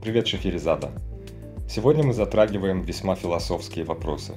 Привет, 0.00 0.28
Шахерезада! 0.28 0.92
Сегодня 1.68 2.04
мы 2.04 2.14
затрагиваем 2.14 2.82
весьма 2.82 3.16
философские 3.16 3.84
вопросы. 3.84 4.34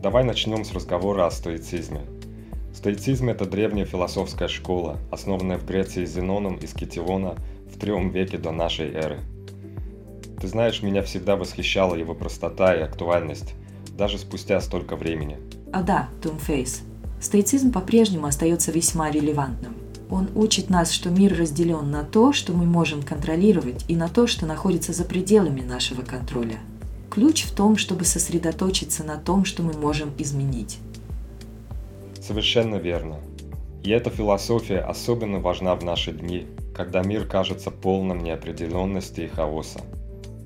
Давай 0.00 0.22
начнем 0.22 0.64
с 0.64 0.72
разговора 0.72 1.26
о 1.26 1.30
стоицизме. 1.32 2.02
Стоицизм– 2.72 3.28
это 3.30 3.46
древняя 3.46 3.84
философская 3.84 4.46
школа, 4.46 4.98
основанная 5.10 5.58
в 5.58 5.66
Греции 5.66 6.04
Зеноном 6.04 6.54
из 6.54 6.72
Китилона 6.72 7.34
в 7.68 7.80
третьем 7.80 8.10
веке 8.10 8.38
до 8.38 8.52
нашей 8.52 8.92
эры. 8.92 9.18
Ты 10.40 10.46
знаешь, 10.46 10.82
меня 10.82 11.02
всегда 11.02 11.34
восхищала 11.34 11.96
его 11.96 12.14
простота 12.14 12.72
и 12.76 12.80
актуальность, 12.80 13.54
даже 13.98 14.18
спустя 14.18 14.60
столько 14.60 14.94
времени. 14.94 15.38
А 15.72 15.82
да, 15.82 16.08
Тумфейс. 16.22 16.82
Стоицизм 17.20 17.72
по-прежнему 17.72 18.28
остается 18.28 18.70
весьма 18.70 19.10
релевантным. 19.10 19.74
Он 20.08 20.28
учит 20.34 20.70
нас, 20.70 20.92
что 20.92 21.10
мир 21.10 21.36
разделен 21.36 21.90
на 21.90 22.04
то, 22.04 22.32
что 22.32 22.52
мы 22.52 22.64
можем 22.64 23.02
контролировать, 23.02 23.84
и 23.88 23.96
на 23.96 24.08
то, 24.08 24.26
что 24.26 24.46
находится 24.46 24.92
за 24.92 25.04
пределами 25.04 25.62
нашего 25.62 26.02
контроля. 26.02 26.58
Ключ 27.10 27.44
в 27.44 27.54
том, 27.54 27.76
чтобы 27.76 28.04
сосредоточиться 28.04 29.02
на 29.02 29.16
том, 29.16 29.44
что 29.44 29.62
мы 29.62 29.72
можем 29.72 30.10
изменить. 30.18 30.78
Совершенно 32.20 32.76
верно. 32.76 33.16
И 33.82 33.90
эта 33.90 34.10
философия 34.10 34.78
особенно 34.78 35.38
важна 35.38 35.74
в 35.74 35.84
наши 35.84 36.12
дни, 36.12 36.46
когда 36.74 37.02
мир 37.02 37.26
кажется 37.26 37.70
полным 37.70 38.18
неопределенности 38.22 39.22
и 39.22 39.28
хаоса. 39.28 39.80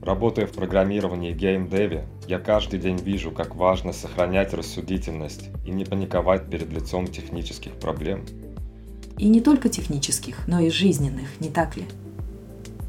Работая 0.02 0.46
в 0.46 0.52
программировании 0.52 1.32
и 1.32 1.34
геймдеве, 1.34 2.06
я 2.26 2.38
каждый 2.38 2.78
день 2.78 2.96
вижу, 2.96 3.30
как 3.30 3.54
важно 3.54 3.92
сохранять 3.92 4.54
рассудительность 4.54 5.50
и 5.66 5.70
не 5.70 5.84
паниковать 5.84 6.48
перед 6.48 6.72
лицом 6.72 7.06
технических 7.06 7.72
проблем. 7.72 8.24
И 9.20 9.28
не 9.28 9.42
только 9.42 9.68
технических, 9.68 10.48
но 10.48 10.60
и 10.60 10.70
жизненных, 10.70 11.28
не 11.40 11.50
так 11.50 11.76
ли? 11.76 11.84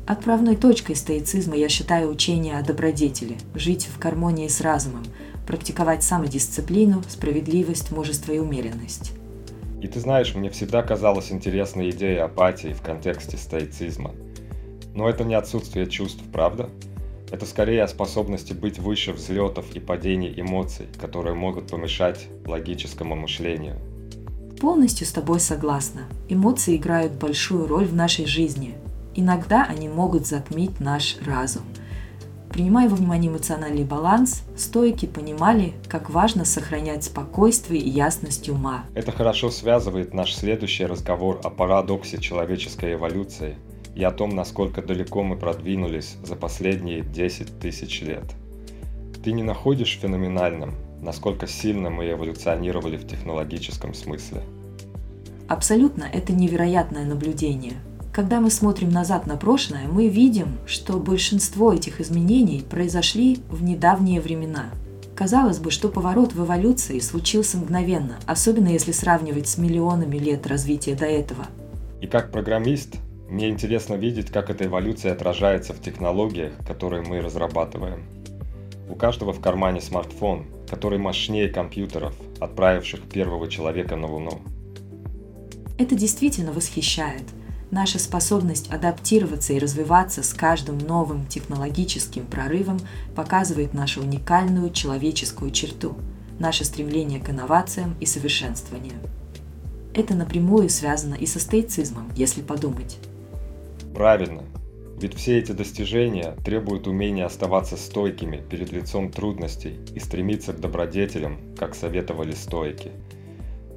Отправной 0.08 0.56
точкой 0.56 0.96
стоицизма 0.96 1.58
я 1.58 1.68
считаю 1.68 2.10
учение 2.10 2.58
о 2.58 2.64
добродетели, 2.64 3.36
жить 3.54 3.90
в 3.94 4.00
гармонии 4.00 4.48
с 4.48 4.62
разумом, 4.62 5.04
практиковать 5.46 6.04
самодисциплину, 6.04 7.04
справедливость, 7.10 7.92
мужество 7.92 8.32
и 8.32 8.40
умеренность. 8.40 9.12
И 9.82 9.90
ты 9.90 10.00
знаешь, 10.00 10.34
мне 10.34 10.50
всегда 10.50 10.84
казалась 10.84 11.34
интересная 11.34 11.90
идея 11.90 12.24
апатии 12.24 12.72
в 12.72 12.82
контексте 12.82 13.36
стоицизма. 13.36 14.12
Но 14.96 15.10
это 15.10 15.26
не 15.26 15.36
отсутствие 15.36 15.88
чувств, 15.88 16.24
правда? 16.32 16.70
Это 17.30 17.46
скорее 17.46 17.84
о 17.84 17.90
способности 17.90 18.54
быть 18.54 18.80
выше 18.80 19.12
взлетов 19.12 19.76
и 19.76 19.82
падений 19.82 20.34
эмоций, 20.38 20.88
которые 20.98 21.36
могут 21.36 21.68
помешать 21.68 22.28
логическому 22.46 23.18
мышлению– 23.18 23.76
Полностью 24.62 25.08
с 25.08 25.12
тобой 25.12 25.40
согласна. 25.40 26.02
Эмоции 26.30 26.76
играют 26.76 27.14
большую 27.14 27.66
роль 27.66 27.86
в 27.86 27.96
нашей 27.96 28.28
жизни. 28.28 28.76
Иногда 29.16 29.66
они 29.68 29.90
могут 29.90 30.28
затмить 30.28 30.80
наш 30.80 31.18
разум. 31.26 31.64
Принимая 32.48 32.88
во 32.88 32.96
внимание 32.96 33.32
эмоциональный 33.32 33.84
баланс, 33.84 34.44
стойки 34.56 35.08
понимали, 35.08 35.74
как 35.90 36.12
важно 36.12 36.46
сохранять 36.46 37.06
спокойствие 37.06 37.82
и 37.82 37.90
ясность 37.90 38.50
ума. 38.50 38.84
Это 38.94 39.12
хорошо 39.12 39.50
связывает 39.50 40.14
наш 40.14 40.36
следующий 40.36 40.86
разговор 40.86 41.42
о 41.44 41.50
парадоксе 41.50 42.20
человеческой 42.20 42.94
эволюции 42.94 43.58
и 43.96 44.04
о 44.04 44.12
том, 44.12 44.30
насколько 44.30 44.84
далеко 44.84 45.24
мы 45.24 45.38
продвинулись 45.38 46.18
за 46.24 46.36
последние 46.36 47.02
10 47.02 47.60
тысяч 47.60 48.04
лет. 48.04 48.26
Ты 49.24 49.32
не 49.32 49.42
находишь 49.42 49.98
феноменальным, 50.00 50.76
насколько 51.02 51.48
сильно 51.48 51.90
мы 51.90 52.12
эволюционировали 52.12 52.98
в 52.98 53.08
технологическом 53.08 53.94
смысле. 53.94 54.44
Абсолютно, 55.48 56.04
это 56.04 56.32
невероятное 56.32 57.06
наблюдение. 57.06 57.74
Когда 58.14 58.42
мы 58.42 58.50
смотрим 58.50 58.90
назад 58.90 59.26
на 59.26 59.38
прошлое, 59.38 59.88
мы 59.88 60.08
видим, 60.08 60.58
что 60.66 61.00
большинство 61.00 61.74
этих 61.74 62.02
изменений 62.02 62.64
произошли 62.70 63.40
в 63.50 63.64
недавние 63.64 64.20
времена. 64.20 64.66
Казалось 65.16 65.60
бы, 65.60 65.72
что 65.72 65.88
поворот 65.88 66.34
в 66.34 66.44
эволюции 66.44 67.00
случился 67.00 67.58
мгновенно, 67.58 68.18
особенно 68.26 68.68
если 68.68 68.92
сравнивать 68.92 69.48
с 69.48 69.58
миллионами 69.58 70.18
лет 70.18 70.48
развития 70.48 70.96
до 70.96 71.06
этого. 71.06 71.46
И 72.02 72.08
как 72.08 72.32
программист, 72.32 72.96
мне 73.30 73.50
интересно 73.50 73.94
видеть, 73.94 74.30
как 74.30 74.50
эта 74.50 74.66
эволюция 74.66 75.14
отражается 75.14 75.74
в 75.74 75.82
технологиях, 75.82 76.54
которые 76.68 77.04
мы 77.04 77.22
разрабатываем. 77.22 78.04
У 78.92 78.96
каждого 78.96 79.32
в 79.32 79.40
кармане 79.40 79.80
смартфон, 79.80 80.44
который 80.70 81.00
мощнее 81.00 81.48
компьютеров, 81.48 82.14
отправивших 82.42 83.04
первого 83.04 83.48
человека 83.48 83.96
на 83.96 84.08
Луну. 84.08 84.42
Это 85.78 85.96
действительно 85.96 86.52
восхищает. 86.52 87.24
Наша 87.72 88.00
способность 88.00 88.70
адаптироваться 88.70 89.54
и 89.54 89.60
развиваться 89.60 90.24
с 90.24 90.34
каждым 90.34 90.78
новым 90.78 91.26
технологическим 91.28 92.26
прорывом 92.26 92.82
показывает 93.16 93.74
нашу 93.74 94.02
уникальную 94.02 94.72
человеческую 94.72 95.52
черту, 95.52 95.96
наше 96.38 96.66
стремление 96.66 97.22
к 97.22 97.30
инновациям 97.30 97.96
и 98.02 98.06
совершенствованию. 98.06 98.96
Это 99.94 100.16
напрямую 100.16 100.70
связано 100.70 101.16
и 101.16 101.26
со 101.26 101.40
стоицизмом, 101.40 102.12
если 102.18 102.42
подумать. 102.42 102.98
Правильно. 103.96 104.44
Ведь 105.02 105.16
все 105.16 105.40
эти 105.40 105.52
достижения 105.52 106.36
требуют 106.46 106.86
умения 106.86 107.26
оставаться 107.26 107.76
стойкими 107.76 108.38
перед 108.38 108.72
лицом 108.72 109.10
трудностей 109.12 109.80
и 109.96 110.00
стремиться 110.00 110.54
к 110.54 110.60
добродетелям, 110.60 111.40
как 111.58 111.74
советовали 111.74 112.34
стойки. 112.34 112.92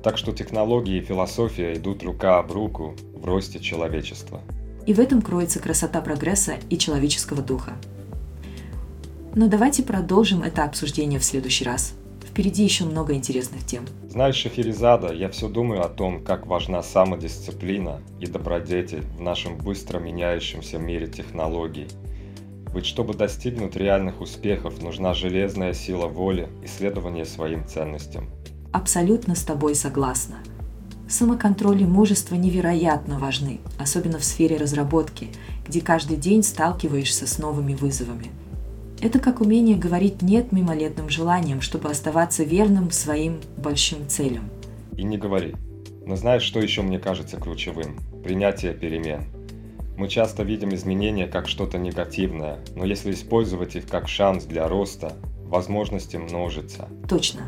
Так 0.03 0.19
что 0.19 0.33
технологии 0.33 0.99
и 0.99 1.01
философия 1.01 1.73
идут 1.79 2.03
рука 2.03 2.39
об 2.39 2.53
руку 2.53 2.95
в 3.15 3.25
росте 3.25 3.59
человечества. 3.59 4.43
И 4.85 4.93
в 4.93 5.01
этом 5.01 5.23
кроется 5.23 5.61
красота 5.61 6.03
прогресса 6.03 6.57
и 6.69 6.77
человеческого 6.77 7.41
духа. 7.41 7.73
Но 9.35 9.49
давайте 9.49 9.83
продолжим 9.83 10.43
это 10.43 10.65
обсуждение 10.65 11.19
в 11.19 11.25
следующий 11.25 11.65
раз– 11.65 11.95
Впереди 12.35 12.65
еще 12.65 12.85
много 12.85 13.15
интересных 13.15 13.65
тем. 13.65 13.85
Знаешь, 14.11 14.35
Шахерезада, 14.35 15.15
я 15.15 15.29
все 15.29 15.49
думаю 15.49 15.85
о 15.85 15.89
том, 15.89 16.21
как 16.21 16.49
важна 16.49 16.83
самодисциплина 16.83 18.01
и 18.19 18.27
добродетель 18.27 19.05
в 19.17 19.21
нашем 19.21 19.57
быстро 19.57 20.01
меняющемся 20.01 20.79
мире 20.79 21.07
технологий. 21.07 21.87
Ведь 22.75 22.87
чтобы 22.87 23.15
достигнуть 23.15 23.77
реальных 23.77 24.21
успехов, 24.21 24.83
нужна 24.83 25.15
железная 25.15 25.75
сила 25.75 26.09
воли 26.09 26.49
и 26.65 26.67
следование 26.67 27.25
своим 27.25 27.65
ценностям. 27.69 28.29
Абсолютно 28.73 29.37
с 29.37 29.45
тобой 29.45 29.77
согласна. 29.77 30.39
Самоконтроль 31.09 31.83
и 31.83 31.87
мужество 31.87 32.35
невероятно 32.35 33.21
важны, 33.21 33.61
особенно 33.79 34.19
в 34.19 34.25
сфере 34.25 34.57
разработки, 34.57 35.29
где 35.69 35.81
каждый 35.81 36.17
день 36.17 36.43
сталкиваешься 36.43 37.29
с 37.29 37.39
новыми 37.39 37.75
вызовами– 37.75 38.33
это 39.01 39.19
как 39.19 39.41
умение 39.41 39.77
говорить 39.77 40.23
«нет» 40.23 40.53
мимолетным 40.53 41.09
желанием, 41.09 41.61
чтобы 41.61 41.91
оставаться 41.91 42.45
верным 42.45 42.91
своим 42.91 43.41
большим 43.57 44.09
целям. 44.09 44.49
И 44.97 45.03
не 45.03 45.19
говори. 45.19 45.55
Но 46.07 46.17
знаешь, 46.17 46.43
что 46.43 46.61
еще 46.61 46.83
мне 46.83 46.99
кажется 46.99 47.37
ключевым? 47.39 47.99
Принятие 48.23 48.75
перемен. 48.75 49.25
Мы 49.97 50.09
часто 50.09 50.43
видим 50.43 50.75
изменения 50.75 51.27
как 51.27 51.49
что-то 51.49 51.79
негативное, 51.79 52.59
но 52.75 52.85
если 52.85 53.13
использовать 53.13 53.77
их 53.77 53.87
как 53.87 54.09
шанс 54.09 54.45
для 54.45 54.69
роста, 54.69 55.13
возможности 55.45 56.17
множатся. 56.17 56.89
Точно. 57.09 57.43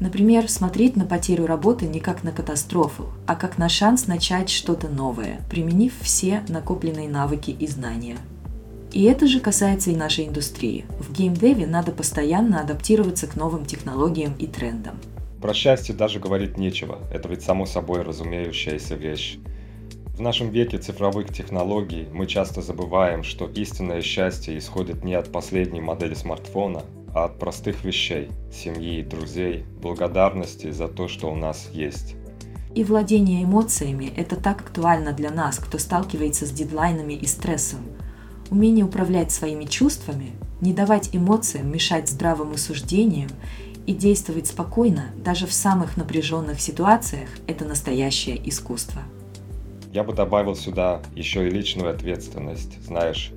Например, 0.00 0.50
смотреть 0.50 0.96
на 0.96 1.04
потерю 1.06 1.46
работы 1.46 1.86
не 1.86 2.00
как 2.00 2.24
на 2.24 2.32
катастрофу, 2.32 3.06
а 3.26 3.36
как 3.36 3.58
на 3.58 3.68
шанс 3.68 4.06
начать 4.06 4.50
что-то 4.50 4.88
новое, 4.88 5.40
применив 5.48 5.94
все 6.00 6.42
накопленные 6.48 7.08
навыки 7.08 7.50
и 7.50 7.66
знания– 7.66 8.18
и 8.94 9.02
это 9.02 9.26
же 9.26 9.40
касается 9.40 9.90
и 9.90 9.96
нашей 9.96 10.28
индустрии. 10.28 10.84
В 11.00 11.12
геймдеве 11.12 11.66
надо 11.66 11.90
постоянно 11.90 12.60
адаптироваться 12.60 13.26
к 13.26 13.34
новым 13.34 13.66
технологиям 13.66 14.34
и 14.38 14.46
трендам. 14.46 15.00
Про 15.42 15.52
счастье 15.52 15.94
даже 15.94 16.20
говорить 16.20 16.56
нечего, 16.56 17.00
это 17.12 17.28
ведь 17.28 17.42
само 17.42 17.66
собой 17.66 18.02
разумеющаяся 18.02 18.94
вещь. 18.94 19.38
В 20.16 20.20
нашем 20.20 20.50
веке 20.50 20.78
цифровых 20.78 21.34
технологий 21.34 22.06
мы 22.12 22.26
часто 22.26 22.62
забываем, 22.62 23.24
что 23.24 23.48
истинное 23.48 24.00
счастье 24.00 24.56
исходит 24.56 25.02
не 25.02 25.14
от 25.14 25.32
последней 25.32 25.80
модели 25.80 26.14
смартфона, 26.14 26.84
а 27.12 27.24
от 27.24 27.40
простых 27.40 27.84
вещей– 27.84 28.30
семьи, 28.52 29.02
друзей, 29.02 29.64
благодарности 29.82 30.70
за 30.70 30.86
то, 30.86 31.08
что 31.08 31.32
у 31.32 31.34
нас 31.34 31.68
есть. 31.72 32.14
И 32.76 32.84
владение 32.84 33.42
эмоциями– 33.42 34.12
это 34.16 34.36
так 34.36 34.60
актуально 34.60 35.12
для 35.12 35.30
нас, 35.30 35.58
кто 35.58 35.78
сталкивается 35.78 36.46
с 36.46 36.50
дедлайнами 36.50 37.14
и 37.14 37.26
стрессом. 37.26 37.80
Умение 38.50 38.84
управлять 38.84 39.32
своими 39.32 39.64
чувствами, 39.64 40.32
не 40.60 40.72
давать 40.72 41.10
эмоциям 41.12 41.70
мешать 41.72 42.08
здравому 42.08 42.56
суждению 42.56 43.28
и 43.86 43.92
действовать 43.92 44.46
спокойно 44.46 45.06
даже 45.16 45.46
в 45.46 45.52
самых 45.52 45.96
напряженных 45.96 46.60
ситуациях– 46.60 47.28
это 47.46 47.64
настоящее 47.64 48.40
искусство. 48.48 49.02
Я 49.92 50.04
бы 50.04 50.12
добавил 50.12 50.56
сюда 50.56 51.02
еще 51.14 51.46
и 51.46 51.50
личную 51.50 51.90
ответственность. 51.90 52.82
Знаешь, 52.84 53.30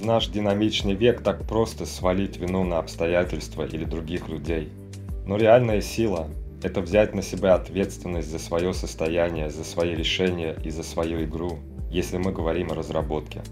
в 0.00 0.04
наш 0.04 0.28
динамичный 0.28 0.94
век 0.94 1.22
так 1.22 1.46
просто 1.46 1.86
свалить 1.86 2.36
вину 2.36 2.64
на 2.64 2.78
обстоятельства 2.78 3.64
или 3.64 3.84
других 3.84 4.28
людей. 4.28 4.70
Но 5.26 5.36
реальная 5.36 5.80
сила– 5.80 6.28
это 6.62 6.80
взять 6.80 7.14
на 7.14 7.22
себя 7.22 7.54
ответственность 7.54 8.30
за 8.30 8.38
свое 8.38 8.72
состояние, 8.74 9.50
за 9.50 9.64
свои 9.64 9.94
решения 9.94 10.56
и 10.64 10.70
за 10.70 10.82
свою 10.82 11.24
игру, 11.24 11.58
если 11.90 12.18
мы 12.18 12.32
говорим 12.32 12.72
о 12.72 12.74
разработке. 12.74 13.42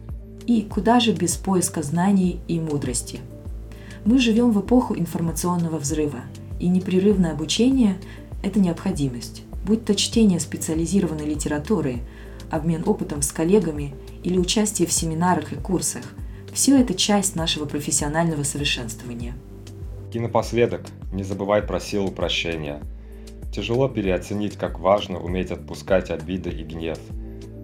И 0.47 0.63
куда 0.63 1.01
же 1.01 1.13
без 1.13 1.37
поиска 1.37 1.83
знаний 1.83 2.41
и 2.49 2.59
мудрости? 2.61 3.21
Мы 4.05 4.19
живем 4.19 4.51
в 4.51 4.61
эпоху 4.61 4.97
информационного 4.97 5.79
взрыва, 5.79 6.21
и 6.59 6.69
непрерывное 6.69 7.33
обучение– 7.33 7.97
это 8.43 8.59
необходимость 8.59 9.45
будь 9.65 9.85
то 9.85 9.95
чтение 9.95 10.41
специализированной 10.41 11.27
литературы, 11.27 12.01
обмен 12.51 12.83
опытом 12.87 13.23
с 13.23 13.33
коллегами 13.33 13.95
или 14.23 14.39
участие 14.39 14.87
в 14.89 14.93
семинарах 14.93 15.53
и 15.53 15.57
курсах. 15.57 16.03
Все 16.53 16.79
это 16.79 16.95
часть 16.95 17.35
нашего 17.35 17.65
профессионального 17.65 18.43
совершенствования. 18.43 19.35
И 20.13 20.21
напоследок, 20.21 20.83
не 21.13 21.23
забывай 21.23 21.63
про 21.63 21.81
силу 21.81 22.11
прощения. 22.11 22.83
Тяжело 23.55 23.89
переоценить, 23.89 24.57
как 24.57 24.79
важно 24.79 25.19
уметь 25.19 25.51
отпускать 25.51 26.11
обиды 26.11 26.51
и 26.51 26.63
гнев. 26.63 26.99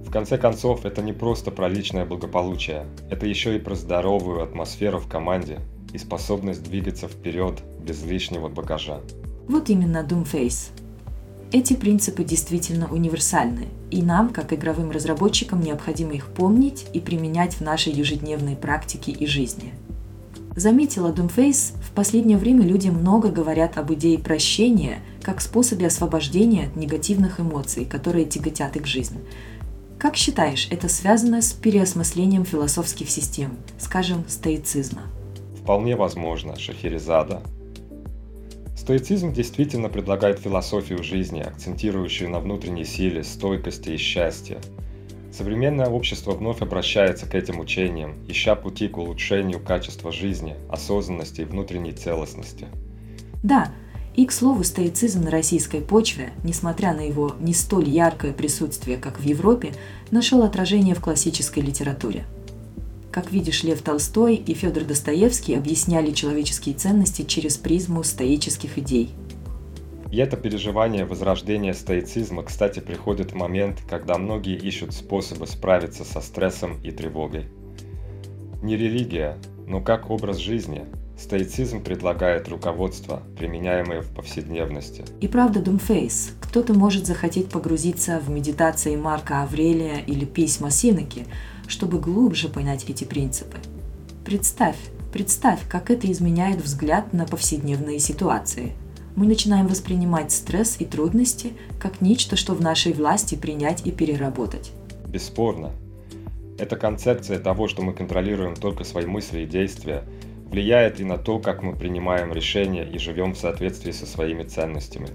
В 0.09 0.11
конце 0.11 0.39
концов, 0.39 0.87
это 0.87 1.03
не 1.03 1.13
просто 1.13 1.51
про 1.51 1.69
личное 1.69 2.07
благополучие, 2.07 2.87
это 3.11 3.27
еще 3.27 3.55
и 3.55 3.59
про 3.59 3.75
здоровую 3.75 4.43
атмосферу 4.43 4.99
в 4.99 5.07
команде 5.07 5.59
и 5.93 5.99
способность 5.99 6.63
двигаться 6.63 7.09
вперед 7.09 7.63
без 7.87 8.03
лишнего 8.03 8.49
багажа. 8.49 9.03
Вот 9.49 9.69
именно 9.69 10.07
Doomface– 10.09 10.71
эти 11.53 11.75
принципы 11.75 12.25
действительно 12.25 12.91
универсальны, 12.91 13.69
и 13.91 14.03
нам, 14.03 14.31
как 14.31 14.55
игровым 14.55 14.91
разработчикам, 14.91 15.61
необходимо 15.61 16.13
их 16.13 16.29
помнить 16.29 16.87
и 16.95 17.01
применять 17.01 17.55
в 17.55 17.61
нашей 17.61 17.93
ежедневной 17.93 18.57
практике 18.57 19.13
и 19.13 19.27
жизни. 19.27 19.75
Заметила 20.57 21.13
Doomface, 21.13 21.75
в 21.83 21.93
последнее 21.93 22.39
время 22.39 22.67
люди 22.67 22.89
много 22.89 23.31
говорят 23.31 23.77
об 23.77 23.93
идее 23.93 24.19
прощения 24.19 25.01
как 25.23 25.43
способе 25.43 25.87
освобождения 25.87 26.67
от 26.67 26.77
негативных 26.77 27.41
эмоций, 27.41 27.85
которые 27.85 28.25
тяготят 28.25 28.77
их 28.77 28.87
жизнь. 28.87 29.19
Как 29.99 30.17
считаешь, 30.17 30.69
это 30.71 30.89
связано 30.89 31.43
с 31.43 31.53
переосмыслением 31.53 32.45
философских 32.45 33.11
систем, 33.11 33.57
скажем, 33.79 34.25
стоицизма? 34.29 35.03
Вполне 35.61 35.97
возможно, 35.97 36.59
Шахерезада, 36.59 37.43
Стоицизм 38.89 39.35
действительно 39.35 39.91
предлагает 39.91 40.39
философию 40.39 41.03
жизни, 41.03 41.41
акцентирующую 41.41 42.31
на 42.31 42.41
внутренней 42.41 42.87
силе, 42.87 43.23
стойкости 43.23 43.91
и 43.91 43.97
счастье. 43.99 44.61
Современное 45.31 45.89
общество 45.89 46.31
вновь 46.31 46.63
обращается 46.63 47.27
к 47.27 47.35
этим 47.35 47.61
учениям, 47.61 48.15
ища 48.29 48.55
пути 48.55 48.89
к 48.89 48.97
улучшению 48.97 49.61
качества 49.61 50.11
жизни, 50.11 50.57
осознанности 50.71 51.43
и 51.43 51.45
внутренней 51.45 51.93
целостности. 51.93 52.69
Да, 53.43 53.73
и, 54.19 54.27
к 54.27 54.33
слову, 54.33 54.65
стоицизм 54.65 55.23
на 55.23 55.31
российской 55.31 55.81
почве, 55.81 56.33
несмотря 56.43 56.93
на 56.93 57.01
его 57.01 57.37
не 57.41 57.55
столь 57.55 57.89
яркое 57.89 58.33
присутствие, 58.33 58.97
как 58.99 59.21
в 59.21 59.23
Европе, 59.23 59.73
нашел 60.11 60.43
отражение 60.43 60.95
в 60.95 61.01
классической 61.01 61.63
литературе– 61.63 62.25
как 63.11 63.33
видишь, 63.33 63.65
Лев 63.65 63.83
Толстой 63.83 64.37
и 64.37 64.55
Федор 64.55 64.85
Достоевский 64.85 65.55
объясняли 65.55 66.13
человеческие 66.13 66.75
ценности 66.75 67.23
через 67.23 67.57
призму 67.57 68.05
стоических 68.05 68.79
идей. 68.79 69.11
И 70.13 70.19
это 70.19 70.37
переживание 70.37 71.05
возрождения 71.05 71.75
стоицизма, 71.75 72.43
кстати, 72.43 72.81
приходит 72.81 73.33
в 73.33 73.35
момент, 73.35 73.83
когда 73.89 74.19
многие 74.19 74.57
ищут 74.57 74.95
способы 74.95 75.47
справиться 75.47 76.05
со 76.05 76.21
стрессом 76.21 76.81
и 76.83 76.91
тревогой. 76.91 77.47
Не 78.63 78.77
религия, 78.77 79.37
но 79.67 79.81
как 79.81 80.11
образ 80.11 80.37
жизни, 80.37 80.85
Стоицизм 81.19 81.83
предлагает 81.83 82.49
руководство, 82.49 83.23
применяемое 83.37 84.03
в 84.03 84.09
повседневности. 84.15 85.05
И 85.21 85.27
правда, 85.27 85.61
Думфейс. 85.61 86.31
Кто-то 86.41 86.75
может 86.75 87.07
захотеть 87.07 87.49
погрузиться 87.49 88.21
в 88.21 88.31
медитации 88.31 88.95
Марка 88.95 89.43
Аврелия 89.43 89.99
или 89.99 90.25
письма 90.25 90.71
Синеки, 90.71 91.27
чтобы 91.67 91.99
глубже 91.99 92.49
понять 92.49 92.85
эти 92.89 93.03
принципы. 93.03 93.59
Представь, 94.25 94.77
представь, 95.13 95.59
как 95.69 95.91
это 95.91 96.11
изменяет 96.11 96.63
взгляд 96.63 97.13
на 97.13 97.27
повседневные 97.27 97.99
ситуации. 97.99 98.75
Мы 99.17 99.27
начинаем 99.27 99.67
воспринимать 99.67 100.31
стресс 100.31 100.77
и 100.79 100.85
трудности 100.85 101.53
как 101.81 102.01
нечто, 102.01 102.37
что 102.37 102.55
в 102.55 102.61
нашей 102.61 102.93
власти 102.93 103.35
принять 103.35 103.85
и 103.85 103.91
переработать. 103.91 104.71
Бесспорно. 105.09 105.73
Эта 106.59 106.77
концепция 106.77 107.41
того, 107.41 107.67
что 107.67 107.83
мы 107.83 107.93
контролируем 107.93 108.55
только 108.55 108.85
свои 108.85 109.07
мысли 109.07 109.41
и 109.41 109.47
действия, 109.47 110.05
влияет 110.51 111.01
и 111.01 111.05
на 111.05 111.19
то, 111.19 111.39
как 111.39 111.63
мы 111.63 111.75
принимаем 111.75 112.33
решения 112.33 112.85
и 112.85 112.99
живем 112.99 113.35
в 113.35 113.39
соответствии 113.39 113.93
со 113.93 114.07
своими 114.07 114.45
ценностями. 114.45 115.09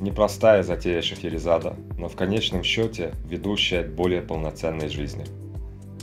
Непростая 0.00 0.62
затея 0.62 1.00
Шахерезада, 1.00 1.76
но 1.96 2.08
в 2.08 2.16
конечном 2.16 2.64
счете 2.64 3.12
ведущая 3.28 3.84
к 3.84 3.94
более 3.94 4.20
полноценной 4.20 4.88
жизни. 4.88 5.24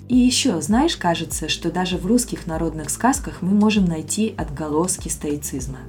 И 0.07 0.15
еще, 0.15 0.59
знаешь, 0.61 0.95
кажется, 0.95 1.49
что 1.49 1.71
даже 1.71 1.97
в 1.97 2.05
русских 2.05 2.47
народных 2.47 2.89
сказках 2.89 3.41
мы 3.41 3.51
можем 3.51 3.85
найти 3.85 4.33
отголоски 4.37 5.09
стоицизма. 5.09 5.79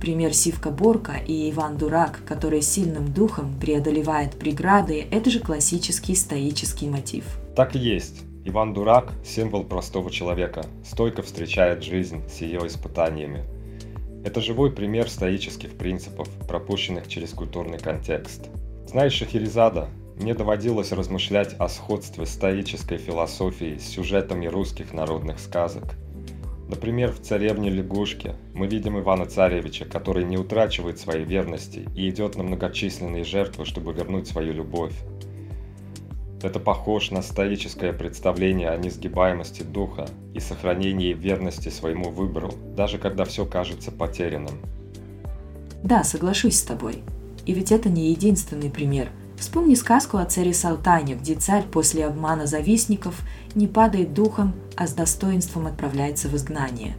Пример 0.00 0.32
Сивка 0.32 0.70
Борка 0.70 1.16
и 1.26 1.50
Иван 1.50 1.76
Дурак, 1.76 2.20
который 2.26 2.62
сильным 2.62 3.12
духом 3.12 3.54
преодолевает 3.60 4.38
преграды, 4.38 5.06
это 5.10 5.28
же 5.28 5.40
классический 5.40 6.14
стоический 6.14 6.88
мотив. 6.88 7.24
Так 7.54 7.76
и 7.76 7.78
есть. 7.78 8.22
Иван 8.50 8.74
Дурак– 8.74 9.12
символ 9.24 9.62
простого 9.62 10.10
человека, 10.10 10.66
стойко 10.84 11.22
встречает 11.22 11.84
жизнь 11.84 12.28
с 12.28 12.40
ее 12.40 12.66
испытаниями. 12.66 13.44
Это 14.24 14.40
живой 14.40 14.72
пример 14.72 15.08
стоических 15.08 15.78
принципов, 15.78 16.28
пропущенных 16.48 17.06
через 17.06 17.30
культурный 17.30 17.78
контекст. 17.78 18.48
Знаешь, 18.88 19.12
Шахерезада, 19.12 19.88
мне 20.16 20.34
доводилось 20.34 20.90
размышлять 20.90 21.54
о 21.60 21.68
сходстве 21.68 22.26
стоической 22.26 22.98
философии 22.98 23.78
с 23.78 23.86
сюжетами 23.86 24.46
русских 24.48 24.92
народных 24.92 25.38
сказок. 25.38 25.84
Например, 26.68 27.12
в 27.12 27.20
«Царевне 27.20 27.70
лягушке» 27.70 28.34
мы 28.52 28.66
видим 28.66 28.98
Ивана 28.98 29.26
Царевича, 29.26 29.84
который 29.84 30.24
не 30.24 30.36
утрачивает 30.36 30.98
своей 30.98 31.24
верности 31.24 31.88
и 31.94 32.10
идет 32.10 32.34
на 32.34 32.42
многочисленные 32.42 33.22
жертвы, 33.22 33.64
чтобы 33.64 33.92
вернуть 33.92 34.26
свою 34.26 34.52
любовь. 34.52 34.94
Это 36.42 36.58
похож 36.58 37.10
на 37.10 37.22
стоическое 37.22 37.92
представление 37.92 38.70
о 38.70 38.76
несгибаемости 38.76 39.62
духа 39.62 40.08
и 40.34 40.40
сохранении 40.40 41.12
верности 41.12 41.68
своему 41.68 42.10
выбору, 42.10 42.52
даже 42.76 42.98
когда 42.98 43.24
все 43.24 43.44
кажется 43.44 43.90
потерянным. 43.92 44.58
Да, 45.82 46.04
соглашусь 46.04 46.58
с 46.58 46.62
тобой. 46.62 47.02
И 47.46 47.52
ведь 47.52 47.72
это 47.72 47.88
не 47.88 48.10
единственный 48.10 48.70
пример– 48.70 49.08
Вспомни 49.40 49.74
сказку 49.74 50.18
о 50.18 50.26
царе 50.26 50.52
Салтане, 50.52 51.14
где 51.14 51.34
царь 51.34 51.64
после 51.64 52.04
обмана 52.04 52.46
завистников 52.46 53.22
не 53.54 53.66
падает 53.66 54.12
духом, 54.12 54.52
а 54.76 54.86
с 54.86 54.92
достоинством 54.92 55.66
отправляется 55.66 56.28
в 56.28 56.36
изгнание. 56.36 56.94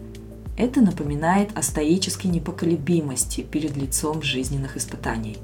Это 0.57 0.81
напоминает 0.81 1.55
о 1.55 1.61
стоической 1.61 2.31
непоколебимости 2.31 3.41
перед 3.41 3.77
лицом 3.77 4.23
жизненных 4.23 4.75
испытаний. 4.75 5.37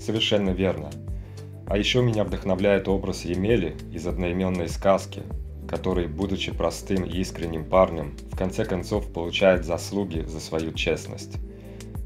Совершенно 0.00 0.50
верно. 0.50 0.90
А 1.70 1.78
еще 1.78 2.02
меня 2.02 2.24
вдохновляет 2.24 2.88
образ 2.88 3.24
Емели 3.24 3.76
из 3.92 4.04
одноименной 4.04 4.68
сказки, 4.68 5.22
который, 5.68 6.08
будучи 6.08 6.50
простым 6.50 7.04
и 7.04 7.18
искренним 7.18 7.64
парнем, 7.64 8.16
в 8.32 8.36
конце 8.36 8.64
концов 8.64 9.12
получает 9.12 9.64
заслуги 9.64 10.24
за 10.26 10.40
свою 10.40 10.72
честность. 10.72 11.36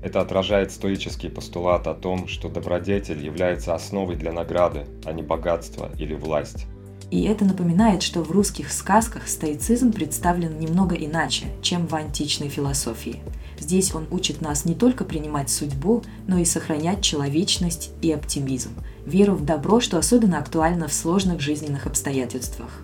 Это 0.02 0.20
отражает 0.20 0.70
стоический 0.70 1.30
постулат 1.30 1.86
о 1.86 1.94
том, 1.94 2.28
что 2.28 2.50
добродетель 2.50 3.24
является 3.24 3.74
основой 3.74 4.16
для 4.16 4.32
награды, 4.32 4.84
а 5.06 5.14
не 5.14 5.22
богатства 5.22 5.90
или 5.98 6.12
власть. 6.12 6.66
И 7.10 7.22
это 7.22 7.46
напоминает, 7.46 8.02
что 8.02 8.20
в 8.20 8.30
русских 8.30 8.70
сказках 8.70 9.28
стоицизм 9.28 9.94
представлен 9.94 10.58
немного 10.58 10.94
иначе, 10.94 11.46
чем 11.62 11.86
в 11.86 11.94
античной 11.94 12.50
философии. 12.50 13.22
Здесь 13.64 13.94
он 13.94 14.06
учит 14.10 14.42
нас 14.42 14.64
не 14.64 14.74
только 14.74 15.04
принимать 15.04 15.48
судьбу, 15.48 16.02
но 16.26 16.38
и 16.38 16.44
сохранять 16.44 17.00
человечность 17.00 17.92
и 18.02 18.12
оптимизм, 18.12 18.70
веру 19.06 19.34
в 19.34 19.44
добро, 19.44 19.80
что 19.80 19.96
особенно 19.96 20.38
актуально 20.38 20.86
в 20.86 20.92
сложных 20.92 21.40
жизненных 21.40 21.86
обстоятельствах. 21.86 22.82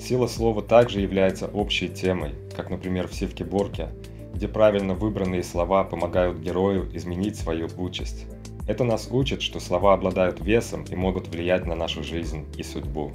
Сила 0.00 0.26
слова 0.26 0.62
также 0.62 1.00
является 1.00 1.46
общей 1.46 1.88
темой, 1.88 2.34
как, 2.56 2.70
например, 2.70 3.08
в 3.08 3.14
Сивке 3.14 3.44
Борке– 3.44 3.88
где 4.34 4.48
правильно 4.48 4.94
выбранные 4.94 5.42
слова 5.42 5.84
помогают 5.84 6.38
герою 6.38 6.88
изменить 6.94 7.36
свою 7.36 7.68
участь. 7.78 8.26
Это 8.66 8.84
нас 8.84 9.08
учит, 9.10 9.42
что 9.42 9.60
слова 9.60 9.94
обладают 9.94 10.40
весом 10.40 10.84
и 10.84 10.96
могут 10.96 11.28
влиять 11.28 11.66
на 11.66 11.74
нашу 11.74 12.02
жизнь 12.02 12.44
и 12.56 12.62
судьбу. 12.62 13.12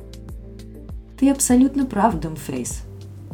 Ты 1.19 1.29
абсолютно 1.29 1.85
прав, 1.85 2.17
Думфейс. 2.19 2.83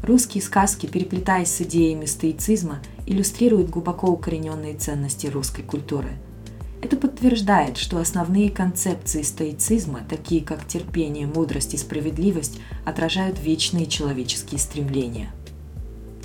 Русские 0.06 0.44
сказки, 0.44 0.86
переплетаясь 0.86 1.50
с 1.50 1.62
идеями 1.62 2.06
стоицизма, 2.06 2.80
иллюстрируют 3.08 3.72
глубоко 3.72 4.06
укорененные 4.06 4.76
ценности 4.76 5.26
русской 5.26 5.64
культуры. 5.64 6.10
Это 6.84 6.96
подтверждает, 6.96 7.78
что 7.78 7.98
основные 7.98 8.52
концепции 8.52 9.24
стоицизма, 9.24 10.02
такие 10.08 10.44
как 10.44 10.68
терпение, 10.68 11.26
мудрость 11.26 11.74
и 11.74 11.78
справедливость, 11.78 12.62
отражают 12.86 13.40
вечные 13.40 13.88
человеческие 13.88 14.60
стремления. 14.60 15.32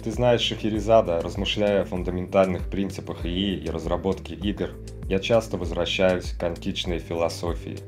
Ты 0.04 0.12
знаешь 0.12 0.42
Шахерезада, 0.42 1.22
размышляя 1.22 1.80
о 1.80 1.87
фундаментальных 1.87 2.68
принципах 2.68 3.25
ИИ 3.25 3.64
и 3.64 3.70
разработке 3.70 4.34
игр, 4.34 4.72
я 5.08 5.20
часто 5.20 5.56
возвращаюсь 5.56 6.32
к 6.38 6.42
античной 6.42 6.99
философии. 6.99 7.78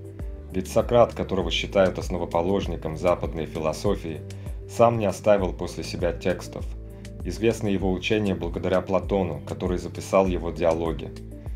Ведь 0.54 0.68
Сократ, 0.68 1.12
которого 1.12 1.50
считают 1.50 1.98
основоположником 1.98 2.96
западной 2.96 3.44
философии, 3.44 4.22
сам 4.76 4.98
не 4.98 5.06
оставил 5.06 5.52
после 5.52 5.84
себя 5.84 6.12
текстов. 6.12 6.64
Известны 7.24 7.68
его 7.68 7.92
учения 7.92 8.34
благодаря 8.34 8.80
Платону, 8.80 9.40
который 9.46 9.78
записал 9.78 10.26
его 10.26 10.50
диалоги. 10.50 11.10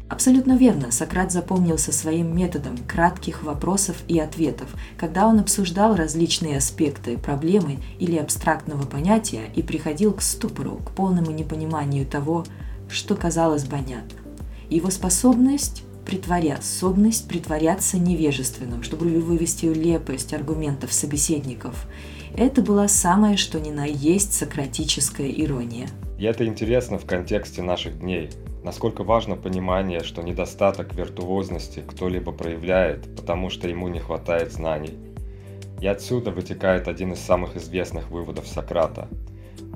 Абсолютно 0.09 0.57
верно, 0.57 0.93
Сократ 0.93 1.33
запомнился 1.33 1.91
своим 1.91 2.37
методом 2.37 2.77
кратких 2.87 3.43
вопросов 3.43 3.97
и 4.07 4.21
ответов, 4.21 4.73
когда 4.97 5.27
он 5.27 5.41
обсуждал 5.41 5.97
различные 5.97 6.59
аспекты 6.59 7.19
проблемы 7.19 7.79
или 7.99 8.17
абстрактного 8.17 8.87
понятия 8.87 9.51
и 9.57 9.63
приходил 9.63 10.13
к 10.13 10.23
ступору, 10.23 10.77
к 10.77 10.93
полному 10.93 11.33
непониманию 11.33 12.07
того, 12.07 12.45
что 12.89 13.17
казалось 13.17 13.65
понятно. 13.65 14.21
Его 14.71 14.91
способность 14.91 15.83
притворя, 16.07 16.57
способность 16.63 17.29
притворяться 17.29 17.99
невежественным, 17.99 18.83
чтобы 18.83 19.07
вывести 19.21 19.67
лепость 19.67 20.33
аргументов 20.33 20.93
собеседников. 20.93 21.87
Это 22.37 22.63
была 22.63 22.89
самое 22.89 23.37
что 23.37 23.61
ни 23.61 23.71
на 23.71 23.85
есть 23.85 24.33
сократическая 24.33 25.29
ирония. 25.29 25.89
И 26.19 26.25
это 26.25 26.47
интересно 26.47 26.99
в 26.99 27.05
контексте 27.05 27.63
наших 27.63 27.99
дней. 27.99 28.31
Насколько 28.63 29.05
важно 29.05 29.37
понимание, 29.37 30.03
что 30.03 30.23
недостаток 30.23 30.95
виртуозности 30.95 31.83
кто-либо 31.87 32.33
проявляет, 32.33 33.15
потому 33.17 33.51
что 33.51 33.69
ему 33.69 33.89
не 33.89 34.01
хватает 34.01 34.53
знаний. 34.53 34.95
И 35.81 35.87
отсюда 35.87 36.31
вытекает 36.31 36.89
один 36.89 37.13
из 37.13 37.19
самых 37.21 37.57
известных 37.57 38.11
выводов 38.11 38.47
Сократа. 38.47 39.09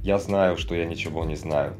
«Я 0.02 0.18
знаю, 0.18 0.56
что 0.56 0.74
я 0.74 0.86
ничего 0.86 1.24
не 1.24 1.36
знаю». 1.36 1.74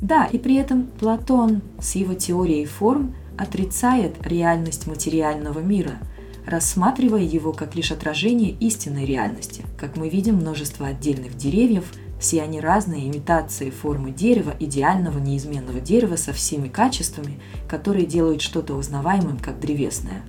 Да, 0.00 0.26
и 0.26 0.38
при 0.38 0.56
этом 0.56 0.86
Платон 1.00 1.62
с 1.80 1.94
его 1.94 2.14
теорией 2.14 2.66
форм 2.66 3.14
отрицает 3.38 4.14
реальность 4.26 4.86
материального 4.86 5.60
мира, 5.60 5.98
рассматривая 6.46 7.22
его 7.22 7.52
как 7.52 7.74
лишь 7.74 7.92
отражение 7.92 8.50
истинной 8.50 9.04
реальности. 9.04 9.64
Как 9.76 9.96
мы 9.96 10.08
видим, 10.08 10.36
множество 10.36 10.86
отдельных 10.86 11.36
деревьев– 11.36 11.92
все 12.18 12.42
они 12.42 12.60
разные 12.60 13.08
имитации 13.08 13.70
формы 13.70 14.10
дерева, 14.10 14.54
идеального 14.58 15.18
неизменного 15.18 15.80
дерева 15.80 16.16
со 16.16 16.32
всеми 16.32 16.68
качествами, 16.68 17.38
которые 17.68 18.06
делают 18.06 18.40
что-то 18.40 18.74
узнаваемым, 18.74 19.38
как 19.38 19.60
древесное. 19.60 20.22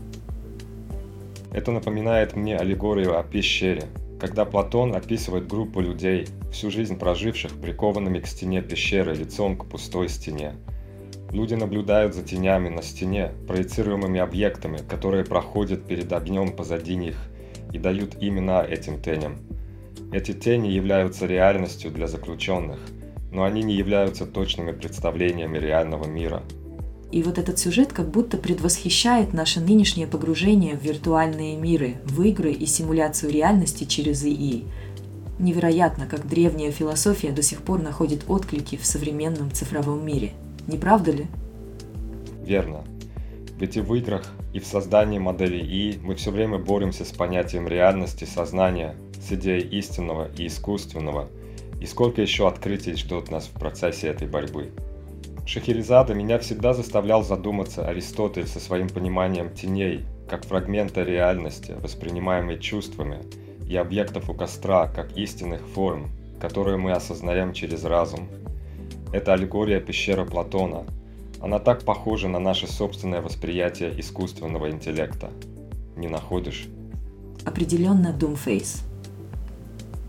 Это 1.51 1.71
напоминает 1.71 2.35
мне 2.35 2.57
аллегорию 2.57 3.17
о 3.17 3.23
пещере, 3.23 3.85
когда 4.19 4.45
Платон 4.45 4.95
описывает 4.95 5.47
группу 5.47 5.79
людей, 5.79 6.27
всю 6.51 6.69
жизнь 6.71 6.97
проживших 6.97 7.53
прикованными 7.53 8.19
к 8.19 8.27
стене 8.27 8.61
пещеры 8.61 9.15
лицом 9.15 9.55
к 9.55 9.65
пустой 9.65 10.09
стене. 10.09 10.55
Люди 11.31 11.55
наблюдают 11.55 12.13
за 12.13 12.23
тенями 12.23 12.69
на 12.69 12.81
стене, 12.81 13.31
проецируемыми 13.47 14.19
объектами, 14.19 14.79
которые 14.89 15.25
проходят 15.25 15.85
перед 15.85 16.11
огнем 16.13 16.51
позади 16.55 16.95
них 16.95 17.15
и 17.73 17.79
дают 17.79 18.15
имена 18.21 18.63
этим 18.63 19.01
теням– 19.01 19.37
эти 20.11 20.31
тени 20.31 20.69
являются 20.69 21.25
реальностью 21.25 21.91
для 21.91 22.07
заключенных, 22.07 22.79
но 23.31 23.43
они 23.43 23.61
не 23.61 23.73
являются 23.73 24.25
точными 24.25 24.71
представлениями 24.71 25.57
реального 25.57 26.05
мира. 26.05 26.43
И 27.11 27.23
вот 27.23 27.37
этот 27.37 27.59
сюжет 27.59 27.91
как 27.91 28.09
будто 28.09 28.37
предвосхищает 28.37 29.33
наше 29.33 29.59
нынешнее 29.59 30.07
погружение 30.07 30.77
в 30.77 30.83
виртуальные 30.83 31.57
миры, 31.57 31.95
в 32.05 32.21
игры 32.21 32.51
и 32.51 32.65
симуляцию 32.65 33.31
реальности 33.31 33.83
через 33.83 34.23
ИИ. 34.23 34.63
Невероятно, 35.39 36.07
как 36.07 36.27
древняя 36.27 36.71
философия 36.71 37.31
до 37.31 37.41
сих 37.41 37.61
пор 37.61 37.81
находит 37.81 38.23
отклики 38.29 38.77
в 38.77 38.85
современном 38.85 39.51
цифровом 39.51 40.05
мире. 40.05 40.31
Не 40.67 40.77
правда 40.77 41.11
ли? 41.11 41.27
Верно. 42.43 42.83
Ведь 43.59 43.77
и 43.77 43.81
в 43.81 43.93
играх, 43.95 44.25
и 44.53 44.59
в 44.59 44.65
создании 44.65 45.17
моделей 45.17 45.61
ИИ 45.61 45.99
мы 46.01 46.15
все 46.15 46.31
время 46.31 46.57
боремся 46.57 47.05
с 47.05 47.11
понятием 47.11 47.67
реальности 47.67 48.25
сознания, 48.25 48.95
с 49.19 49.31
идеей 49.31 49.67
истинного 49.67 50.29
и 50.37 50.47
искусственного, 50.47 51.29
и 51.81 51.85
сколько 51.85 52.21
еще 52.21 52.47
открытий 52.47 52.93
ждет 52.93 53.31
нас 53.31 53.47
в 53.47 53.59
процессе 53.59 54.07
этой 54.07 54.27
борьбы. 54.27 54.71
Шахерезада 55.45 56.13
меня 56.13 56.39
всегда 56.39 56.73
заставлял 56.73 57.23
задуматься 57.23 57.87
Аристотель 57.87 58.47
со 58.47 58.59
своим 58.59 58.89
пониманием 58.89 59.49
теней, 59.49 60.05
как 60.29 60.45
фрагмента 60.45 61.03
реальности, 61.03 61.73
воспринимаемой 61.81 62.59
чувствами, 62.59 63.19
и 63.67 63.75
объектов 63.75 64.29
у 64.29 64.33
костра, 64.33 64.87
как 64.87 65.17
истинных 65.17 65.61
форм, 65.73 66.09
которые 66.39 66.77
мы 66.77 66.91
осознаем 66.91 67.53
через 67.53 67.85
разум. 67.85 68.27
Это 69.11 69.33
аллегория 69.33 69.79
пещеры 69.79 70.25
Платона. 70.25 70.85
Она 71.39 71.59
так 71.59 71.83
похожа 71.83 72.27
на 72.27 72.39
наше 72.39 72.67
собственное 72.67 73.21
восприятие 73.21 73.99
искусственного 73.99 74.69
интеллекта. 74.69 75.29
Не 75.95 76.07
находишь? 76.07 76.67
Определенно 77.45 78.15
Doomface. 78.17 78.81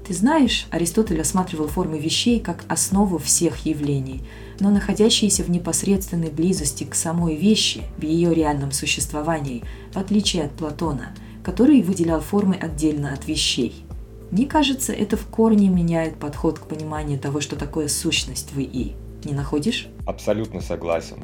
Ты 0.07 0.15
знаешь, 0.15 0.67
Аристотель 0.71 1.21
осматривал 1.21 1.69
формы 1.69 1.99
вещей 1.99 2.41
как 2.41 2.65
основу 2.67 3.19
всех 3.19 3.67
явлений, 3.67 4.23
но 4.59 4.71
находящиеся 4.71 5.45
в 5.45 5.51
непосредственной 5.51 6.31
близости 6.31 6.85
к 6.85 6.95
самой 6.95 7.37
вещи, 7.37 7.83
в 7.99 8.03
ее 8.03 8.35
реальном 8.35 8.73
существовании, 8.73 9.63
в 9.93 9.99
отличие 9.99 10.45
от 10.45 10.53
Платона, 10.53 11.15
который 11.45 11.83
выделял 11.83 12.21
формы 12.21 12.57
отдельно 12.57 13.13
от 13.13 13.29
вещей. 13.29 13.85
Мне 14.31 14.47
кажется, 14.47 14.93
это 14.93 15.17
в 15.17 15.27
корне 15.27 15.69
меняет 15.69 16.17
подход 16.19 16.59
к 16.59 16.67
пониманию 16.67 17.19
того, 17.19 17.41
что 17.41 17.57
такое 17.57 17.89
сущность 17.89 18.53
в 18.53 18.61
ИИ. 18.61 18.95
Не 19.25 19.33
находишь? 19.33 19.89
Абсолютно 20.07 20.61
согласен. 20.61 21.19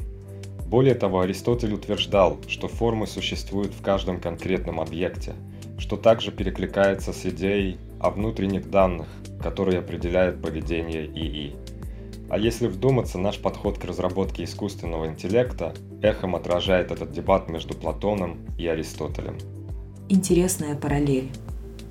Более 0.66 0.94
того, 0.94 1.20
Аристотель 1.20 1.74
утверждал, 1.74 2.38
что 2.48 2.66
формы 2.66 3.06
существуют 3.06 3.74
в 3.74 3.82
каждом 3.82 4.20
конкретном 4.20 4.80
объекте, 4.80 5.34
что 5.78 5.96
также 5.96 6.32
перекликается 6.32 7.12
с 7.12 7.26
идеей 7.26 7.78
о 8.00 8.10
внутренних 8.10 8.70
данных, 8.70 9.06
которые 9.42 9.80
определяют 9.80 10.40
поведение 10.40 11.06
ИИ. 11.06 11.54
А 12.30 12.38
если 12.38 12.66
вдуматься, 12.66 13.18
наш 13.18 13.38
подход 13.38 13.78
к 13.78 13.84
разработке 13.84 14.44
искусственного 14.44 15.06
интеллекта 15.06 15.74
эхом 16.00 16.34
отражает 16.34 16.90
этот 16.90 17.12
дебат 17.12 17.50
между 17.50 17.74
Платоном 17.74 18.38
и 18.58 18.66
Аристотелем. 18.66 19.36
Интересная 20.08 20.74
параллель. 20.74 21.30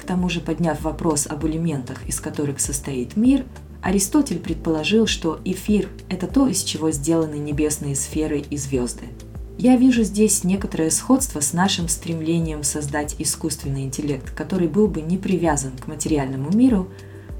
К 0.03 0.05
тому 0.05 0.27
же, 0.27 0.41
подняв 0.41 0.81
вопрос 0.81 1.27
об 1.27 1.45
элементах, 1.45 2.05
из 2.07 2.19
которых 2.19 2.59
состоит 2.59 3.15
мир, 3.15 3.45
Аристотель 3.81 4.39
предположил, 4.39 5.07
что 5.07 5.39
эфир– 5.45 5.87
это 6.09 6.27
то, 6.27 6.47
из 6.47 6.61
чего 6.63 6.91
сделаны 6.91 7.35
небесные 7.35 7.95
сферы 7.95 8.43
и 8.49 8.57
звезды– 8.57 9.05
я 9.57 9.77
вижу 9.77 10.01
здесь 10.03 10.43
некоторое 10.43 10.89
сходство 10.89 11.39
с 11.39 11.53
нашим 11.53 11.87
стремлением 11.87 12.63
создать 12.63 13.15
искусственный 13.19 13.83
интеллект, 13.83 14.31
который 14.31 14.67
был 14.67 14.87
бы 14.87 14.99
не 15.01 15.17
привязан 15.17 15.77
к 15.77 15.87
материальному 15.87 16.51
миру, 16.51 16.89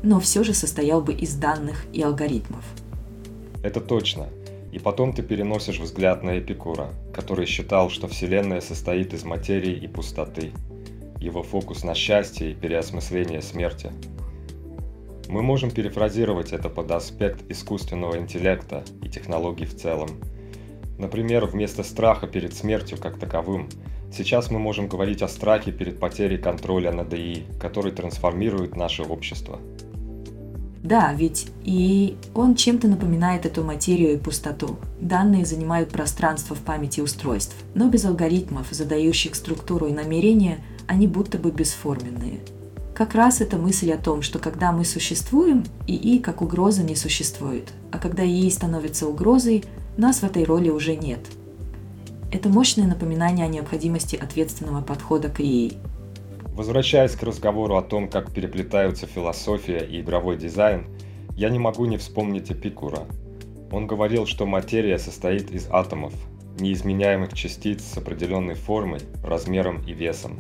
но 0.04 0.20
все 0.20 0.44
же 0.44 0.54
состоял 0.54 1.02
бы 1.02 1.14
из 1.14 1.34
данных 1.34 1.86
и 1.92 2.04
алгоритмов. 2.04 2.64
Это 3.64 3.82
точно. 3.82 4.30
И 4.72 4.78
потом 4.78 5.14
ты 5.14 5.24
переносишь 5.24 5.80
взгляд 5.80 6.24
на 6.24 6.38
Эпикура, 6.38 6.92
который 7.14 7.48
считал, 7.48 7.90
что 7.90 8.08
Вселенная 8.08 8.62
состоит 8.62 9.14
из 9.14 9.24
материи 9.24 9.74
и 9.74 9.88
пустоты. 9.88 10.52
Его 11.24 11.42
фокус 11.42 11.84
на 11.84 11.96
счастье 11.96 12.52
и 12.52 12.56
переосмысление 12.56 13.42
смерти. 13.42 13.92
Мы 15.30 15.42
можем 15.42 15.72
перефразировать 15.72 16.52
это 16.52 16.70
под 16.70 16.92
аспект 16.92 17.50
искусственного 17.50 18.18
интеллекта 18.18 18.84
и 19.02 19.10
технологий 19.10 19.66
в 19.66 19.76
целом– 19.76 20.10
Например, 20.98 21.46
вместо 21.46 21.84
страха 21.84 22.28
перед 22.28 22.54
смертью 22.54 22.98
как 22.98 23.18
таковым, 23.18 23.68
сейчас 24.16 24.52
мы 24.52 24.60
можем 24.60 24.88
говорить 24.88 25.22
о 25.22 25.28
страхе 25.28 25.72
перед 25.72 26.00
потерей 26.00 26.38
контроля 26.38 26.92
над 26.92 27.14
ИИ, 27.14 27.46
который 27.60 27.92
трансформирует 27.92 28.76
наше 28.76 29.04
общество. 29.04 29.60
Да, 30.84 31.14
ведь 31.14 31.48
и 31.64 32.18
он 32.36 32.56
чем-то 32.56 32.90
напоминает 32.90 33.46
эту 33.46 33.64
материю 33.64 34.14
и 34.14 34.18
пустоту. 34.18 34.78
Данные 35.00 35.46
занимают 35.46 35.90
пространство 35.90 36.56
в 36.56 36.60
памяти 36.60 37.00
устройств, 37.00 37.56
но 37.74 37.90
без 37.90 38.04
алгоритмов, 38.04 38.68
задающих 38.70 39.36
структуру 39.36 39.88
и 39.88 39.94
намерения, 39.94 40.60
они 40.88 41.08
будто 41.08 41.38
бы 41.38 41.52
бесформенные. 41.52 42.40
Как 42.94 43.16
раз 43.16 43.42
эта 43.42 43.58
мысль 43.58 43.92
о 43.92 43.98
том, 43.98 44.22
что 44.22 44.38
когда 44.38 44.72
мы 44.72 44.86
существуем, 44.86 45.64
ИИ 45.88 46.20
как 46.20 46.42
угроза 46.42 46.84
не 46.84 46.96
существует, 46.96 47.74
а 47.92 47.98
когда 47.98 48.24
ИИ 48.24 48.50
становится 48.50 49.08
угрозой, 49.08 49.64
нас 49.98 50.20
в 50.20 50.24
этой 50.24 50.44
роли 50.44 50.70
уже 50.70 50.96
нет. 50.96 51.20
Это 52.32 52.50
мощное 52.50 52.88
напоминание 52.88 53.46
о 53.46 53.50
необходимости 53.50 54.16
ответственного 54.16 54.82
подхода 54.82 55.30
к 55.30 55.40
ИИ. 55.40 55.74
Возвращаясь 56.56 57.16
к 57.16 57.24
разговору 57.24 57.78
о 57.78 57.82
том, 57.82 58.08
как 58.08 58.32
переплетаются 58.32 59.08
философия 59.08 59.80
и 59.80 60.02
игровой 60.02 60.38
дизайн, 60.38 60.86
я 61.36 61.50
не 61.50 61.58
могу 61.58 61.86
не 61.86 61.98
вспомнить 61.98 62.52
Эпикура. 62.52 63.08
Он 63.72 63.88
говорил, 63.88 64.28
что 64.28 64.46
материя 64.46 65.00
состоит 65.00 65.50
из 65.50 65.68
атомов, 65.72 66.14
неизменяемых 66.60 67.34
частиц 67.34 67.84
с 67.84 67.98
определенной 67.98 68.54
формой, 68.54 69.00
размером 69.24 69.82
и 69.88 69.94
весом. 69.94 70.40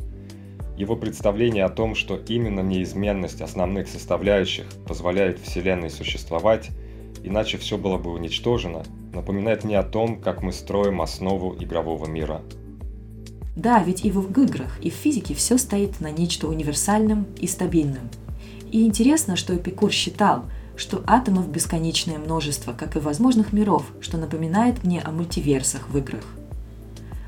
Его 0.78 0.96
представление 0.96 1.66
о 1.66 1.70
том, 1.70 1.96
что 1.96 2.18
именно 2.28 2.62
неизменность 2.62 3.42
основных 3.42 3.88
составляющих 3.88 4.66
позволяет 4.88 5.40
Вселенной 5.40 5.90
существовать, 5.90 6.70
иначе 7.24 7.58
все 7.58 7.78
было 7.78 7.98
бы 7.98 8.12
уничтожено, 8.12 8.84
напоминает 9.14 9.64
мне 9.64 9.78
о 9.78 9.84
том, 9.84 10.20
как 10.20 10.42
мы 10.42 10.52
строим 10.52 11.02
основу 11.02 11.56
игрового 11.60 12.08
мира. 12.08 12.42
Да, 13.56 13.84
ведь 13.84 14.04
и 14.04 14.10
в 14.10 14.32
играх, 14.42 14.80
и 14.82 14.90
в 14.90 14.96
физике 14.96 15.36
все 15.36 15.60
стоит 15.60 16.00
на 16.00 16.10
нечто 16.10 16.48
универсальном 16.48 17.28
и 17.40 17.46
стабильном. 17.46 18.10
И 18.72 18.84
интересно, 18.86 19.36
что 19.36 19.56
Эпикур 19.56 19.92
считал– 19.92 20.46
что 20.76 21.04
атомов 21.06 21.50
бесконечное 21.50 22.18
множество, 22.18 22.74
как 22.74 22.96
и 22.96 23.00
возможных 23.00 23.54
миров, 23.54 23.86
что 24.02 24.18
напоминает 24.18 24.84
мне 24.84 25.02
о 25.02 25.12
мультиверсах 25.12 25.90
в 25.90 25.98
играх. 25.98 26.26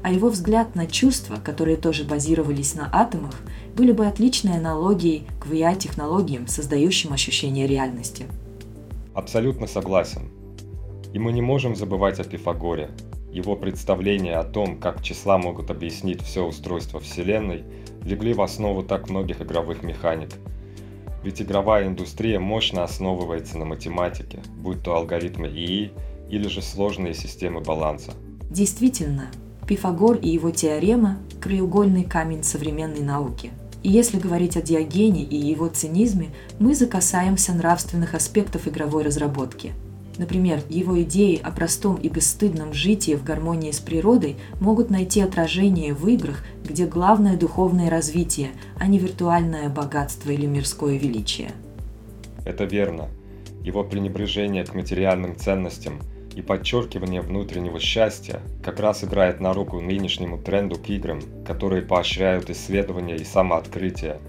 А 0.05 0.11
его 0.11 0.29
взгляд 0.29 0.75
на 0.75 0.85
чувства, 0.85 1.37
которые 1.37 1.77
тоже 1.77 2.03
базировались 2.03 2.75
на 2.75 2.87
атомах, 2.93 3.33
были 3.75 3.91
бы 3.91 4.05
отличной 4.05 4.57
аналогией 4.57 5.25
к 5.41 5.47
VR-технологиям, 5.47 6.45
создающим 6.45 7.11
ощущение 7.11 7.65
реальности. 7.65 8.27
Абсолютно 9.15 9.65
согласен. 9.65 10.29
И 11.11 11.17
мы 11.17 11.31
не 11.33 11.41
можем 11.41 11.75
забывать 11.75 12.19
о 12.19 12.23
Пифагоре. 12.23 12.91
Его 13.31 13.55
представления 13.55 14.37
о 14.37 14.43
том, 14.43 14.79
как 14.79 15.01
числа 15.01 15.39
могут 15.39 15.71
объяснить 15.71 16.21
все 16.21 16.45
устройство 16.45 16.99
Вселенной, 16.99 17.63
легли 18.03 18.35
в 18.35 18.43
основу 18.43 18.83
так 18.83 19.09
многих 19.09 19.41
игровых 19.41 19.81
механик– 19.81 20.29
ведь 21.23 21.41
игровая 21.41 21.87
индустрия 21.87 22.39
мощно 22.39 22.83
основывается 22.83 23.57
на 23.57 23.65
математике, 23.65 24.43
будь 24.59 24.83
то 24.83 24.95
алгоритмы 24.95 25.47
ИИ 25.47 25.91
или 26.29 26.47
же 26.47 26.61
сложные 26.61 27.15
системы 27.15 27.61
баланса. 27.61 28.11
Действительно, 28.51 29.31
Пифагор 29.67 30.17
и 30.17 30.29
его 30.29 30.51
теорема– 30.51 31.17
краеугольный 31.41 32.03
камень 32.03 32.43
современной 32.43 33.01
науки. 33.01 33.51
И 33.83 33.89
если 33.89 34.19
говорить 34.19 34.57
о 34.57 34.61
Диогене 34.61 35.23
и 35.23 35.35
его 35.35 35.67
цинизме, 35.67 36.29
мы 36.59 36.75
закасаемся 36.75 37.53
нравственных 37.53 38.13
аспектов 38.13 38.67
игровой 38.67 39.03
разработки– 39.03 39.73
Например, 40.17 40.61
его 40.69 41.01
идеи 41.03 41.39
о 41.43 41.51
простом 41.51 41.97
и 41.97 42.07
бесстыдном 42.07 42.73
житии 42.73 43.15
в 43.15 43.23
гармонии 43.23 43.71
с 43.71 43.79
природой 43.79 44.37
могут 44.61 44.89
найти 44.89 45.21
отражение 45.21 45.93
в 45.93 46.07
играх, 46.07 46.43
где 46.63 46.85
главное 46.85 47.37
духовное 47.37 47.89
развитие, 47.89 48.51
а 48.77 48.87
не 48.87 48.97
виртуальное 48.97 49.69
богатство 49.69 50.31
или 50.31 50.45
мирское 50.45 50.97
величие. 50.97 51.51
Это 52.45 52.63
верно. 52.63 53.09
Его 53.63 53.83
пренебрежение 53.83 54.63
к 54.63 54.73
материальным 54.73 55.35
ценностям 55.35 55.99
и 56.35 56.41
подчеркивание 56.41 57.21
внутреннего 57.21 57.79
счастья 57.79 58.41
как 58.63 58.79
раз 58.79 59.03
играет 59.03 59.39
на 59.39 59.53
руку 59.53 59.79
нынешнему 59.79 60.37
тренду 60.37 60.75
к 60.75 60.89
играм, 60.89 61.21
которые 61.45 61.81
поощряют 61.81 62.49
исследования 62.49 63.15
и 63.15 63.23
самооткрытие, 63.23 64.19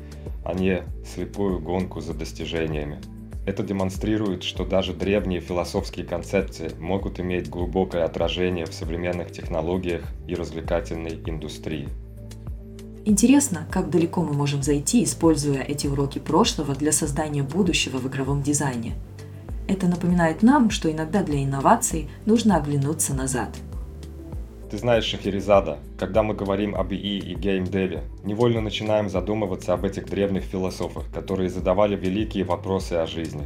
а 0.44 0.54
не 0.54 0.84
слепую 1.04 1.60
гонку 1.60 2.00
за 2.00 2.14
достижениями. 2.14 3.00
Это 3.46 3.62
демонстрирует, 3.62 4.42
что 4.42 4.64
даже 4.64 4.92
древние 4.92 5.40
философские 5.40 6.04
концепции 6.04 6.72
могут 6.80 7.20
иметь 7.20 7.48
глубокое 7.48 8.04
отражение 8.04 8.66
в 8.66 8.74
современных 8.74 9.30
технологиях 9.30 10.02
и 10.26 10.34
развлекательной 10.34 11.20
индустрии. 11.26 11.88
Интересно, 13.04 13.68
как 13.70 13.88
далеко 13.88 14.20
мы 14.22 14.32
можем 14.32 14.64
зайти, 14.64 15.04
используя 15.04 15.62
эти 15.62 15.86
уроки 15.86 16.18
прошлого 16.18 16.74
для 16.74 16.90
создания 16.90 17.44
будущего 17.44 17.98
в 17.98 18.08
игровом 18.08 18.42
дизайне. 18.42 18.94
Это 19.68 19.86
напоминает 19.86 20.42
нам, 20.42 20.70
что 20.70 20.90
иногда 20.90 21.22
для 21.22 21.42
инноваций 21.42 22.08
нужно 22.24 22.56
оглянуться 22.56 23.14
назад– 23.14 23.50
ты 24.70 24.78
знаешь, 24.78 25.04
Шахерезада, 25.04 25.78
когда 25.96 26.24
мы 26.24 26.34
говорим 26.34 26.74
об 26.74 26.92
ИИ 26.92 27.18
и 27.18 27.34
геймдеве, 27.36 28.02
невольно 28.24 28.60
начинаем 28.60 29.08
задумываться 29.08 29.72
об 29.72 29.84
этих 29.84 30.06
древних 30.06 30.42
философах, 30.42 31.04
которые 31.14 31.50
задавали 31.50 31.94
великие 31.94 32.42
вопросы 32.42 32.94
о 32.94 33.06
жизни. 33.06 33.44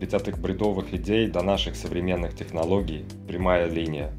Ведь 0.00 0.14
от 0.14 0.28
их 0.28 0.38
бредовых 0.38 0.94
идей 0.94 1.28
до 1.28 1.42
наших 1.42 1.76
современных 1.76 2.34
технологий 2.34 3.04
прямая 3.28 3.68
линия. 3.68 4.12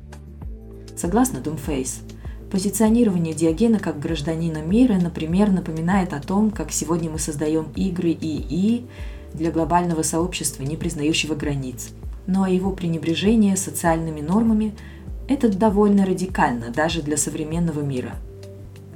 Согласно 0.96 1.40
Doomface, 1.40 2.04
позиционирование 2.52 3.34
Диогена 3.34 3.80
как 3.80 4.00
гражданина 4.00 4.60
мира, 4.62 5.00
например, 5.02 5.50
напоминает 5.50 6.14
о 6.14 6.22
том, 6.22 6.52
как 6.52 6.72
сегодня 6.72 7.10
мы 7.10 7.18
создаем 7.18 7.72
игры 7.76 8.12
ИИ 8.12 8.86
для 9.34 9.52
глобального 9.52 10.02
сообщества, 10.02 10.64
не 10.64 10.78
признающего 10.78 11.36
границ. 11.36 11.92
Но 12.28 12.48
его 12.48 12.72
пренебрежение 12.72 13.58
социальными 13.58 14.22
нормами– 14.22 14.74
это 15.28 15.50
довольно 15.50 16.06
радикально 16.06 16.72
даже 16.72 17.02
для 17.02 17.18
современного 17.18 17.82
мира. 17.82 18.16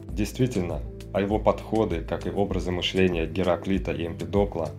Действительно, 0.09 0.81
а 1.13 1.21
его 1.21 1.39
подходы, 1.39 2.01
как 2.01 2.27
и 2.27 2.29
образы 2.29 2.71
мышления 2.71 3.25
Гераклита 3.25 3.91
и 3.93 4.05
Эмпидокла, 4.05 4.69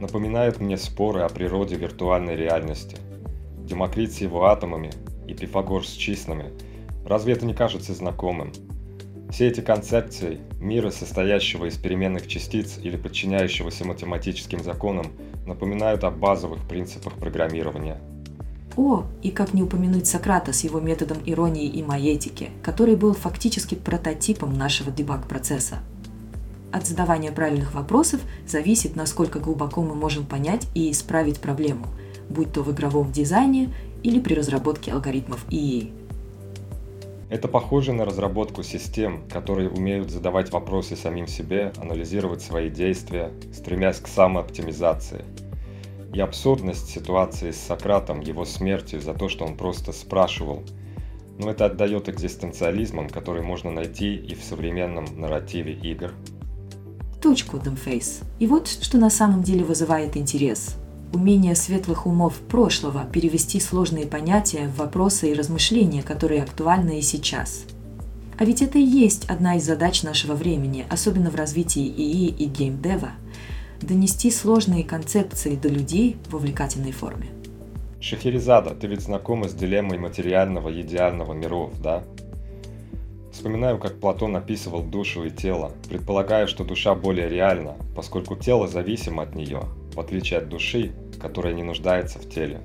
напоминают 0.00 0.60
мне 0.60 0.76
споры 0.76 1.22
о 1.22 1.28
природе 1.28 1.76
виртуальной 1.76 2.36
реальности. 2.36 2.96
Демокрит 3.64 4.12
с 4.12 4.18
его 4.18 4.44
атомами 4.44 4.92
и 5.26 5.34
Пифагор 5.34 5.84
с 5.84 5.90
числами. 5.90 6.52
Разве 7.04 7.32
это 7.32 7.46
не 7.46 7.54
кажется 7.54 7.94
знакомым? 7.94 8.52
Все 9.32 9.48
эти 9.48 9.60
концепции 9.60 10.40
мира, 10.60 10.90
состоящего 10.90 11.64
из 11.64 11.76
переменных 11.76 12.28
частиц 12.28 12.78
или 12.82 12.96
подчиняющегося 12.96 13.84
математическим 13.84 14.62
законам, 14.62 15.06
напоминают 15.46 16.04
о 16.04 16.10
базовых 16.10 16.68
принципах 16.68 17.14
программирования– 17.14 17.98
о, 18.76 19.04
и 19.22 19.30
как 19.30 19.52
не 19.52 19.62
упомянуть 19.62 20.06
Сократа 20.06 20.52
с 20.52 20.64
его 20.64 20.80
методом 20.80 21.18
иронии 21.26 21.66
и 21.66 21.82
маетики, 21.82 22.50
который 22.62 22.96
был 22.96 23.12
фактически 23.12 23.74
прототипом 23.74 24.54
нашего 24.54 24.90
дебаг-процесса. 24.90 25.80
От 26.72 26.86
задавания 26.86 27.32
правильных 27.32 27.74
вопросов 27.74 28.20
зависит, 28.46 28.96
насколько 28.96 29.40
глубоко 29.40 29.82
мы 29.82 29.94
можем 29.94 30.24
понять 30.24 30.66
и 30.74 30.90
исправить 30.90 31.38
проблему, 31.38 31.86
будь 32.30 32.52
то 32.52 32.62
в 32.62 32.72
игровом 32.72 33.12
дизайне 33.12 33.74
или 34.02 34.20
при 34.20 34.34
разработке 34.34 34.90
алгоритмов 34.90 35.44
ИИ. 35.50 35.92
Это 37.32 37.48
похоже 37.48 37.92
на 37.94 38.04
разработку 38.04 38.62
систем, 38.62 39.24
которые 39.28 39.70
умеют 39.70 40.10
задавать 40.10 40.52
вопросы 40.52 40.94
самим 40.94 41.26
себе, 41.26 41.72
анализировать 41.78 42.42
свои 42.42 42.68
действия, 42.68 43.32
стремясь 43.52 43.98
к 43.98 44.06
самооптимизации– 44.06 45.24
и 46.12 46.20
абсурдность 46.20 46.90
ситуации 46.90 47.50
с 47.50 47.56
Сократом, 47.56 48.20
его 48.20 48.44
смертью 48.44 49.00
за 49.00 49.14
то, 49.14 49.28
что 49.28 49.44
он 49.44 49.56
просто 49.56 49.92
спрашивал. 49.92 50.62
Но 51.38 51.50
это 51.50 51.66
отдает 51.66 52.08
экзистенциализмом, 52.08 53.08
который 53.08 53.42
можно 53.42 53.70
найти 53.70 54.14
и 54.14 54.34
в 54.34 54.44
современном 54.44 55.06
нарративе 55.16 55.72
игр. 55.72 56.12
Точку, 57.22 57.58
Дэмфейс. 57.58 58.20
И 58.38 58.46
вот 58.46 58.68
что 58.68 58.98
на 58.98 59.08
самом 59.08 59.42
деле 59.42 59.64
вызывает 59.64 60.16
интерес. 60.16 60.76
Умение 61.12 61.54
светлых 61.54 62.06
умов 62.06 62.34
прошлого 62.48 63.04
перевести 63.04 63.60
сложные 63.60 64.06
понятия 64.06 64.68
в 64.68 64.78
вопросы 64.78 65.30
и 65.30 65.34
размышления, 65.34 66.02
которые 66.02 66.42
актуальны 66.42 66.98
и 66.98 67.02
сейчас. 67.02 67.64
А 68.38 68.44
ведь 68.44 68.62
это 68.62 68.78
и 68.78 68.82
есть 68.82 69.26
одна 69.26 69.56
из 69.56 69.64
задач 69.64 70.02
нашего 70.02 70.34
времени, 70.34 70.86
особенно 70.88 71.30
в 71.30 71.34
развитии 71.34 71.86
ИИ 71.86 72.28
и 72.28 72.44
геймдева– 72.46 73.10
донести 73.82 74.30
сложные 74.30 74.84
концепции 74.84 75.56
до 75.56 75.68
людей 75.68 76.16
в 76.28 76.36
увлекательной 76.36 76.92
форме. 76.92 77.26
Шахерезада, 78.00 78.74
ты 78.74 78.86
ведь 78.86 79.02
знакома 79.02 79.48
с 79.48 79.54
дилеммой 79.54 79.98
материального 79.98 80.68
и 80.68 80.80
идеального 80.82 81.34
миров, 81.34 81.72
да? 81.80 82.02
Вспоминаю, 83.32 83.78
как 83.78 83.98
Платон 83.98 84.36
описывал 84.36 84.82
душу 84.82 85.24
и 85.24 85.30
тело, 85.30 85.72
предполагая, 85.88 86.46
что 86.46 86.64
душа 86.64 86.94
более 86.94 87.28
реальна, 87.28 87.76
поскольку 87.96 88.36
тело 88.36 88.68
зависимо 88.68 89.22
от 89.22 89.34
нее, 89.34 89.62
в 89.94 90.00
отличие 90.00 90.38
от 90.38 90.48
души, 90.48 90.92
которая 91.20 91.54
не 91.54 91.62
нуждается 91.62 92.18
в 92.18 92.28
теле. 92.28 92.60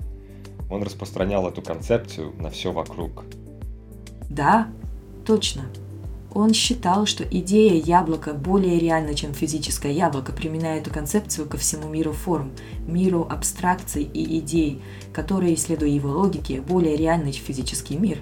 Он 0.70 0.84
распространял 0.84 1.48
эту 1.48 1.62
концепцию 1.62 2.34
на 2.40 2.50
все 2.50 2.72
вокруг. 2.72 3.24
Да, 4.30 4.68
точно. 5.26 5.66
Он 6.34 6.54
считал, 6.54 7.06
что 7.06 7.24
идея 7.24 7.82
яблока 7.82 8.34
более 8.34 8.78
реальна, 8.80 9.16
чем 9.16 9.34
физическое 9.34 9.92
яблоко, 9.92 10.34
применяя 10.34 10.80
эту 10.80 10.92
концепцию 10.92 11.48
ко 11.48 11.58
всему 11.58 11.88
миру 11.90 12.12
форм, 12.12 12.52
миру 12.86 13.26
абстракций 13.30 14.04
и 14.04 14.40
идей, 14.40 14.82
которые, 15.14 15.56
следуя 15.58 15.90
его 15.90 16.10
логике, 16.10 16.62
более 16.62 16.96
реальны, 16.96 17.32
чем 17.32 17.46
физический 17.46 17.98
мир. 17.98 18.20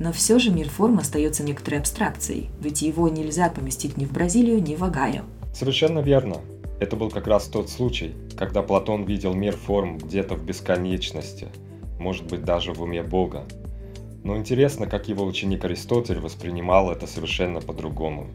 Но 0.00 0.12
все 0.12 0.38
же 0.38 0.50
мир 0.50 0.68
форм 0.68 0.98
остается 0.98 1.42
некоторой 1.42 1.80
абстракцией, 1.80 2.50
ведь 2.60 2.82
его 2.82 3.08
нельзя 3.08 3.48
поместить 3.48 3.96
ни 3.96 4.06
в 4.06 4.12
Бразилию, 4.12 4.62
ни 4.62 4.74
в 4.74 4.82
Огайо. 4.82 5.22
Совершенно 5.54 6.00
верно. 6.00 6.38
Это 6.78 6.96
был 6.96 7.10
как 7.10 7.26
раз 7.26 7.46
тот 7.46 7.70
случай, 7.70 8.14
когда 8.36 8.62
Платон 8.62 9.04
видел 9.04 9.32
мир 9.32 9.56
форм 9.56 9.96
где-то 9.98 10.34
в 10.34 10.44
бесконечности, 10.44 11.48
может 11.98 12.26
быть 12.26 12.44
даже 12.44 12.72
в 12.72 12.82
уме 12.82 13.02
Бога. 13.02 13.44
Но 14.24 14.36
интересно, 14.36 14.86
как 14.86 15.08
его 15.08 15.24
ученик 15.24 15.64
Аристотель 15.64 16.18
воспринимал 16.18 16.90
это 16.90 17.06
совершенно 17.06 17.60
по-другому. 17.60 18.26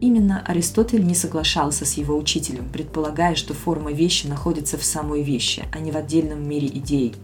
Именно 0.00 0.44
Аристотель 0.46 1.04
не 1.04 1.14
соглашался 1.14 1.84
с 1.84 1.94
его 1.94 2.16
учителем, 2.16 2.68
предполагая, 2.72 3.34
что 3.34 3.54
форма 3.54 3.92
вещи 3.92 4.26
находится 4.26 4.76
в 4.76 4.84
самой 4.84 5.22
вещи, 5.22 5.64
а 5.72 5.78
не 5.78 5.90
в 5.90 5.96
отдельном 5.96 6.48
мире 6.48 6.66
идей. 6.66 7.14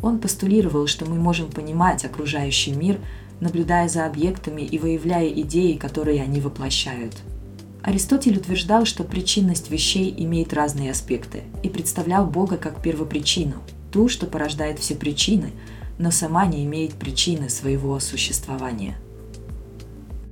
Он 0.00 0.20
постулировал, 0.20 0.86
что 0.86 1.06
мы 1.06 1.16
можем 1.16 1.50
понимать 1.50 2.04
окружающий 2.04 2.72
мир, 2.72 2.98
наблюдая 3.40 3.88
за 3.88 4.06
объектами 4.06 4.62
и 4.62 4.78
выявляя 4.78 5.28
идеи, 5.28 5.74
которые 5.74 6.22
они 6.22 6.40
воплощают. 6.40 7.16
Аристотель 7.82 8.38
утверждал, 8.38 8.84
что 8.84 9.04
причинность 9.04 9.70
вещей 9.70 10.14
имеет 10.16 10.52
разные 10.52 10.90
аспекты 10.90 11.42
и 11.62 11.68
представлял 11.68 12.26
Бога 12.26 12.56
как 12.56 12.82
первопричину, 12.82 13.62
ту, 13.92 14.08
что 14.08 14.26
порождает 14.26 14.78
все 14.78 14.94
причины, 14.94 15.52
но 15.98 16.10
сама 16.10 16.46
не 16.46 16.64
имеет 16.64 16.94
причины 16.94 17.48
своего 17.48 17.98
существования– 18.00 18.96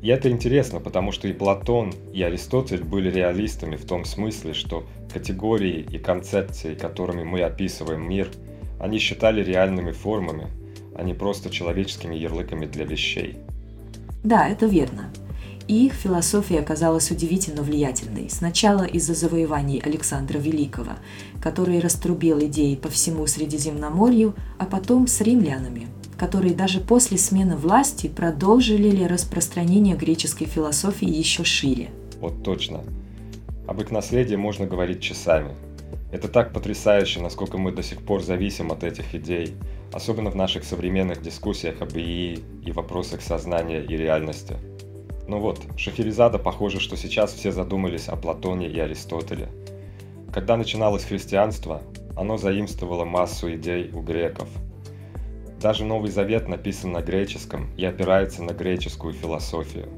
и 0.06 0.08
это 0.08 0.30
интересно, 0.30 0.78
потому 0.78 1.10
что 1.10 1.26
и 1.26 1.32
Платон, 1.32 1.92
и 2.12 2.22
Аристотель 2.22 2.84
были 2.84 3.10
реалистами 3.10 3.74
в 3.74 3.84
том 3.86 4.04
смысле, 4.04 4.54
что 4.54 4.86
категории 5.12 5.84
и 5.90 5.98
концепции, 5.98 6.76
которыми 6.76 7.24
мы 7.24 7.42
описываем 7.42 8.08
мир, 8.08 8.28
они 8.78 8.98
считали 8.98 9.42
реальными 9.42 9.90
формами, 9.90 10.46
а 10.94 11.02
не 11.02 11.12
просто 11.12 11.50
человеческими 11.50 12.14
ярлыками 12.14 12.66
для 12.66 12.84
вещей. 12.84 13.38
Да, 14.22 14.48
это 14.48 14.66
верно. 14.66 15.10
И 15.68 15.86
их 15.86 15.94
философия 15.94 16.60
оказалась 16.60 17.10
удивительно 17.10 17.62
влиятельной. 17.62 18.30
Сначала 18.30 18.84
из-за 18.84 19.14
завоеваний 19.14 19.80
Александра 19.84 20.38
Великого, 20.38 20.92
который 21.40 21.80
раструбил 21.80 22.38
идеи 22.40 22.76
по 22.76 22.88
всему 22.88 23.26
Средиземноморью, 23.26 24.34
а 24.58 24.66
потом 24.66 25.08
с 25.08 25.20
римлянами, 25.20 25.88
которые 26.16 26.54
даже 26.54 26.80
после 26.80 27.18
смены 27.18 27.56
власти 27.56 28.06
продолжили 28.06 29.04
распространение 29.04 29.96
греческой 29.96 30.46
философии 30.46 31.08
еще 31.08 31.42
шире. 31.42 31.90
Вот 32.20 32.44
точно. 32.44 32.84
Об 33.66 33.80
их 33.80 33.90
наследии 33.90 34.36
можно 34.36 34.66
говорить 34.66 35.00
часами. 35.00 35.56
Это 36.12 36.28
так 36.28 36.52
потрясающе, 36.52 37.20
насколько 37.20 37.58
мы 37.58 37.72
до 37.72 37.82
сих 37.82 38.00
пор 38.02 38.22
зависим 38.22 38.70
от 38.70 38.84
этих 38.84 39.14
идей, 39.16 39.54
особенно 39.92 40.30
в 40.30 40.36
наших 40.36 40.62
современных 40.62 41.20
дискуссиях 41.20 41.82
об 41.82 41.96
ИИ 41.96 42.38
и 42.64 42.70
вопросах 42.70 43.20
сознания 43.20 43.82
и 43.82 43.96
реальности. 43.96 44.54
Ну 45.28 45.40
вот, 45.40 45.60
Шахерезада 45.76 46.38
похоже, 46.38 46.80
что 46.80 46.96
сейчас 46.96 47.32
все 47.32 47.52
задумались 47.52 48.08
о 48.08 48.16
Платоне 48.16 48.68
и 48.68 48.78
Аристотеле. 48.78 49.48
Когда 50.32 50.56
начиналось 50.56 51.04
христианство, 51.04 51.82
оно 52.16 52.36
заимствовало 52.36 53.04
массу 53.04 53.52
идей 53.54 53.90
у 53.92 54.00
греков– 54.02 54.48
даже 55.60 55.84
Новый 55.84 56.10
Завет 56.10 56.48
написан 56.48 56.92
на 56.92 57.00
греческом 57.00 57.70
и 57.76 57.84
опирается 57.84 58.42
на 58.42 58.52
греческую 58.52 59.14
философию. 59.14 59.88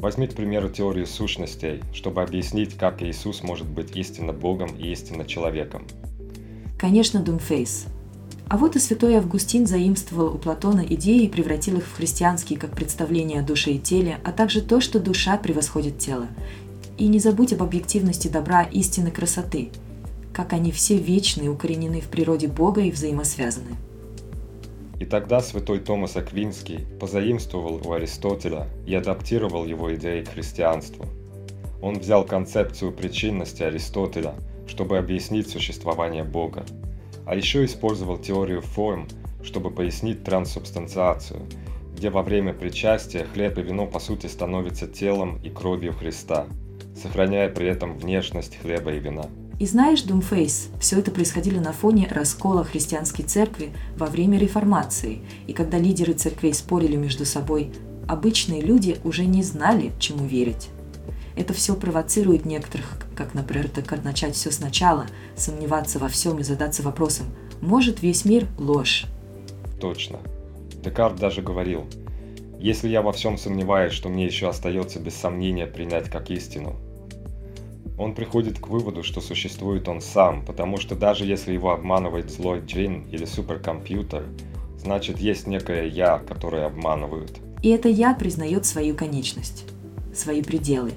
Возьми, 0.00 0.26
к 0.26 0.34
примеру, 0.34 0.68
теорию 0.68 1.06
сущностей, 1.06 1.82
чтобы 1.92 2.22
объяснить, 2.22 2.76
как 2.76 3.02
Иисус 3.02 3.42
может 3.42 3.66
быть 3.68 3.94
истинно 3.96 4.32
Богом 4.32 4.70
и 4.76 4.90
истинно 4.90 5.24
человеком. 5.24 5.86
Конечно, 6.78 7.22
Думфейс. 7.22 7.86
А 8.48 8.58
вот 8.58 8.76
и 8.76 8.78
святой 8.78 9.16
Августин 9.16 9.66
заимствовал 9.66 10.32
у 10.32 10.38
Платона 10.38 10.84
идеи 10.88 11.24
и 11.24 11.28
превратил 11.28 11.78
их 11.78 11.84
в 11.84 11.96
христианские 11.96 12.58
как 12.58 12.70
представления 12.70 13.40
о 13.40 13.42
душе 13.42 13.72
и 13.72 13.78
теле, 13.78 14.20
а 14.22 14.30
также 14.30 14.62
то, 14.62 14.80
что 14.80 15.00
душа 15.00 15.36
превосходит 15.36 15.98
тело. 15.98 16.28
И 16.96 17.08
не 17.08 17.18
забудь 17.18 17.52
об 17.52 17.62
объективности 17.62 18.28
добра, 18.28 18.62
истины, 18.62 19.10
красоты, 19.10 19.70
как 20.32 20.52
они 20.52 20.70
все 20.70 20.96
вечны, 20.96 21.50
укоренены 21.50 22.00
в 22.00 22.06
природе 22.06 22.46
Бога 22.46 22.82
и 22.82 22.92
взаимосвязаны. 22.92 23.76
И 25.00 25.04
тогда 25.04 25.40
святой 25.40 25.80
Томас 25.80 26.16
Аквинский 26.16 26.86
позаимствовал 27.00 27.82
у 27.84 27.92
Аристотеля 27.92 28.68
и 28.86 28.94
адаптировал 28.94 29.66
его 29.66 29.94
идеи 29.96 30.22
к 30.22 30.28
христианству. 30.28 31.04
Он 31.82 31.98
взял 31.98 32.24
концепцию 32.24 32.92
причинности 32.92 33.64
Аристотеля, 33.64 34.34
чтобы 34.68 34.98
объяснить 34.98 35.50
существование 35.50 36.24
Бога, 36.24 36.64
а 37.26 37.34
еще 37.34 37.64
использовал 37.64 38.16
теорию 38.16 38.62
форм, 38.62 39.08
чтобы 39.42 39.70
пояснить 39.70 40.24
трансубстанциацию, 40.24 41.42
где 41.96 42.08
во 42.08 42.22
время 42.22 42.54
причастия 42.54 43.24
хлеб 43.24 43.58
и 43.58 43.62
вино 43.62 43.86
по 43.86 43.98
сути 43.98 44.26
становятся 44.26 44.86
телом 44.86 45.38
и 45.42 45.50
кровью 45.50 45.92
Христа, 45.92 46.46
сохраняя 47.00 47.48
при 47.48 47.66
этом 47.66 47.98
внешность 47.98 48.56
хлеба 48.56 48.92
и 48.92 49.00
вина. 49.00 49.26
И 49.58 49.66
знаешь, 49.66 50.02
Думфейс, 50.02 50.68
все 50.80 50.98
это 50.98 51.10
происходило 51.10 51.60
на 51.60 51.72
фоне 51.72 52.08
раскола 52.10 52.62
христианской 52.62 53.24
церкви 53.24 53.72
во 53.96 54.06
время 54.06 54.38
реформации, 54.38 55.20
и 55.46 55.54
когда 55.54 55.78
лидеры 55.78 56.12
церквей 56.12 56.52
спорили 56.52 56.96
между 56.96 57.24
собой, 57.24 57.72
обычные 58.06 58.60
люди 58.60 58.98
уже 59.02 59.24
не 59.24 59.42
знали, 59.42 59.92
чему 59.98 60.26
верить. 60.26 60.68
Это 61.36 61.52
все 61.52 61.76
провоцирует 61.76 62.46
некоторых, 62.46 62.98
как, 63.14 63.34
например, 63.34 63.68
так 63.68 64.02
начать 64.02 64.34
все 64.34 64.50
сначала, 64.50 65.06
сомневаться 65.36 65.98
во 65.98 66.08
всем 66.08 66.38
и 66.38 66.42
задаться 66.42 66.82
вопросом, 66.82 67.26
может 67.60 68.02
весь 68.02 68.24
мир 68.24 68.46
ложь? 68.58 69.04
Точно. 69.80 70.18
Декарт 70.82 71.16
даже 71.16 71.42
говорил, 71.42 71.86
если 72.58 72.88
я 72.88 73.02
во 73.02 73.12
всем 73.12 73.36
сомневаюсь, 73.36 73.92
что 73.92 74.08
мне 74.08 74.24
еще 74.24 74.48
остается 74.48 74.98
без 74.98 75.14
сомнения 75.14 75.66
принять 75.66 76.08
как 76.08 76.30
истину, 76.30 76.76
он 77.98 78.14
приходит 78.14 78.58
к 78.58 78.68
выводу, 78.68 79.02
что 79.02 79.20
существует 79.20 79.88
он 79.88 80.00
сам, 80.00 80.44
потому 80.44 80.78
что 80.78 80.94
даже 80.94 81.24
если 81.24 81.52
его 81.52 81.70
обманывает 81.70 82.30
злой 82.30 82.60
джин 82.60 83.06
или 83.10 83.24
суперкомпьютер, 83.24 84.24
значит 84.78 85.18
есть 85.18 85.46
некое 85.46 85.86
«я», 85.86 86.18
которое 86.18 86.66
обманывают. 86.66 87.38
И 87.62 87.70
это 87.70 87.88
«я» 87.88 88.14
признает 88.14 88.66
свою 88.66 88.94
конечность, 88.94 89.64
свои 90.14 90.42
пределы. 90.42 90.92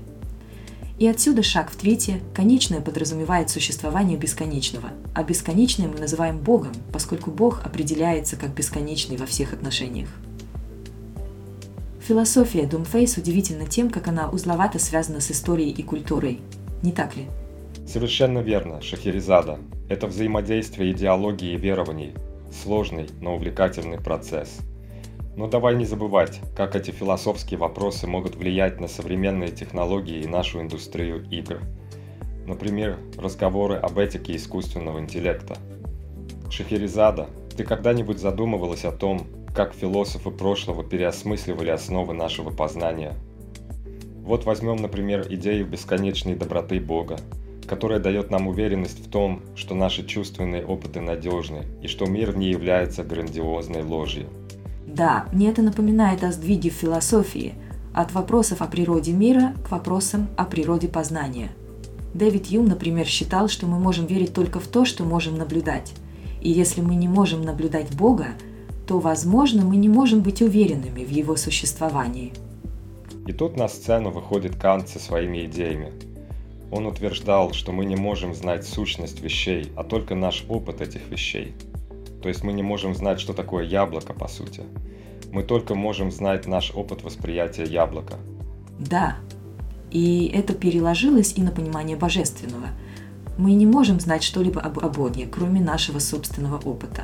И 1.00 1.08
отсюда 1.08 1.42
шаг 1.42 1.72
в 1.72 1.78
твите 1.78 2.22
«конечное» 2.36 2.82
подразумевает 2.82 3.50
существование 3.50 4.18
бесконечного, 4.18 4.90
а 5.16 5.24
бесконечное 5.24 5.88
мы 5.88 5.98
называем 5.98 6.38
Богом, 6.38 6.74
поскольку 6.94 7.32
Бог 7.32 7.66
определяется 7.66 8.36
как 8.36 8.54
бесконечный 8.54 9.18
во 9.18 9.26
всех 9.26 9.54
отношениях. 9.54 10.10
Философия 12.06 12.66
Думфейс 12.66 13.18
удивительна 13.18 13.66
тем, 13.66 13.90
как 13.90 14.08
она 14.08 14.30
узловато 14.30 14.78
связана 14.78 15.22
с 15.22 15.32
историей 15.32 15.72
и 15.72 15.82
культурой– 15.82 16.42
не 16.82 16.92
так 16.92 17.16
ли? 17.18 17.28
Совершенно 17.86 18.40
верно, 18.40 18.82
Шахерезада. 18.82 19.60
Это 19.90 20.08
взаимодействие 20.08 20.92
идеологии 20.92 21.54
и 21.54 21.58
верований. 21.58 22.14
Сложный, 22.64 23.08
но 23.20 23.36
увлекательный 23.36 24.00
процесс. 24.00 24.60
Но 25.36 25.48
давай 25.48 25.76
не 25.76 25.86
забывать, 25.86 26.42
как 26.56 26.76
эти 26.76 26.92
философские 26.92 27.60
вопросы 27.60 28.08
могут 28.08 28.36
влиять 28.36 28.80
на 28.80 28.88
современные 28.88 29.50
технологии 29.50 30.22
и 30.22 30.28
нашу 30.28 30.62
индустрию 30.62 31.26
игр. 31.30 31.62
Например, 32.46 32.98
разговоры 33.18 33.76
об 33.76 33.98
этике 34.00 34.36
искусственного 34.36 35.00
интеллекта. 35.00 35.56
Шахерезада, 36.50 37.30
ты 37.56 37.64
когда-нибудь 37.64 38.20
задумывалась 38.20 38.86
о 38.86 38.92
том, 38.92 39.28
как 39.54 39.74
философы 39.74 40.32
прошлого 40.32 40.84
переосмысливали 40.84 41.70
основы 41.70 42.14
нашего 42.14 42.50
познания– 42.50 43.14
вот 44.30 44.46
возьмем, 44.46 44.76
например, 44.76 45.26
идею 45.28 45.66
бесконечной 45.66 46.36
доброты 46.36 46.80
Бога, 46.80 47.18
которая 47.68 48.00
дает 48.00 48.30
нам 48.30 48.48
уверенность 48.48 49.04
в 49.04 49.10
том, 49.10 49.42
что 49.56 49.74
наши 49.74 50.06
чувственные 50.06 50.64
опыты 50.64 51.02
надежны 51.02 51.64
и 51.82 51.88
что 51.88 52.06
мир 52.06 52.38
не 52.38 52.52
является 52.52 53.04
грандиозной 53.04 53.82
ложью. 53.82 54.28
Да, 54.94 55.26
мне 55.32 55.50
это 55.50 55.62
напоминает 55.62 56.24
о 56.24 56.32
сдвиге 56.32 56.70
в 56.70 56.74
философии 56.74 57.56
от 57.94 58.14
вопросов 58.14 58.62
о 58.62 58.68
природе 58.68 59.14
мира 59.14 59.54
к 59.66 59.72
вопросам 59.72 60.28
о 60.38 60.46
природе 60.46 60.88
познания. 60.88 61.50
Дэвид 62.14 62.48
Юм, 62.48 62.66
например, 62.66 63.06
считал, 63.06 63.48
что 63.48 63.68
мы 63.68 63.80
можем 63.80 64.06
верить 64.06 64.34
только 64.34 64.60
в 64.60 64.68
то, 64.68 64.86
что 64.86 65.04
можем 65.04 65.38
наблюдать. 65.38 65.94
И 66.42 66.50
если 66.50 66.82
мы 66.82 66.96
не 66.96 67.08
можем 67.08 67.42
наблюдать 67.42 67.96
Бога, 67.96 68.28
то, 68.88 69.00
возможно, 69.00 69.64
мы 69.64 69.76
не 69.78 69.90
можем 69.90 70.22
быть 70.22 70.42
уверенными 70.42 71.04
в 71.04 71.10
Его 71.10 71.36
существовании– 71.36 72.34
и 73.30 73.32
тут 73.32 73.58
на 73.58 73.68
сцену 73.68 74.10
выходит 74.10 74.56
Кант 74.56 74.90
со 74.90 74.98
своими 74.98 75.46
идеями. 75.46 75.92
Он 76.72 76.88
утверждал, 76.88 77.54
что 77.54 77.72
мы 77.72 77.86
не 77.86 77.96
можем 77.96 78.34
знать 78.34 78.66
сущность 78.66 79.22
вещей, 79.22 79.72
а 79.76 79.84
только 79.84 80.16
наш 80.16 80.46
опыт 80.50 80.82
этих 80.82 81.08
вещей. 81.12 81.54
То 82.22 82.30
есть 82.30 82.44
мы 82.44 82.54
не 82.54 82.64
можем 82.64 82.96
знать, 82.96 83.20
что 83.20 83.34
такое 83.34 83.64
яблоко, 83.64 84.14
по 84.14 84.28
сути. 84.28 84.64
Мы 85.32 85.44
только 85.44 85.76
можем 85.76 86.12
знать 86.12 86.48
наш 86.48 86.72
опыт 86.76 87.04
восприятия 87.04 87.64
яблока. 87.64 88.16
Да, 88.80 89.18
и 89.92 90.32
это 90.34 90.54
переложилось 90.54 91.34
и 91.36 91.42
на 91.42 91.52
понимание 91.52 91.98
божественного. 91.98 92.68
Мы 93.38 93.54
не 93.54 93.66
можем 93.66 94.00
знать 94.00 94.24
что-либо 94.24 94.60
об, 94.62 94.80
о 94.80 94.90
Боге, 94.90 95.28
кроме 95.32 95.62
нашего 95.62 96.00
собственного 96.00 96.58
опыта. 96.58 97.04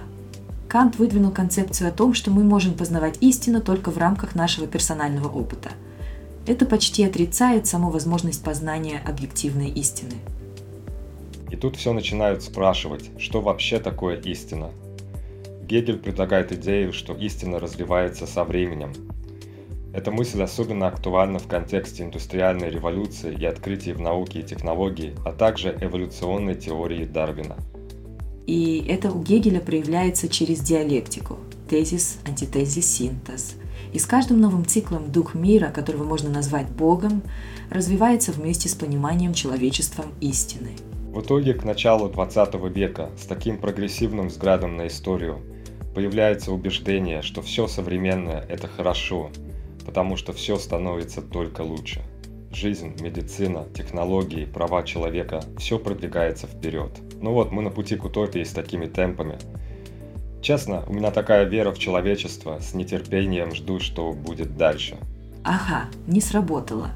Кант 0.68 0.98
выдвинул 0.98 1.32
концепцию 1.32 1.90
о 1.90 1.94
том, 1.94 2.14
что 2.14 2.32
мы 2.32 2.44
можем 2.44 2.74
познавать 2.74 3.18
истину 3.22 3.62
только 3.62 3.92
в 3.92 3.98
рамках 3.98 4.36
нашего 4.36 4.68
персонального 4.68 5.30
опыта– 5.30 5.70
это 6.48 6.68
почти 6.68 7.04
отрицает 7.04 7.66
саму 7.66 7.90
возможность 7.90 8.44
познания 8.44 9.02
объективной 9.04 9.70
истины. 9.70 10.14
И 11.50 11.56
тут 11.56 11.76
все 11.76 11.92
начинают 11.92 12.44
спрашивать, 12.44 13.10
что 13.18 13.42
вообще 13.42 13.80
такое 13.80 14.18
истина. 14.18 14.70
Гегель 15.66 15.98
предлагает 15.98 16.52
идею, 16.52 16.94
что 16.94 17.14
истина 17.14 17.60
развивается 17.60 18.28
со 18.28 18.44
временем. 18.44 18.94
Эта 19.94 20.12
мысль 20.12 20.44
особенно 20.44 20.88
актуальна 20.88 21.40
в 21.40 21.48
контексте 21.48 22.04
индустриальной 22.04 22.70
революции 22.70 23.36
и 23.36 23.46
открытий 23.46 23.94
в 23.94 24.00
науке 24.00 24.42
и 24.42 24.44
технологии, 24.44 25.16
а 25.26 25.32
также 25.32 25.76
эволюционной 25.82 26.54
теории 26.54 27.06
Дарвина. 27.06 27.56
И 28.46 28.86
это 28.88 29.12
у 29.12 29.24
Гегеля 29.24 29.60
проявляется 29.60 30.30
через 30.30 30.60
диалектику– 30.60 31.40
тезис, 31.70 32.20
антитезис, 32.28 32.86
синтез. 32.86 33.56
И 33.92 33.98
с 33.98 34.06
каждым 34.06 34.42
новым 34.42 34.66
циклом 34.66 35.12
дух 35.12 35.34
мира, 35.34 35.72
которого 35.74 36.04
можно 36.04 36.30
назвать 36.30 36.70
Богом, 36.70 37.24
развивается 37.72 38.32
вместе 38.34 38.70
с 38.70 38.76
пониманием 38.76 39.34
человечеством 39.34 40.14
истины. 40.22 40.72
В 41.12 41.22
итоге 41.22 41.56
к 41.56 41.64
началу 41.64 42.08
20 42.10 42.54
века 42.76 43.10
с 43.18 43.26
таким 43.26 43.58
прогрессивным 43.58 44.28
взглядом 44.28 44.76
на 44.76 44.88
историю 44.88 45.40
появляется 45.96 46.52
убеждение, 46.52 47.22
что 47.22 47.42
все 47.42 47.68
современное– 47.68 48.46
это 48.50 48.68
хорошо, 48.68 49.32
потому 49.86 50.18
что 50.18 50.34
все 50.34 50.58
становится 50.58 51.22
только 51.22 51.62
лучше. 51.62 52.02
Жизнь, 52.52 52.96
медицина, 53.02 53.66
технологии, 53.74 54.46
права 54.46 54.84
человека– 54.84 55.42
все 55.58 55.80
продвигается 55.80 56.48
вперед. 56.48 56.92
Ну 57.22 57.32
вот, 57.32 57.52
мы 57.52 57.62
на 57.62 57.70
пути 57.70 57.96
к 57.96 58.04
утопии 58.04 58.44
с 58.44 58.52
такими 58.52 58.88
темпами. 58.88 59.40
Честно, 60.42 60.84
у 60.88 60.94
меня 60.94 61.12
такая 61.12 61.46
вера 61.46 61.72
в 61.72 61.80
человечество, 61.80 62.60
с 62.60 62.74
нетерпением 62.74 63.56
жду, 63.56 63.80
что 63.80 64.12
будет 64.12 64.58
дальше. 64.58 64.98
Ага, 65.44 65.86
не 66.08 66.20
сработало. 66.20 66.90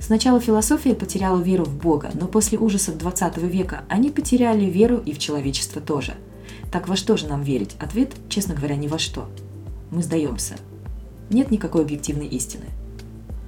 Сначала 0.00 0.40
философия 0.40 0.94
потеряла 0.94 1.40
веру 1.40 1.64
в 1.64 1.76
Бога, 1.76 2.10
но 2.14 2.26
после 2.26 2.58
ужасов 2.58 2.98
20 2.98 3.36
века 3.38 3.84
они 3.88 4.10
потеряли 4.10 4.64
веру 4.64 4.98
и 4.98 5.12
в 5.12 5.18
человечество 5.18 5.80
тоже. 5.80 6.14
Так 6.70 6.88
во 6.88 6.96
что 6.96 7.16
же 7.16 7.26
нам 7.26 7.42
верить? 7.42 7.76
Ответ, 7.80 8.12
честно 8.28 8.54
говоря, 8.54 8.76
ни 8.76 8.86
во 8.86 8.98
что. 8.98 9.28
Мы 9.90 10.02
сдаемся. 10.02 10.54
Нет 11.30 11.50
никакой 11.50 11.82
объективной 11.82 12.26
истины. 12.26 12.66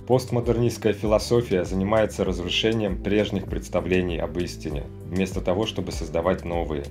Постмодернистская 0.08 0.92
философия 0.92 1.64
занимается 1.64 2.24
разрушением 2.24 3.00
прежних 3.00 3.46
представлений 3.46 4.18
об 4.18 4.36
истине, 4.38 4.84
вместо 5.06 5.40
того, 5.40 5.66
чтобы 5.66 5.92
создавать 5.92 6.44
новые. 6.44 6.84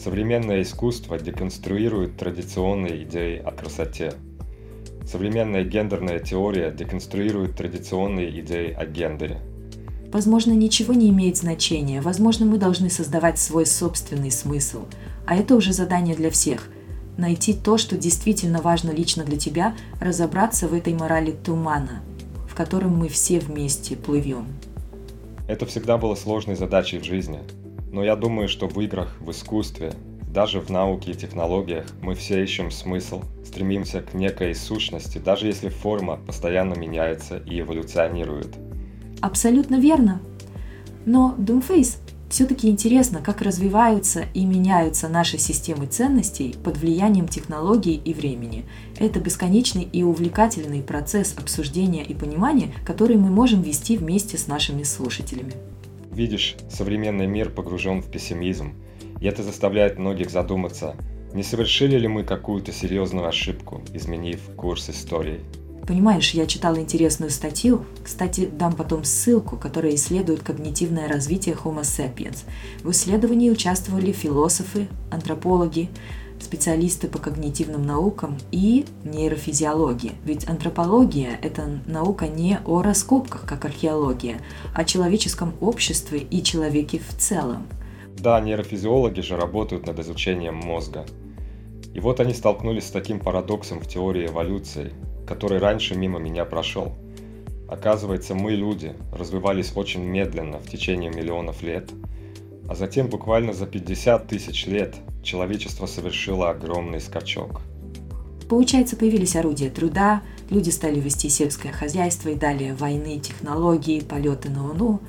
Современное 0.00 0.62
искусство 0.62 1.18
деконструирует 1.18 2.16
традиционные 2.16 3.02
идеи 3.02 3.38
о 3.38 3.50
красоте. 3.50 4.12
Современная 5.04 5.64
гендерная 5.64 6.20
теория 6.20 6.70
деконструирует 6.70 7.56
традиционные 7.56 8.40
идеи 8.40 8.72
о 8.72 8.86
гендере. 8.86 9.40
Возможно, 10.12 10.52
ничего 10.52 10.94
не 10.94 11.10
имеет 11.10 11.36
значения. 11.36 12.00
Возможно, 12.00 12.46
мы 12.46 12.58
должны 12.58 12.88
создавать 12.88 13.38
свой 13.38 13.66
собственный 13.66 14.30
смысл. 14.30 14.84
А 15.28 15.36
это 15.36 15.54
уже 15.54 15.72
задание 15.72 16.16
для 16.16 16.30
всех. 16.30 16.68
Найти 17.16 17.52
то, 17.52 17.78
что 17.78 17.96
действительно 17.96 18.62
важно 18.62 18.90
лично 18.90 19.24
для 19.24 19.38
тебя, 19.38 19.76
разобраться 20.00 20.66
в 20.66 20.74
этой 20.74 20.94
морали 20.94 21.32
тумана– 21.32 22.02
которым 22.58 22.96
мы 22.96 23.08
все 23.08 23.38
вместе 23.38 23.94
плывем. 23.94 24.46
Это 25.46 25.64
всегда 25.64 25.96
было 25.96 26.16
сложной 26.16 26.56
задачей 26.56 26.98
в 26.98 27.04
жизни. 27.04 27.38
Но 27.92 28.02
я 28.02 28.16
думаю, 28.16 28.48
что 28.48 28.66
в 28.66 28.80
играх, 28.80 29.16
в 29.20 29.30
искусстве, 29.30 29.92
даже 30.34 30.60
в 30.60 30.68
науке 30.68 31.12
и 31.12 31.14
технологиях 31.14 31.86
мы 32.02 32.16
все 32.16 32.42
ищем 32.42 32.72
смысл, 32.72 33.22
стремимся 33.44 34.00
к 34.00 34.12
некой 34.12 34.56
сущности, 34.56 35.18
даже 35.18 35.46
если 35.46 35.68
форма 35.68 36.16
постоянно 36.16 36.74
меняется 36.74 37.36
и 37.36 37.60
эволюционирует. 37.60 38.56
Абсолютно 39.20 39.76
верно. 39.76 40.20
Но 41.06 41.36
Doomface 41.38 41.98
все-таки 42.28 42.68
интересно, 42.68 43.20
как 43.20 43.40
развиваются 43.40 44.26
и 44.34 44.44
меняются 44.44 45.08
наши 45.08 45.38
системы 45.38 45.86
ценностей 45.86 46.54
под 46.62 46.76
влиянием 46.76 47.26
технологий 47.26 48.00
и 48.04 48.12
времени. 48.12 48.64
Это 48.98 49.18
бесконечный 49.18 49.84
и 49.84 50.02
увлекательный 50.02 50.82
процесс 50.82 51.34
обсуждения 51.36 52.04
и 52.04 52.14
понимания, 52.14 52.72
который 52.84 53.16
мы 53.16 53.30
можем 53.30 53.62
вести 53.62 53.96
вместе 53.96 54.36
с 54.36 54.46
нашими 54.46 54.82
слушателями. 54.82 55.54
Видишь, 56.12 56.56
современный 56.70 57.26
мир 57.26 57.50
погружен 57.50 58.02
в 58.02 58.10
пессимизм, 58.10 58.74
и 59.20 59.26
это 59.26 59.42
заставляет 59.42 59.98
многих 59.98 60.30
задуматься, 60.30 60.96
не 61.32 61.42
совершили 61.42 61.98
ли 61.98 62.08
мы 62.08 62.24
какую-то 62.24 62.72
серьезную 62.72 63.26
ошибку, 63.26 63.82
изменив 63.92 64.40
курс 64.56 64.90
истории. 64.90 65.40
Понимаешь, 65.88 66.32
я 66.32 66.46
читала 66.46 66.78
интересную 66.78 67.30
статью, 67.30 67.86
кстати, 68.04 68.44
дам 68.44 68.74
потом 68.74 69.04
ссылку, 69.04 69.56
которая 69.56 69.94
исследует 69.94 70.42
когнитивное 70.42 71.08
развитие 71.08 71.54
Homo 71.54 71.80
sapiens. 71.80 72.44
В 72.82 72.90
исследовании 72.90 73.48
участвовали 73.50 74.12
философы, 74.12 74.88
антропологи, 75.10 75.88
специалисты 76.40 77.08
по 77.08 77.18
когнитивным 77.18 77.86
наукам 77.86 78.36
и 78.52 78.84
нейрофизиологии. 79.02 80.12
Ведь 80.26 80.46
антропология– 80.46 81.38
это 81.42 81.80
наука 81.86 82.28
не 82.28 82.58
о 82.66 82.82
раскопках, 82.82 83.46
как 83.46 83.64
археология, 83.64 84.42
а 84.74 84.82
о 84.82 84.84
человеческом 84.84 85.54
обществе 85.62 86.18
и 86.18 86.42
человеке 86.42 86.98
в 87.00 87.16
целом. 87.16 87.66
Да, 88.18 88.38
нейрофизиологи 88.42 89.22
же 89.22 89.38
работают 89.38 89.86
над 89.86 89.98
изучением 90.00 90.56
мозга. 90.56 91.06
И 91.94 92.00
вот 92.00 92.20
они 92.20 92.34
столкнулись 92.34 92.88
с 92.88 92.90
таким 92.90 93.20
парадоксом 93.20 93.80
в 93.80 93.88
теории 93.88 94.26
эволюции– 94.26 94.92
который 95.28 95.58
раньше 95.58 95.94
мимо 95.94 96.18
меня 96.18 96.46
прошел. 96.46 96.94
Оказывается, 97.68 98.34
мы, 98.34 98.52
люди, 98.52 98.94
развивались 99.12 99.72
очень 99.76 100.02
медленно 100.02 100.58
в 100.58 100.70
течение 100.70 101.10
миллионов 101.10 101.62
лет, 101.62 101.90
а 102.66 102.74
затем 102.74 103.08
буквально 103.08 103.52
за 103.52 103.66
50 103.66 104.26
тысяч 104.26 104.66
лет 104.66 104.96
человечество 105.22 105.84
совершило 105.84 106.48
огромный 106.48 107.00
скачок. 107.00 107.60
Получается, 108.48 108.96
появились 108.96 109.36
орудия 109.36 109.68
труда, 109.68 110.22
люди 110.48 110.70
стали 110.70 110.98
вести 110.98 111.28
сельское 111.28 111.72
хозяйство 111.72 112.30
и 112.30 112.34
далее 112.34 112.74
войны, 112.74 113.20
технологии, 113.20 114.00
полеты 114.00 114.48
на 114.48 114.66
Луну. 114.66 115.00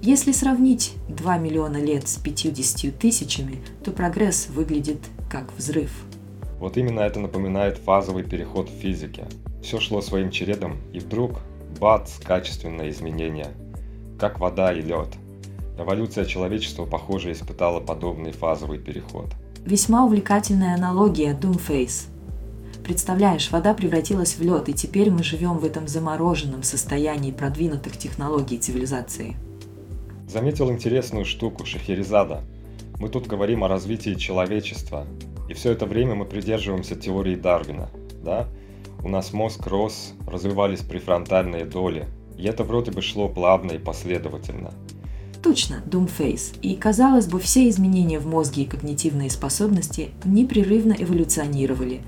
Если 0.00 0.30
сравнить 0.30 0.94
2 1.08 1.38
миллиона 1.38 1.78
лет 1.78 2.06
с 2.06 2.18
50 2.18 2.96
тысячами, 2.96 3.58
то 3.84 3.90
прогресс 3.90 4.46
выглядит 4.48 5.00
как 5.28 5.52
взрыв. 5.56 5.90
Вот 6.60 6.76
именно 6.76 7.00
это 7.00 7.18
напоминает 7.18 7.78
фазовый 7.78 8.22
переход 8.22 8.68
в 8.70 8.80
физике, 8.80 9.26
все 9.66 9.80
шло 9.80 10.00
своим 10.00 10.30
чередом, 10.30 10.76
и 10.92 11.00
вдруг– 11.00 11.40
бац, 11.80 12.20
качественное 12.20 12.88
изменение. 12.90 13.48
Как 14.16 14.38
вода 14.38 14.72
и 14.72 14.80
лед. 14.80 15.08
Эволюция 15.76 16.24
человечества, 16.24 16.86
похоже, 16.86 17.32
испытала 17.32 17.80
подобный 17.80 18.30
фазовый 18.30 18.78
переход. 18.78 19.26
Весьма 19.64 20.04
увлекательная 20.04 20.76
аналогия 20.76 21.36
Doomface. 21.36 22.06
Представляешь, 22.84 23.50
вода 23.50 23.74
превратилась 23.74 24.36
в 24.36 24.40
лед, 24.40 24.68
и 24.68 24.72
теперь 24.72 25.10
мы 25.10 25.24
живем 25.24 25.58
в 25.58 25.64
этом 25.64 25.88
замороженном 25.88 26.62
состоянии 26.62 27.32
продвинутых 27.32 27.96
технологий 27.96 28.58
цивилизации. 28.58 29.34
Заметил 30.28 30.70
интересную 30.70 31.24
штуку 31.24 31.66
Шахерезада. 31.66 32.44
Мы 33.00 33.08
тут 33.08 33.26
говорим 33.26 33.64
о 33.64 33.68
развитии 33.68 34.14
человечества, 34.14 35.08
и 35.48 35.54
все 35.54 35.72
это 35.72 35.86
время 35.86 36.14
мы 36.14 36.24
придерживаемся 36.24 36.94
теории 36.94 37.34
Дарвина, 37.34 37.90
да? 38.24 38.46
У 39.06 39.08
нас 39.08 39.32
мозг 39.32 39.68
рос, 39.68 40.14
развивались 40.26 40.80
префронтальные 40.80 41.64
доли, 41.64 42.08
и 42.36 42.42
это 42.42 42.64
вроде 42.64 42.90
бы 42.90 43.02
шло 43.02 43.28
плавно 43.28 43.70
и 43.70 43.78
последовательно. 43.78 44.74
Точно, 45.44 45.80
Doomface. 45.86 46.58
И 46.60 46.74
казалось 46.74 47.28
бы, 47.28 47.38
все 47.38 47.68
изменения 47.68 48.18
в 48.18 48.26
мозге 48.26 48.62
и 48.62 48.66
когнитивные 48.66 49.30
способности 49.30 50.10
непрерывно 50.24 50.92
эволюционировали. 50.98 52.00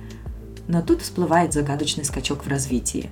Но 0.67 0.83
тут 0.83 1.03
всплывает 1.03 1.53
загадочный 1.53 2.05
скачок 2.05 2.45
в 2.45 2.49
развитии. 2.49 3.11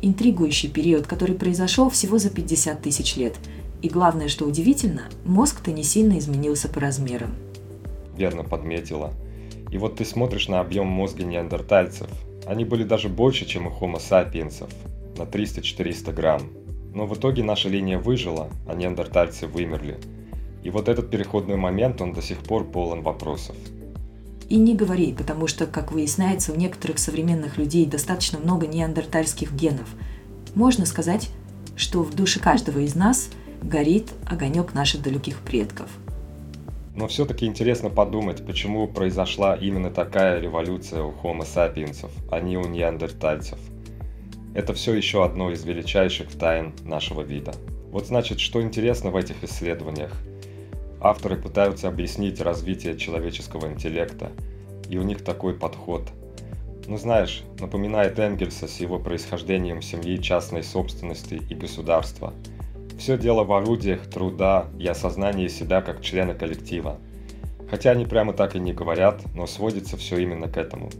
Интригующий 0.00 0.70
период, 0.70 1.06
который 1.06 1.34
произошел 1.34 1.90
всего 1.90 2.16
за 2.16 2.30
50 2.30 2.80
тысяч 2.80 3.16
лет. 3.16 3.34
И 3.82 3.90
главное, 3.90 4.28
что 4.28 4.46
удивительно, 4.46 5.02
мозг-то 5.26 5.70
не 5.70 5.82
сильно 5.82 6.18
изменился 6.18 6.70
по 6.70 6.80
размерам. 6.80 7.34
Верно 8.16 8.42
подметила. 8.42 9.12
И 9.70 9.76
вот 9.76 9.96
ты 9.96 10.06
смотришь 10.06 10.48
на 10.48 10.60
объем 10.60 10.86
мозга 10.86 11.24
неандертальцев, 11.24 12.08
они 12.46 12.64
были 12.64 12.84
даже 12.84 13.08
больше, 13.08 13.44
чем 13.44 13.66
у 13.66 13.70
Homo 13.70 13.98
sapiens, 13.98 14.68
на 15.16 15.22
300-400 15.22 16.12
грамм. 16.12 16.42
Но 16.94 17.06
в 17.06 17.14
итоге 17.14 17.42
наша 17.42 17.68
линия 17.68 17.98
выжила, 17.98 18.48
а 18.66 18.74
неандертальцы 18.74 19.46
вымерли. 19.46 19.98
И 20.62 20.70
вот 20.70 20.88
этот 20.88 21.10
переходный 21.10 21.56
момент, 21.56 22.00
он 22.00 22.12
до 22.12 22.22
сих 22.22 22.38
пор 22.38 22.64
полон 22.64 23.02
вопросов. 23.02 23.56
И 24.48 24.56
не 24.56 24.76
говори, 24.76 25.12
потому 25.12 25.48
что, 25.48 25.66
как 25.66 25.92
выясняется, 25.92 26.52
у 26.52 26.56
некоторых 26.56 26.98
современных 26.98 27.58
людей 27.58 27.84
достаточно 27.84 28.38
много 28.38 28.66
неандертальских 28.66 29.52
генов. 29.52 29.88
Можно 30.54 30.86
сказать, 30.86 31.30
что 31.74 32.02
в 32.02 32.14
душе 32.14 32.40
каждого 32.40 32.78
из 32.78 32.94
нас 32.94 33.28
горит 33.60 34.12
огонек 34.24 34.72
наших 34.72 35.02
далеких 35.02 35.40
предков– 35.40 35.90
но 36.96 37.06
все-таки 37.08 37.44
интересно 37.44 37.90
подумать, 37.90 38.44
почему 38.44 38.88
произошла 38.88 39.54
именно 39.54 39.90
такая 39.90 40.40
революция 40.40 41.02
у 41.02 41.12
Homo 41.12 41.42
sapiens, 41.42 42.08
а 42.30 42.40
не 42.40 42.56
у 42.56 42.66
неандертальцев. 42.66 43.58
Это 44.54 44.72
все 44.72 44.94
еще 44.94 45.22
одно 45.22 45.50
из 45.50 45.62
величайших 45.64 46.32
тайн 46.32 46.72
нашего 46.82 47.20
вида. 47.20 47.52
Вот 47.90 48.06
значит, 48.06 48.40
что 48.40 48.62
интересно 48.62 49.10
в 49.10 49.16
этих 49.16 49.44
исследованиях. 49.44 50.12
Авторы 50.98 51.36
пытаются 51.36 51.88
объяснить 51.88 52.40
развитие 52.40 52.96
человеческого 52.96 53.66
интеллекта, 53.66 54.32
и 54.88 54.96
у 54.96 55.02
них 55.02 55.22
такой 55.22 55.52
подход. 55.52 56.02
Ну 56.86 56.96
знаешь, 56.96 57.42
напоминает 57.60 58.18
Энгельса 58.18 58.66
с 58.66 58.80
его 58.80 58.98
происхождением 58.98 59.82
семьи 59.82 60.16
частной 60.16 60.62
собственности 60.62 61.42
и 61.50 61.54
государства. 61.54 62.32
Все 62.98 63.18
дело 63.18 63.44
в 63.44 63.52
орудиях 63.52 64.06
труда 64.06 64.66
и 64.78 64.86
осознании 64.86 65.48
себя 65.48 65.82
как 65.82 66.00
члена 66.00 66.34
коллектива. 66.34 66.98
Хотя 67.70 67.90
они 67.90 68.06
прямо 68.06 68.32
так 68.32 68.56
и 68.56 68.58
не 68.58 68.72
говорят, 68.72 69.22
но 69.34 69.46
сводится 69.46 69.96
все 69.96 70.18
именно 70.18 70.48
к 70.48 70.56
этому. 70.56 70.90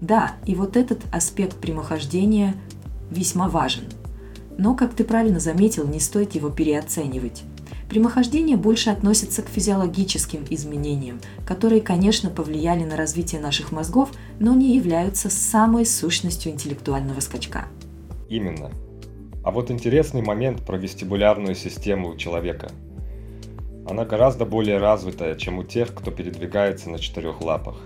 Да, 0.00 0.36
и 0.46 0.54
вот 0.54 0.76
этот 0.76 1.00
аспект 1.12 1.56
прямохождения 1.58 2.54
весьма 3.10 3.48
важен. 3.48 3.84
Но, 4.58 4.74
как 4.74 4.94
ты 4.94 5.04
правильно 5.04 5.38
заметил, 5.38 5.86
не 5.86 6.00
стоит 6.00 6.34
его 6.34 6.50
переоценивать. 6.50 7.44
Прямохождение 7.88 8.56
больше 8.56 8.90
относится 8.90 9.42
к 9.42 9.48
физиологическим 9.48 10.46
изменениям, 10.48 11.20
которые, 11.44 11.82
конечно, 11.82 12.30
повлияли 12.30 12.84
на 12.84 12.96
развитие 12.96 13.40
наших 13.40 13.70
мозгов, 13.70 14.10
но 14.40 14.54
не 14.54 14.76
являются 14.76 15.28
самой 15.28 15.84
сущностью 15.84 16.52
интеллектуального 16.52 17.20
скачка. 17.20 17.66
Именно. 18.30 18.70
А 19.44 19.50
вот 19.50 19.70
интересный 19.70 20.22
момент 20.22 20.64
про 20.64 20.76
вестибулярную 20.76 21.54
систему 21.54 22.10
у 22.10 22.16
человека. 22.16 22.70
Она 23.88 24.04
гораздо 24.04 24.44
более 24.44 24.78
развитая, 24.78 25.34
чем 25.34 25.58
у 25.58 25.64
тех, 25.64 25.92
кто 25.92 26.12
передвигается 26.12 26.88
на 26.90 26.98
четырех 26.98 27.40
лапах. 27.40 27.76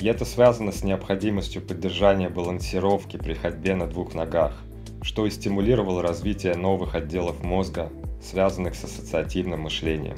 И 0.00 0.06
это 0.06 0.24
связано 0.24 0.72
с 0.72 0.82
необходимостью 0.82 1.60
поддержания 1.60 2.30
балансировки 2.30 3.18
при 3.18 3.34
ходьбе 3.34 3.74
на 3.74 3.86
двух 3.86 4.14
ногах, 4.14 4.54
что 5.02 5.26
и 5.26 5.30
стимулировало 5.30 6.02
развитие 6.02 6.54
новых 6.54 6.94
отделов 6.94 7.42
мозга, 7.44 7.90
связанных 8.22 8.74
с 8.74 8.84
ассоциативным 8.84 9.60
мышлением. 9.60 10.16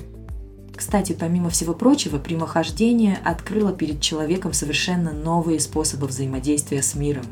Кстати, 0.77 1.17
помимо 1.19 1.51
всего 1.51 1.75
прочего, 1.75 2.19
прямохождение 2.19 3.19
открыло 3.25 3.73
перед 3.73 4.01
человеком 4.01 4.53
совершенно 4.53 5.13
новые 5.13 5.59
способы 5.59 6.07
взаимодействия 6.07 6.83
с 6.83 6.95
миром. 6.95 7.25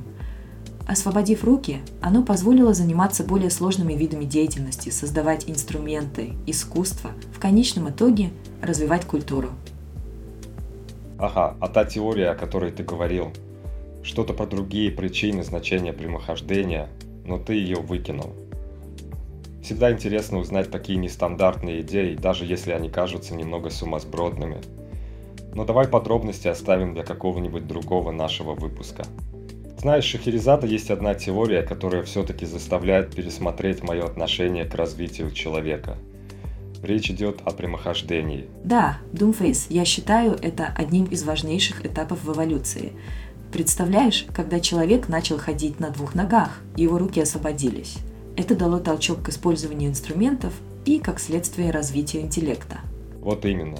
Освободив 0.91 1.45
руки, 1.45 1.83
оно 2.03 2.25
позволило 2.25 2.75
заниматься 2.75 3.23
более 3.23 3.51
сложными 3.51 3.93
видами 3.93 4.25
деятельности, 4.25 4.91
создавать 4.91 5.49
инструменты, 5.49 6.33
искусство, 6.49 7.13
в 7.33 7.39
конечном 7.39 7.91
итоге 7.91 8.31
развивать 8.61 9.05
культуру. 9.05 9.51
Ага, 11.17 11.55
а 11.61 11.69
та 11.69 11.85
теория, 11.85 12.31
о 12.31 12.35
которой 12.35 12.73
ты 12.73 12.83
говорил, 12.83 13.31
что-то 14.03 14.35
про 14.35 14.47
другие 14.47 14.91
причины 14.91 15.45
значения 15.45 15.93
прямохождения, 15.93 16.89
но 17.25 17.39
ты 17.39 17.55
ее 17.55 17.77
выкинул. 17.77 18.35
Всегда 19.63 19.93
интересно 19.93 20.39
узнать 20.39 20.73
такие 20.73 20.99
нестандартные 20.99 21.83
идеи, 21.83 22.17
даже 22.17 22.45
если 22.45 22.73
они 22.73 22.89
кажутся 22.89 23.37
немного 23.37 23.71
сумасбродными. 23.71 24.59
Но 25.55 25.65
давай 25.65 25.87
подробности 25.87 26.49
оставим 26.49 26.95
для 26.95 27.05
какого-нибудь 27.05 27.69
другого 27.69 28.11
нашего 28.11 28.55
выпуска. 28.55 29.05
Знаешь, 29.81 30.05
Шахерезада 30.05 30.67
есть 30.67 30.91
одна 30.91 31.15
теория, 31.15 31.63
которая 31.63 32.03
все-таки 32.03 32.45
заставляет 32.45 33.15
пересмотреть 33.15 33.83
мое 33.83 34.05
отношение 34.05 34.67
к 34.67 34.75
развитию 34.75 35.31
человека. 35.31 35.97
Речь 36.83 37.11
идет 37.11 37.41
о 37.47 37.53
прямохождении. 37.53 38.45
Да, 38.63 38.99
Думфейс, 39.15 39.69
я 39.71 39.87
считаю 39.87 40.33
это 40.43 40.67
одним 40.77 41.07
из 41.07 41.25
важнейших 41.25 41.87
этапов 41.87 42.23
в 42.25 42.31
эволюции. 42.31 42.93
Представляешь, 43.55 44.27
когда 44.35 44.61
человек 44.61 45.09
начал 45.09 45.39
ходить 45.39 45.81
на 45.81 45.89
двух 45.89 46.15
ногах, 46.15 46.61
его 46.77 46.99
руки 46.99 47.19
освободились. 47.19 47.97
Это 48.37 48.55
дало 48.55 48.81
толчок 48.81 49.23
к 49.23 49.31
использованию 49.31 49.89
инструментов 49.89 50.53
и, 50.85 50.99
как 50.99 51.19
следствие, 51.19 51.71
развитию 51.71 52.21
интеллекта. 52.21 52.81
Вот 53.23 53.47
именно. 53.47 53.79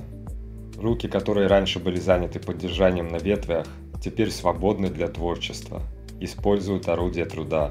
Руки, 0.79 1.09
которые 1.09 1.47
раньше 1.47 1.79
были 1.79 2.01
заняты 2.01 2.41
поддержанием 2.41 3.09
на 3.09 3.17
ветвях, 3.17 3.67
теперь 4.01 4.31
свободны 4.31 4.89
для 4.91 5.09
творчества, 5.09 5.83
используют 6.21 6.89
орудия 6.89 7.25
труда. 7.25 7.71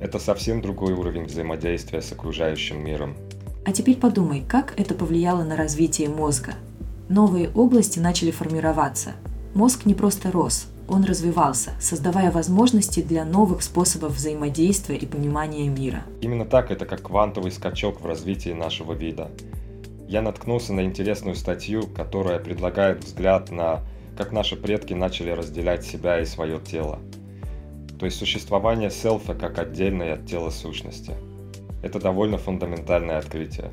Это 0.00 0.18
совсем 0.18 0.62
другой 0.62 0.92
уровень 0.92 1.24
взаимодействия 1.24 2.00
с 2.00 2.12
окружающим 2.12 2.84
миром. 2.84 3.16
А 3.64 3.72
теперь 3.72 3.96
подумай, 3.96 4.42
как 4.48 4.78
это 4.78 4.94
повлияло 4.94 5.44
на 5.44 5.56
развитие 5.56 6.08
мозга. 6.08 6.54
Новые 7.08 7.50
области 7.50 7.98
начали 7.98 8.30
формироваться. 8.30 9.12
Мозг 9.54 9.84
не 9.84 9.94
просто 9.94 10.30
рос, 10.30 10.68
он 10.90 11.04
развивался, 11.04 11.70
создавая 11.80 12.32
возможности 12.32 13.00
для 13.00 13.24
новых 13.24 13.62
способов 13.62 14.16
взаимодействия 14.16 14.96
и 14.96 15.06
понимания 15.06 15.68
мира. 15.68 16.02
Именно 16.20 16.44
так 16.44 16.72
это 16.72 16.84
как 16.84 17.02
квантовый 17.02 17.52
скачок 17.52 18.00
в 18.00 18.06
развитии 18.06 18.50
нашего 18.50 18.92
вида. 18.92 19.30
Я 20.08 20.20
наткнулся 20.20 20.72
на 20.72 20.80
интересную 20.80 21.36
статью, 21.36 21.84
которая 21.94 22.40
предлагает 22.40 23.04
взгляд 23.04 23.52
на 23.52 23.82
как 24.20 24.32
наши 24.32 24.54
предки 24.54 24.92
начали 24.92 25.30
разделять 25.30 25.84
себя 25.84 26.20
и 26.20 26.26
свое 26.26 26.60
тело. 26.60 26.98
То 27.98 28.04
есть 28.04 28.18
существование 28.18 28.90
селфа 28.90 29.34
как 29.34 29.58
отдельной 29.58 30.12
от 30.12 30.26
тела 30.26 30.50
сущности. 30.50 31.14
Это 31.82 31.98
довольно 31.98 32.36
фундаментальное 32.36 33.16
открытие. 33.16 33.70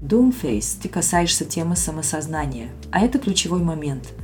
Doomface, 0.00 0.80
ты 0.82 0.88
касаешься 0.88 1.44
темы 1.44 1.76
самосознания, 1.76 2.70
а 2.90 3.00
это 3.00 3.18
ключевой 3.18 3.60
момент– 3.60 4.12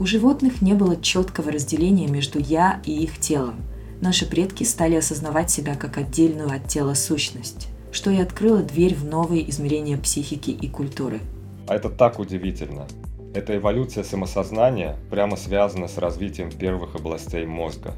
у 0.00 0.06
животных 0.06 0.62
не 0.62 0.72
было 0.72 0.96
четкого 0.96 1.52
разделения 1.52 2.06
между 2.06 2.38
«я» 2.38 2.80
и 2.86 3.02
их 3.04 3.18
телом. 3.18 3.56
Наши 4.00 4.24
предки 4.24 4.64
стали 4.64 4.94
осознавать 4.94 5.50
себя 5.50 5.74
как 5.74 5.98
отдельную 5.98 6.50
от 6.50 6.68
тела 6.68 6.94
сущность, 6.94 7.68
что 7.92 8.10
и 8.10 8.16
открыло 8.16 8.62
дверь 8.62 8.94
в 8.94 9.04
новые 9.04 9.50
измерения 9.50 9.98
психики 9.98 10.52
и 10.52 10.68
культуры. 10.70 11.20
А 11.68 11.74
это 11.74 11.90
так 11.90 12.18
удивительно. 12.18 12.88
Эта 13.34 13.56
эволюция 13.56 14.04
самосознания 14.04 14.96
прямо 15.10 15.36
связана 15.36 15.88
с 15.88 15.98
развитием 15.98 16.50
первых 16.50 16.96
областей 16.96 17.46
мозга. 17.46 17.94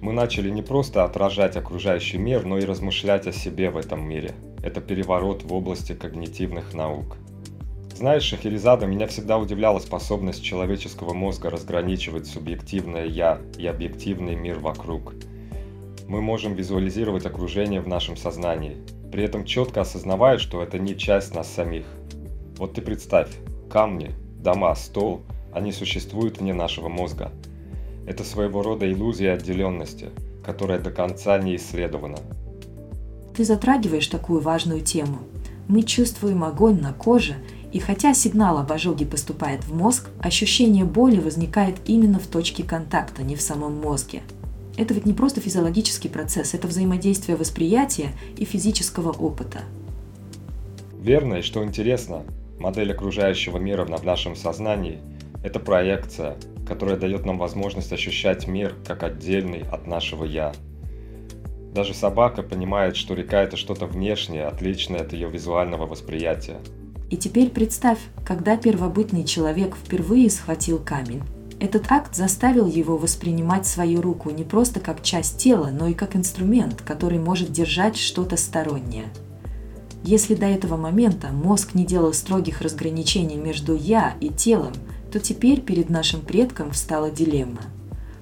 Мы 0.00 0.12
начали 0.12 0.50
не 0.50 0.62
просто 0.62 1.04
отражать 1.04 1.56
окружающий 1.56 2.18
мир, 2.18 2.44
но 2.44 2.58
и 2.58 2.64
размышлять 2.64 3.26
о 3.26 3.32
себе 3.32 3.70
в 3.70 3.76
этом 3.76 4.06
мире. 4.06 4.34
Это 4.62 4.80
переворот 4.80 5.42
в 5.42 5.52
области 5.52 5.94
когнитивных 5.94 6.74
наук– 6.74 7.16
знаешь, 7.96 8.24
Шахерезада, 8.24 8.84
меня 8.84 9.06
всегда 9.06 9.38
удивляла 9.38 9.78
способность 9.78 10.44
человеческого 10.44 11.14
мозга 11.14 11.48
разграничивать 11.48 12.26
субъективное 12.26 13.06
«я» 13.06 13.40
и 13.56 13.66
объективный 13.66 14.34
мир 14.34 14.58
вокруг. 14.58 15.14
Мы 16.06 16.20
можем 16.20 16.54
визуализировать 16.54 17.24
окружение 17.24 17.80
в 17.80 17.88
нашем 17.88 18.18
сознании, 18.18 18.76
при 19.10 19.24
этом 19.24 19.46
четко 19.46 19.80
осознавая, 19.80 20.36
что 20.36 20.62
это 20.62 20.78
не 20.78 20.94
часть 20.94 21.34
нас 21.34 21.48
самих. 21.48 21.86
Вот 22.58 22.74
ты 22.74 22.82
представь, 22.82 23.30
камни, 23.70 24.10
дома, 24.46 24.74
стол, 24.74 25.22
они 25.52 25.72
существуют 25.72 26.38
вне 26.38 26.54
нашего 26.54 26.88
мозга. 26.88 27.32
Это 28.06 28.24
своего 28.24 28.62
рода 28.62 28.90
иллюзия 28.90 29.32
отделенности, 29.32 30.10
которая 30.44 30.78
до 30.78 30.90
конца 30.90 31.38
не 31.38 31.56
исследована. 31.56 32.18
Ты 33.36 33.44
затрагиваешь 33.44 34.06
такую 34.06 34.40
важную 34.40 34.80
тему. 34.80 35.18
Мы 35.68 35.82
чувствуем 35.82 36.44
огонь 36.44 36.80
на 36.80 36.92
коже– 36.92 37.34
и 37.76 37.78
хотя 37.78 38.14
сигнал 38.14 38.56
об 38.56 38.72
ожоге 38.72 39.04
поступает 39.04 39.64
в 39.64 39.74
мозг, 39.74 40.08
ощущение 40.20 40.86
боли 40.86 41.18
возникает 41.18 41.76
именно 41.84 42.18
в 42.18 42.26
точке 42.26 42.62
контакта, 42.62 43.22
не 43.22 43.36
в 43.36 43.42
самом 43.42 43.78
мозге. 43.78 44.22
Это 44.78 44.94
ведь 44.94 45.04
не 45.04 45.12
просто 45.12 45.42
физиологический 45.42 46.08
процесс, 46.08 46.54
это 46.54 46.68
взаимодействие 46.68 47.36
восприятия 47.36 48.12
и 48.38 48.46
физического 48.46 49.10
опыта. 49.10 49.60
Верно, 50.98 51.34
и 51.34 51.42
что 51.42 51.62
интересно, 51.64 52.22
модель 52.58 52.92
окружающего 52.92 53.58
мира 53.58 53.84
в 53.84 54.04
нашем 54.04 54.36
сознании– 54.36 55.00
это 55.44 55.60
проекция, 55.60 56.36
которая 56.66 56.96
дает 56.96 57.24
нам 57.26 57.38
возможность 57.38 57.92
ощущать 57.92 58.46
мир 58.46 58.74
как 58.86 59.02
отдельный 59.02 59.62
от 59.70 59.86
нашего 59.86 60.24
«я». 60.24 60.52
Даже 61.74 61.94
собака 61.94 62.42
понимает, 62.42 62.96
что 62.96 63.14
река– 63.14 63.42
это 63.42 63.56
что-то 63.56 63.86
внешнее, 63.86 64.46
отличное 64.46 65.00
от 65.00 65.12
ее 65.12 65.28
визуального 65.28 65.86
восприятия– 65.86 66.58
и 67.08 67.16
теперь 67.16 67.50
представь, 67.50 67.98
когда 68.26 68.56
первобытный 68.56 69.24
человек 69.24 69.76
впервые 69.76 70.28
схватил 70.28 70.78
камень. 70.78 71.22
Этот 71.60 71.90
акт 71.90 72.14
заставил 72.14 72.66
его 72.66 72.98
воспринимать 72.98 73.66
свою 73.66 74.02
руку 74.02 74.30
не 74.30 74.44
просто 74.44 74.80
как 74.80 75.02
часть 75.02 75.38
тела, 75.38 75.70
но 75.72 75.86
и 75.86 75.94
как 75.94 76.16
инструмент, 76.16 76.82
который 76.82 77.18
может 77.18 77.52
держать 77.52 77.96
что-то 77.96 78.36
стороннее. 78.36 79.06
Если 80.06 80.36
до 80.36 80.46
этого 80.46 80.76
момента 80.76 81.32
мозг 81.32 81.74
не 81.74 81.84
делал 81.84 82.12
строгих 82.12 82.60
разграничений 82.60 83.34
между 83.34 83.74
«я» 83.74 84.14
и 84.20 84.28
телом, 84.28 84.72
то 85.10 85.18
теперь 85.18 85.60
перед 85.60 85.90
нашим 85.90 86.20
предком 86.20 86.70
встала 86.70 87.10
дилемма. 87.10 87.62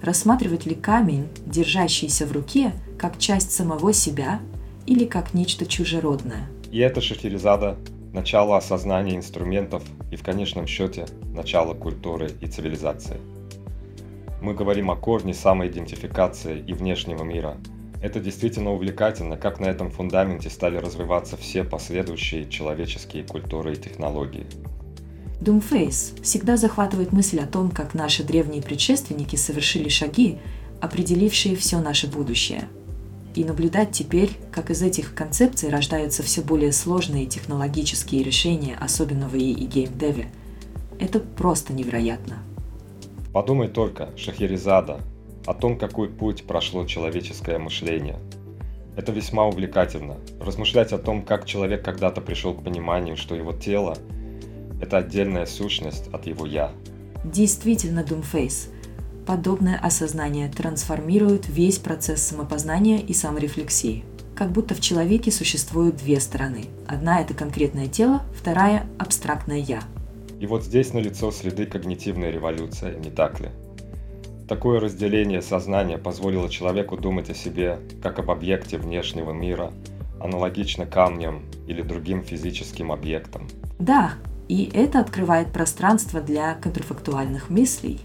Рассматривать 0.00 0.64
ли 0.64 0.74
камень, 0.74 1.28
держащийся 1.44 2.24
в 2.24 2.32
руке, 2.32 2.72
как 2.98 3.18
часть 3.18 3.52
самого 3.52 3.92
себя 3.92 4.40
или 4.86 5.04
как 5.04 5.34
нечто 5.34 5.66
чужеродное? 5.66 6.48
И 6.72 6.78
это 6.78 7.02
Шахерезада 7.02 7.76
начало 8.14 8.56
осознания 8.56 9.16
инструментов 9.16 9.82
и 10.10 10.16
в 10.16 10.22
конечном 10.22 10.66
счете 10.66 11.04
начало 11.34 11.74
культуры 11.74 12.30
и 12.40 12.46
цивилизации. 12.46 13.18
Мы 14.40 14.54
говорим 14.54 14.90
о 14.90 14.96
корне 14.96 15.34
самоидентификации 15.34 16.64
и 16.66 16.72
внешнего 16.72 17.24
мира. 17.24 17.58
Это 18.04 18.20
действительно 18.20 18.70
увлекательно, 18.70 19.38
как 19.38 19.60
на 19.60 19.64
этом 19.64 19.90
фундаменте 19.90 20.50
стали 20.50 20.76
развиваться 20.76 21.38
все 21.38 21.64
последующие 21.64 22.46
человеческие 22.50 23.24
культуры 23.24 23.72
и 23.72 23.76
технологии. 23.76 24.44
Doomface 25.40 26.22
всегда 26.22 26.58
захватывает 26.58 27.12
мысль 27.12 27.40
о 27.40 27.46
том, 27.46 27.70
как 27.70 27.94
наши 27.94 28.22
древние 28.22 28.60
предшественники 28.60 29.36
совершили 29.36 29.88
шаги, 29.88 30.36
определившие 30.82 31.56
все 31.56 31.80
наше 31.80 32.06
будущее. 32.06 32.68
И 33.34 33.42
наблюдать 33.42 33.92
теперь, 33.92 34.32
как 34.52 34.68
из 34.68 34.82
этих 34.82 35.14
концепций 35.14 35.70
рождаются 35.70 36.22
все 36.22 36.42
более 36.42 36.72
сложные 36.72 37.24
технологические 37.24 38.22
решения, 38.22 38.76
особенно 38.78 39.28
в 39.28 39.34
ИИ 39.34 39.52
и 39.52 39.64
геймдеве, 39.64 40.28
это 40.98 41.20
просто 41.20 41.72
невероятно. 41.72 42.36
Подумай 43.32 43.68
только, 43.68 44.10
Шахерезада, 44.18 45.00
о 45.46 45.54
том, 45.54 45.78
какой 45.78 46.08
путь 46.08 46.46
прошло 46.46 46.86
человеческое 46.86 47.58
мышление. 47.58 48.18
Это 48.96 49.12
весьма 49.12 49.46
увлекательно. 49.46 50.16
Размышлять 50.40 50.92
о 50.92 50.98
том, 50.98 51.22
как 51.22 51.46
человек 51.46 51.84
когда-то 51.84 52.20
пришел 52.20 52.54
к 52.54 52.62
пониманию, 52.62 53.16
что 53.16 53.34
его 53.34 53.52
тело– 53.52 53.96
это 54.80 54.98
отдельная 54.98 55.46
сущность 55.46 56.08
от 56.12 56.26
его 56.26 56.46
«я». 56.46 56.70
Действительно, 57.24 58.04
Думфейс. 58.04 58.70
Подобное 59.26 59.78
осознание 59.78 60.48
трансформирует 60.48 61.48
весь 61.48 61.78
процесс 61.78 62.22
самопознания 62.22 62.98
и 62.98 63.14
саморефлексии. 63.14 64.04
Как 64.36 64.52
будто 64.52 64.74
в 64.74 64.80
человеке 64.80 65.30
существуют 65.30 65.96
две 65.96 66.20
стороны. 66.20 66.66
Одна– 66.86 67.20
это 67.22 67.34
конкретное 67.34 67.88
тело, 67.88 68.22
вторая– 68.38 68.86
абстрактное 68.98 69.58
«я». 69.58 69.82
И 70.40 70.46
вот 70.46 70.64
здесь 70.64 70.92
налицо 70.92 71.30
следы 71.30 71.64
когнитивной 71.64 72.30
революции, 72.30 72.98
не 73.02 73.10
так 73.10 73.40
ли? 73.40 73.48
Такое 74.48 74.78
разделение 74.78 75.40
сознания 75.40 75.96
позволило 75.96 76.50
человеку 76.50 76.98
думать 76.98 77.30
о 77.30 77.34
себе 77.34 77.78
как 78.02 78.18
об 78.18 78.30
объекте 78.30 78.76
внешнего 78.76 79.32
мира, 79.32 79.72
аналогично 80.20 80.84
камням 80.84 81.44
или 81.66 81.80
другим 81.80 82.22
физическим 82.22 82.92
объектам. 82.92 83.48
Да, 83.78 84.14
и 84.48 84.70
это 84.74 85.00
открывает 85.00 85.50
пространство 85.50 86.20
для 86.20 86.54
контрфактуальных 86.54 87.48
мыслей, 87.48 88.00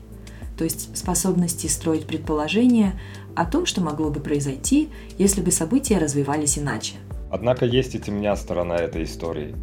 то 0.58 0.64
есть 0.64 0.98
способности 0.98 1.68
строить 1.68 2.08
предположения 2.08 2.98
о 3.36 3.46
том, 3.46 3.66
что 3.66 3.82
могло 3.82 4.10
бы 4.10 4.22
произойти, 4.22 4.90
если 5.18 5.42
бы 5.42 5.52
события 5.52 5.98
развивались 5.98 6.58
иначе. 6.58 6.96
Однако 7.30 7.66
есть 7.66 7.96
и 7.96 8.00
темная 8.00 8.36
сторона 8.38 8.78
этой 8.78 9.04
истории. 9.04 9.56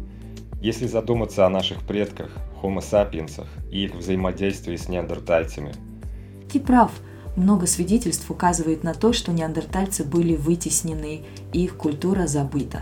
Если 0.61 0.85
задуматься 0.85 1.45
о 1.45 1.49
наших 1.49 1.81
предках, 1.81 2.29
Homo 2.61 2.79
sapiens 2.79 3.43
и 3.71 3.85
их 3.85 3.95
взаимодействии 3.95 4.75
с 4.75 4.87
неандертальцами– 4.87 5.73
ты 6.57 6.65
прав. 6.65 6.91
Много 7.35 7.67
свидетельств 7.67 8.31
указывает 8.31 8.83
на 8.83 8.93
то, 8.93 9.13
что 9.13 9.31
неандертальцы 9.31 10.03
были 10.03 10.35
вытеснены 10.35 11.21
и 11.53 11.63
их 11.63 11.77
культура 11.77 12.25
забыта. 12.25 12.81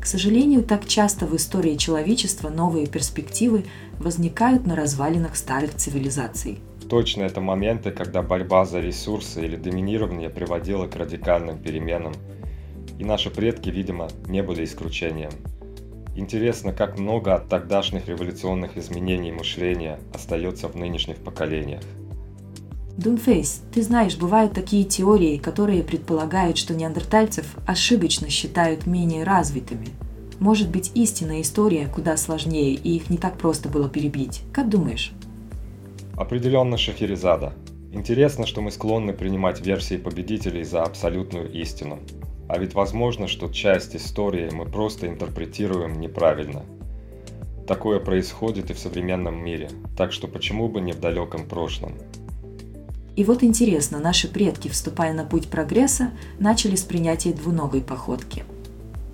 К 0.00 0.06
сожалению, 0.06 0.62
так 0.62 0.86
часто 0.86 1.26
в 1.26 1.34
истории 1.34 1.74
человечества 1.74 2.48
новые 2.48 2.86
перспективы 2.86 3.64
возникают 3.98 4.66
на 4.66 4.76
развалинах 4.76 5.34
старых 5.34 5.74
цивилизаций. 5.74 6.60
Точно 6.88 7.22
это 7.22 7.40
моменты, 7.40 7.90
когда 7.90 8.22
борьба 8.22 8.64
за 8.64 8.80
ресурсы 8.80 9.44
или 9.44 9.56
доминирование 9.56 10.30
приводила 10.30 10.86
к 10.86 10.94
радикальным 10.94 11.58
переменам. 11.58 12.14
И 13.00 13.04
наши 13.04 13.30
предки, 13.30 13.68
видимо, 13.68 14.08
не 14.28 14.42
были 14.42 14.64
исключением. 14.64 15.32
Интересно, 16.14 16.72
как 16.72 16.98
много 16.98 17.34
от 17.34 17.48
тогдашних 17.48 18.06
революционных 18.08 18.76
изменений 18.76 19.32
мышления 19.32 19.98
остается 20.14 20.68
в 20.68 20.76
нынешних 20.76 21.16
поколениях. 21.16 21.82
Дунфейс, 22.98 23.62
ты 23.72 23.80
знаешь, 23.80 24.16
бывают 24.16 24.54
такие 24.54 24.82
теории, 24.82 25.36
которые 25.36 25.84
предполагают, 25.84 26.58
что 26.58 26.74
неандертальцев 26.74 27.46
ошибочно 27.64 28.28
считают 28.28 28.86
менее 28.86 29.22
развитыми. 29.22 29.90
Может 30.40 30.68
быть, 30.68 30.90
истинная 30.96 31.42
история 31.42 31.86
куда 31.86 32.16
сложнее, 32.16 32.74
и 32.74 32.96
их 32.96 33.08
не 33.08 33.16
так 33.16 33.38
просто 33.38 33.68
было 33.68 33.88
перебить. 33.88 34.42
Как 34.52 34.68
думаешь? 34.68 35.12
Определенно 36.16 36.76
Шахерезада. 36.76 37.52
Интересно, 37.92 38.46
что 38.46 38.62
мы 38.62 38.72
склонны 38.72 39.12
принимать 39.12 39.64
версии 39.64 39.96
победителей 39.96 40.64
за 40.64 40.82
абсолютную 40.82 41.52
истину. 41.52 42.00
А 42.48 42.58
ведь 42.58 42.74
возможно, 42.74 43.28
что 43.28 43.46
часть 43.46 43.94
истории 43.94 44.50
мы 44.50 44.64
просто 44.64 45.06
интерпретируем 45.06 46.00
неправильно. 46.00 46.64
Такое 47.68 48.00
происходит 48.00 48.70
и 48.70 48.74
в 48.74 48.78
современном 48.80 49.40
мире, 49.44 49.70
так 49.96 50.10
что 50.10 50.26
почему 50.26 50.68
бы 50.68 50.80
не 50.80 50.90
в 50.90 50.98
далеком 50.98 51.46
прошлом. 51.46 51.92
И 53.18 53.24
вот 53.24 53.42
интересно, 53.42 53.98
наши 53.98 54.28
предки, 54.28 54.68
вступая 54.68 55.12
на 55.12 55.24
путь 55.24 55.48
прогресса, 55.48 56.12
начали 56.38 56.76
с 56.76 56.84
принятия 56.84 57.32
двуногой 57.32 57.80
походки. 57.80 58.44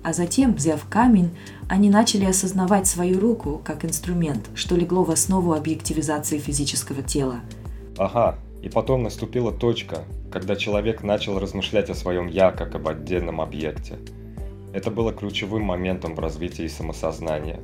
А 0.03 0.13
затем, 0.13 0.53
взяв 0.53 0.85
камень, 0.87 1.31
они 1.67 1.89
начали 1.89 2.25
осознавать 2.25 2.85
свою 2.85 3.19
руку 3.19 3.59
как 3.65 3.83
инструмент, 3.83 4.47
что 4.53 4.75
легло 4.75 5.03
в 5.03 5.09
основу 5.09 5.53
объективизации 5.53 6.37
физического 6.37 7.01
тела. 7.01 7.39
Ага, 7.97 8.37
и 8.61 8.69
потом 8.69 9.01
наступила 9.01 9.51
точка, 9.51 10.03
когда 10.31 10.55
человек 10.55 11.01
начал 11.01 11.39
размышлять 11.39 11.89
о 11.89 11.95
своем 11.95 12.27
«я» 12.27 12.51
как 12.51 12.75
об 12.75 12.87
отдельном 12.87 13.41
объекте. 13.41 13.95
Это 14.71 14.91
было 14.91 15.13
ключевым 15.13 15.63
моментом 15.63 16.13
в 16.13 16.19
развитии 16.19 16.67
самосознания. 16.67 17.59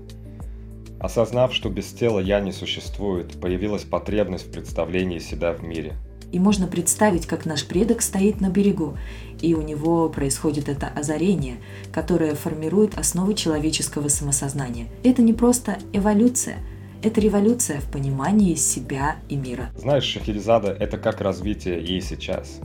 Осознав, 0.99 1.53
что 1.53 1.69
без 1.69 1.93
тела 1.93 2.17
«я» 2.17 2.39
не 2.39 2.51
существует, 2.51 3.39
появилась 3.39 3.83
потребность 3.83 4.47
в 4.47 4.51
представлении 4.51 5.19
себя 5.19 5.53
в 5.53 5.61
мире– 5.61 5.93
и 6.31 6.39
можно 6.39 6.67
представить, 6.67 7.25
как 7.25 7.45
наш 7.45 7.65
предок 7.65 8.01
стоит 8.01 8.41
на 8.41 8.49
берегу, 8.49 8.97
и 9.41 9.53
у 9.53 9.61
него 9.61 10.09
происходит 10.09 10.69
это 10.69 10.87
озарение, 10.87 11.57
которое 11.91 12.35
формирует 12.35 12.97
основы 12.97 13.33
человеческого 13.33 14.07
самосознания. 14.07 14.87
Это 15.03 15.21
не 15.21 15.33
просто 15.33 15.77
эволюция, 15.93 16.57
это 17.03 17.19
революция 17.19 17.79
в 17.81 17.91
понимании 17.91 18.55
себя 18.55 19.17
и 19.27 19.35
мира. 19.35 19.71
Знаешь, 19.75 20.03
Шахерезада– 20.03 20.71
это 20.79 20.97
как 20.97 21.21
развитие 21.21 21.81
и 21.81 21.99
сейчас. 22.01 22.59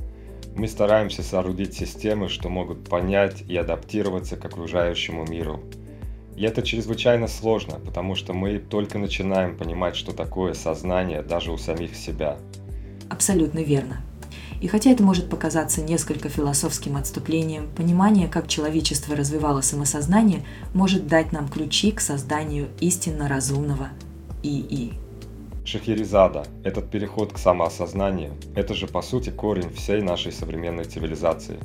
Мы 0.54 0.68
стараемся 0.68 1.22
соорудить 1.22 1.74
системы, 1.74 2.28
что 2.28 2.48
могут 2.48 2.88
понять 2.88 3.42
и 3.42 3.56
адаптироваться 3.56 4.36
к 4.36 4.44
окружающему 4.44 5.26
миру. 5.26 5.60
И 6.34 6.44
это 6.44 6.62
чрезвычайно 6.62 7.28
сложно, 7.28 7.78
потому 7.78 8.14
что 8.14 8.34
мы 8.34 8.58
только 8.58 8.98
начинаем 8.98 9.56
понимать, 9.56 9.96
что 9.96 10.12
такое 10.12 10.52
сознание 10.52 11.22
даже 11.22 11.50
у 11.50 11.56
самих 11.56 11.96
себя– 11.96 12.36
абсолютно 13.10 13.60
верно. 13.60 14.02
И 14.60 14.68
хотя 14.68 14.90
это 14.90 15.02
может 15.02 15.28
показаться 15.28 15.82
несколько 15.82 16.28
философским 16.28 16.96
отступлением, 16.96 17.68
понимание, 17.76 18.26
как 18.26 18.48
человечество 18.48 19.14
развивало 19.14 19.60
самосознание, 19.60 20.44
может 20.72 21.06
дать 21.06 21.32
нам 21.32 21.48
ключи 21.48 21.92
к 21.92 22.00
созданию 22.00 22.68
истинно 22.80 23.28
разумного 23.28 23.88
ИИ. 24.42 24.94
Шахерезада, 25.64 26.46
этот 26.64 26.90
переход 26.90 27.32
к 27.32 27.38
самоосознанию, 27.38 28.34
это 28.54 28.72
же 28.72 28.86
по 28.86 29.02
сути 29.02 29.30
корень 29.30 29.72
всей 29.74 30.00
нашей 30.00 30.32
современной 30.32 30.84
цивилизации. 30.84 31.58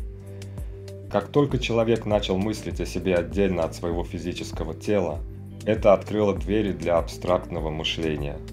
Как 1.09 1.27
только 1.27 1.59
человек 1.59 2.05
начал 2.05 2.37
мыслить 2.37 2.81
о 2.81 2.85
себе 2.85 3.15
отдельно 3.15 3.63
от 3.63 3.75
своего 3.75 4.03
физического 4.03 4.73
тела, 4.73 5.19
это 5.65 5.93
открыло 5.93 6.35
двери 6.35 6.71
для 6.71 6.97
абстрактного 6.97 7.69
мышления– 7.69 8.37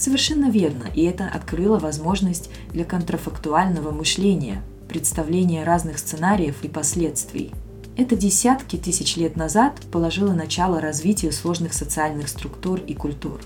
Совершенно 0.00 0.50
верно, 0.50 0.86
и 0.94 1.02
это 1.02 1.28
открыло 1.28 1.78
возможность 1.78 2.48
для 2.72 2.86
контрафактуального 2.86 3.90
мышления, 3.90 4.62
представления 4.88 5.62
разных 5.62 5.98
сценариев 5.98 6.64
и 6.64 6.68
последствий. 6.68 7.52
Это 7.98 8.16
десятки 8.16 8.76
тысяч 8.76 9.18
лет 9.18 9.36
назад 9.36 9.74
положило 9.92 10.32
начало 10.32 10.80
развитию 10.80 11.32
сложных 11.32 11.74
социальных 11.74 12.28
структур 12.28 12.80
и 12.80 12.94
культур. 12.94 13.42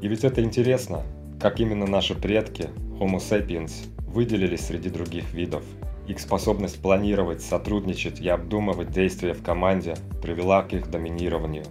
И 0.00 0.08
ведь 0.08 0.24
это 0.24 0.42
интересно, 0.42 1.02
как 1.38 1.60
именно 1.60 1.86
наши 1.86 2.14
предки, 2.14 2.70
Homo 2.98 3.18
sapiens, 3.18 3.72
выделились 4.06 4.62
среди 4.62 4.88
других 4.88 5.34
видов. 5.34 5.64
Их 6.08 6.18
способность 6.18 6.80
планировать, 6.80 7.42
сотрудничать 7.42 8.20
и 8.20 8.28
обдумывать 8.30 8.90
действия 8.90 9.34
в 9.34 9.42
команде 9.42 9.96
привела 10.22 10.62
к 10.62 10.72
их 10.72 10.90
доминированию. 10.90 11.66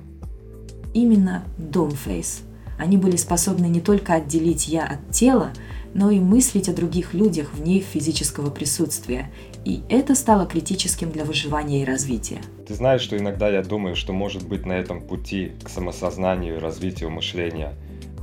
Именно 0.94 1.46
Doomface– 1.58 2.44
они 2.82 2.98
были 2.98 3.16
способны 3.16 3.68
не 3.68 3.80
только 3.80 4.16
отделить 4.16 4.68
«я» 4.68 4.84
от 4.84 5.12
тела, 5.12 5.54
но 5.94 6.10
и 6.10 6.20
мыслить 6.20 6.68
о 6.68 6.74
других 6.74 7.14
людях 7.14 7.54
вне 7.54 7.80
физического 7.80 8.50
присутствия. 8.50 9.30
И 9.64 9.84
это 9.88 10.16
стало 10.16 10.48
критическим 10.48 11.12
для 11.12 11.24
выживания 11.24 11.84
и 11.84 11.86
развития. 11.86 12.42
Ты 12.68 12.74
знаешь, 12.74 13.02
что 13.02 13.16
иногда 13.16 13.50
я 13.50 13.62
думаю, 13.62 13.96
что 13.96 14.14
может 14.14 14.48
быть 14.48 14.66
на 14.66 14.74
этом 14.74 15.00
пути 15.00 15.52
к 15.64 15.70
самосознанию 15.70 16.56
и 16.56 16.60
развитию 16.60 17.12
мышления 17.12 17.76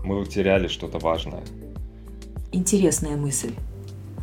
мы 0.05 0.19
утеряли 0.19 0.67
что-то 0.67 0.99
важное. 0.99 1.45
Интересная 2.51 3.17
мысль. 3.17 3.55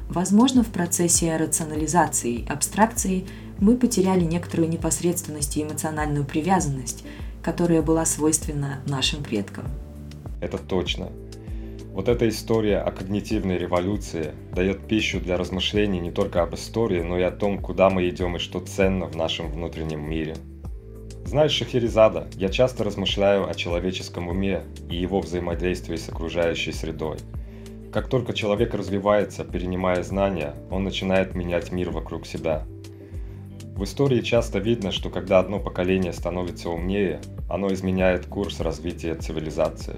Возможно, 0.09 0.65
в 0.65 0.67
процессе 0.67 1.37
рационализации, 1.37 2.45
абстракции 2.49 3.25
мы 3.59 3.77
потеряли 3.77 4.25
некоторую 4.25 4.67
непосредственность 4.67 5.55
и 5.55 5.63
эмоциональную 5.63 6.25
привязанность, 6.25 7.05
которая 7.41 7.81
была 7.81 8.03
свойственна 8.05 8.81
нашим 8.85 9.23
предкам 9.23 9.63
это 10.45 10.57
точно. 10.57 11.09
Вот 11.93 12.09
эта 12.09 12.27
история 12.27 12.79
о 12.79 12.91
когнитивной 12.91 13.57
революции 13.57 14.33
дает 14.53 14.85
пищу 14.87 15.19
для 15.19 15.37
размышлений 15.37 15.99
не 15.99 16.11
только 16.11 16.43
об 16.43 16.53
истории, 16.53 17.01
но 17.01 17.17
и 17.17 17.23
о 17.23 17.31
том, 17.31 17.59
куда 17.59 17.89
мы 17.89 18.09
идем 18.09 18.35
и 18.35 18.39
что 18.39 18.59
ценно 18.59 19.05
в 19.05 19.15
нашем 19.15 19.49
внутреннем 19.49 20.01
мире. 20.01 20.35
Знаешь, 21.25 21.53
Шахерезада, 21.53 22.27
я 22.35 22.49
часто 22.49 22.83
размышляю 22.83 23.49
о 23.49 23.55
человеческом 23.55 24.27
уме 24.27 24.63
и 24.89 24.95
его 24.95 25.21
взаимодействии 25.21 25.95
с 25.95 26.09
окружающей 26.09 26.71
средой. 26.71 27.17
Как 27.91 28.09
только 28.09 28.33
человек 28.33 28.73
развивается, 28.73 29.45
перенимая 29.45 30.03
знания, 30.03 30.53
он 30.69 30.83
начинает 30.83 31.33
менять 31.33 31.71
мир 31.71 31.91
вокруг 31.91 32.27
себя. 32.27 32.65
В 33.75 33.85
истории 33.85 34.19
часто 34.19 34.59
видно, 34.59 34.91
что 34.91 35.09
когда 35.09 35.39
одно 35.39 35.59
поколение 35.59 36.11
становится 36.11 36.69
умнее, 36.69 37.21
оно 37.49 37.73
изменяет 37.73 38.25
курс 38.25 38.59
развития 38.59 39.15
цивилизации. 39.15 39.95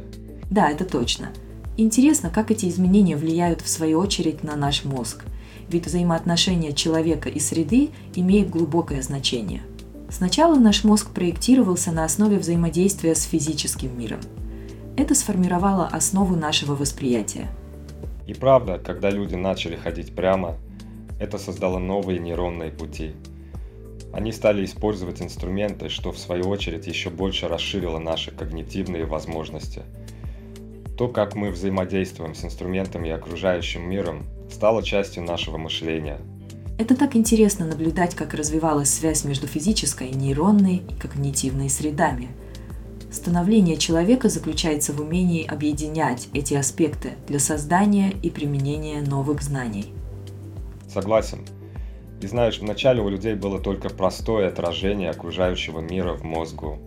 Да, 0.50 0.70
это 0.70 0.86
точно. 0.86 1.30
Интересно, 1.78 2.30
как 2.30 2.52
эти 2.52 2.68
изменения 2.68 3.16
влияют 3.16 3.62
в 3.62 3.70
свою 3.70 4.00
очередь 4.00 4.43
на 4.43 4.56
наш 4.56 4.84
мозг. 4.84 5.26
Ведь 5.70 5.86
взаимоотношения 5.86 6.74
человека 6.74 7.30
и 7.30 7.39
среды 7.39 7.89
имеют 8.16 8.50
глубокое 8.50 9.02
значение– 9.02 9.62
Сначала 10.10 10.56
наш 10.56 10.86
мозг 10.86 11.12
проектировался 11.12 11.91
на 11.91 12.06
основе 12.06 12.38
взаимодействия 12.38 13.14
с 13.14 13.24
физическим 13.24 13.98
миром. 14.00 14.22
Это 14.95 15.14
сформировало 15.14 15.86
основу 15.86 16.36
нашего 16.36 16.76
восприятия. 16.76 17.50
И 18.26 18.34
правда, 18.34 18.80
когда 18.80 19.10
люди 19.10 19.36
начали 19.36 19.76
ходить 19.76 20.16
прямо, 20.16 20.56
это 21.20 21.38
создало 21.38 21.78
новые 21.78 22.20
нейронные 22.20 22.72
пути. 22.72 23.14
Они 24.14 24.32
стали 24.32 24.64
использовать 24.64 25.22
инструменты, 25.22 25.89
что 25.89 26.14
в 26.14 26.18
свою 26.18 26.48
очередь 26.48 26.88
еще 26.88 27.10
больше 27.10 27.50
расширило 27.50 28.00
наши 28.00 28.32
когнитивные 28.32 29.06
возможности. 29.06 29.84
То, 30.98 31.08
как 31.08 31.36
мы 31.36 31.52
взаимодействуем 31.52 32.36
с 32.36 32.43
инструментами 32.43 33.10
и 33.10 33.12
окружающим 33.12 33.88
миром, 33.89 34.26
стало 34.52 34.84
частью 34.84 35.24
нашего 35.24 35.58
мышления– 35.58 36.20
это 36.80 36.95
так 36.95 37.16
интересно 37.16 37.66
наблюдать, 37.66 38.14
как 38.14 38.36
развивалась 38.36 38.93
связь 38.93 39.26
между 39.26 39.48
физической, 39.48 40.12
нейронной 40.12 40.84
и 40.88 40.93
когнитивной 40.93 41.72
средами. 41.72 42.30
Становление 43.12 43.78
человека 43.78 44.30
заключается 44.30 44.93
в 44.93 45.02
умении 45.02 45.45
объединять 45.45 46.28
эти 46.34 46.54
аспекты 46.54 47.14
для 47.28 47.39
создания 47.39 48.12
и 48.22 48.30
применения 48.30 49.02
новых 49.02 49.41
знаний. 49.41 49.88
Согласен. 50.88 51.39
И 52.22 52.28
знаешь, 52.28 52.60
вначале 52.60 53.02
у 53.02 53.10
людей 53.10 53.34
было 53.34 53.60
только 53.60 53.89
простое 53.89 54.48
отражение 54.48 55.10
окружающего 55.10 55.80
мира 55.80 56.14
в 56.14 56.24
мозгу. 56.24 56.78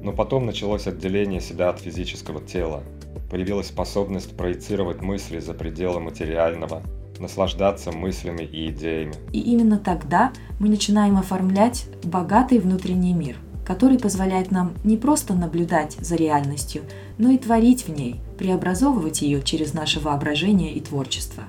Но 0.00 0.12
потом 0.12 0.46
началось 0.46 0.86
отделение 0.86 1.40
себя 1.40 1.70
от 1.70 1.80
физического 1.80 2.40
тела. 2.40 2.84
Появилась 3.30 3.68
способность 3.68 4.36
проецировать 4.36 5.00
мысли 5.00 5.38
за 5.38 5.54
пределы 5.54 6.00
материального– 6.00 6.82
наслаждаться 7.22 7.92
мыслями 7.92 8.42
и 8.42 8.68
идеями. 8.68 9.14
И 9.32 9.40
именно 9.40 9.78
тогда 9.78 10.32
мы 10.58 10.68
начинаем 10.68 11.16
оформлять 11.16 11.86
богатый 12.02 12.58
внутренний 12.58 13.14
мир, 13.14 13.36
который 13.64 13.98
позволяет 13.98 14.50
нам 14.50 14.74
не 14.84 14.98
просто 14.98 15.32
наблюдать 15.34 15.96
за 15.98 16.16
реальностью, 16.16 16.82
но 17.16 17.30
и 17.30 17.38
творить 17.38 17.86
в 17.86 17.88
ней, 17.88 18.20
преобразовывать 18.36 19.22
ее 19.22 19.42
через 19.42 19.72
наше 19.72 20.00
воображение 20.00 20.72
и 20.72 20.80
творчество. 20.80 21.44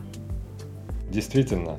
Действительно, 1.12 1.78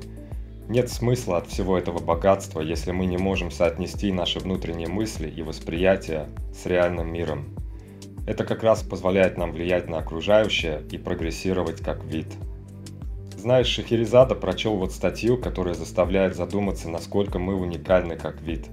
нет 0.68 0.90
смысла 0.90 1.38
от 1.38 1.46
всего 1.46 1.78
этого 1.78 1.98
богатства, 1.98 2.60
если 2.60 2.90
мы 2.90 3.06
не 3.06 3.16
можем 3.16 3.50
соотнести 3.50 4.12
наши 4.12 4.38
внутренние 4.38 4.88
мысли 4.88 5.28
и 5.28 5.42
восприятия 5.42 6.28
с 6.52 6.66
реальным 6.66 7.12
миром. 7.12 7.53
Это 8.26 8.44
как 8.44 8.62
раз 8.62 8.82
позволяет 8.82 9.38
нам 9.38 9.52
влиять 9.52 9.88
на 9.88 9.98
окружающее 9.98 10.82
и 10.90 10.98
прогрессировать 10.98 11.80
как 11.80 12.04
вид– 12.04 12.28
знаешь, 13.44 13.66
Шахерезада 13.66 14.34
прочел 14.34 14.76
вот 14.76 14.92
статью, 14.92 15.36
которая 15.36 15.74
заставляет 15.74 16.34
задуматься, 16.34 16.88
насколько 16.88 17.38
мы 17.38 17.54
уникальны 17.54 18.16
как 18.16 18.40
вид. 18.40 18.68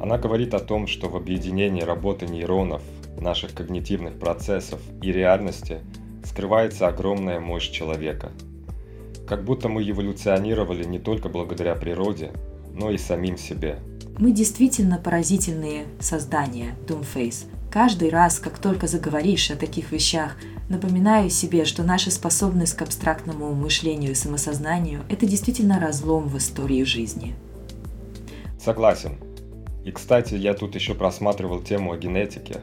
Она 0.00 0.18
говорит 0.18 0.54
о 0.54 0.58
том, 0.58 0.88
что 0.88 1.08
в 1.08 1.14
объединении 1.14 1.82
работы 1.82 2.26
нейронов, 2.26 2.82
наших 3.16 3.54
когнитивных 3.54 4.18
процессов 4.18 4.80
и 5.02 5.12
реальности 5.12 5.82
скрывается 6.24 6.88
огромная 6.88 7.38
мощь 7.38 7.70
человека. 7.70 8.32
Как 9.28 9.44
будто 9.44 9.68
мы 9.68 9.88
эволюционировали 9.88 10.82
не 10.82 10.98
только 10.98 11.28
благодаря 11.28 11.76
природе, 11.76 12.32
но 12.74 12.90
и 12.90 12.98
самим 12.98 13.38
себе. 13.38 13.78
Мы 14.18 14.32
действительно 14.32 14.98
поразительные 14.98 15.84
создания, 16.00 16.74
Doomface. 16.88 17.46
Каждый 17.76 18.08
раз, 18.08 18.38
как 18.38 18.56
только 18.58 18.86
заговоришь 18.86 19.50
о 19.50 19.54
таких 19.54 19.92
вещах, 19.92 20.38
напоминаю 20.70 21.28
себе, 21.28 21.66
что 21.66 21.82
наша 21.82 22.10
способность 22.10 22.74
к 22.74 22.80
абстрактному 22.80 23.52
мышлению 23.52 24.12
и 24.12 24.14
самосознанию– 24.14 25.02
это 25.10 25.26
действительно 25.26 25.78
разлом 25.78 26.26
в 26.26 26.38
истории 26.38 26.84
жизни. 26.84 27.34
Согласен. 28.58 29.18
И, 29.84 29.90
кстати, 29.90 30.32
я 30.36 30.54
тут 30.54 30.74
еще 30.74 30.94
просматривал 30.94 31.60
тему 31.60 31.92
о 31.92 31.98
генетике, 31.98 32.60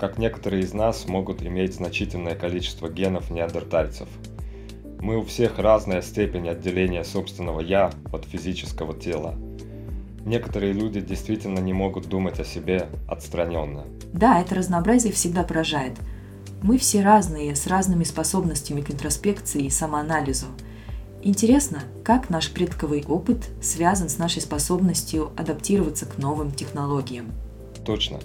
как 0.00 0.16
некоторые 0.16 0.62
из 0.62 0.72
нас 0.72 1.06
могут 1.08 1.42
иметь 1.42 1.74
значительное 1.74 2.34
количество 2.34 2.88
генов 2.88 3.28
неандертальцев. 3.28 4.08
Мы 4.98 5.18
у 5.18 5.24
всех 5.24 5.58
разная 5.58 6.00
степень 6.00 6.48
отделения 6.48 7.04
собственного 7.04 7.60
«я» 7.60 7.92
от 8.10 8.24
физического 8.24 8.98
тела– 8.98 9.34
некоторые 10.24 10.72
люди 10.72 11.00
действительно 11.00 11.58
не 11.58 11.72
могут 11.72 12.08
думать 12.08 12.40
о 12.40 12.44
себе 12.44 12.88
отстраненно. 13.08 13.84
Да, 14.12 14.40
это 14.40 14.54
разнообразие 14.54 15.12
всегда 15.12 15.42
поражает. 15.42 15.98
Мы 16.62 16.78
все 16.78 17.02
разные, 17.02 17.54
с 17.54 17.66
разными 17.66 18.04
способностями 18.04 18.80
к 18.80 18.90
интроспекции 18.90 19.64
и 19.64 19.70
самоанализу. 19.70 20.46
Интересно, 21.22 21.82
как 22.04 22.30
наш 22.30 22.50
предковый 22.50 23.04
опыт 23.06 23.48
связан 23.62 24.08
с 24.08 24.18
нашей 24.18 24.42
способностью 24.42 25.30
адаптироваться 25.36 26.06
к 26.06 26.18
новым 26.18 26.50
технологиям. 26.50 27.32
Точно. 27.84 28.18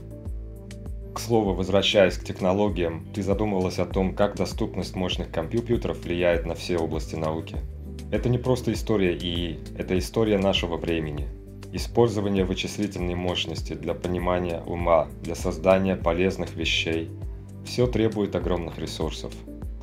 К 1.13 1.19
слову, 1.19 1.53
возвращаясь 1.53 2.17
к 2.17 2.23
технологиям, 2.23 3.07
ты 3.13 3.23
задумывалась 3.23 3.79
о 3.79 3.85
том, 3.85 4.13
как 4.13 4.35
доступность 4.35 4.95
мощных 4.95 5.31
компьютеров 5.31 6.03
влияет 6.03 6.45
на 6.45 6.55
все 6.55 6.77
области 6.77 7.15
науки. 7.15 7.57
Это 8.11 8.29
не 8.29 8.37
просто 8.37 8.73
история 8.73 9.17
ИИ, 9.17 9.59
это 9.77 9.97
история 9.97 10.37
нашего 10.37 10.77
времени– 10.77 11.27
Использование 11.71 12.45
вычислительной 12.45 13.15
мощности 13.15 13.73
для 13.73 13.93
понимания 13.93 14.61
ума, 14.65 15.07
для 15.21 15.35
создания 15.35 15.95
полезных 15.95 16.55
вещей– 16.55 17.09
все 17.69 17.87
требует 17.87 18.35
огромных 18.35 18.79
ресурсов. 18.79 19.31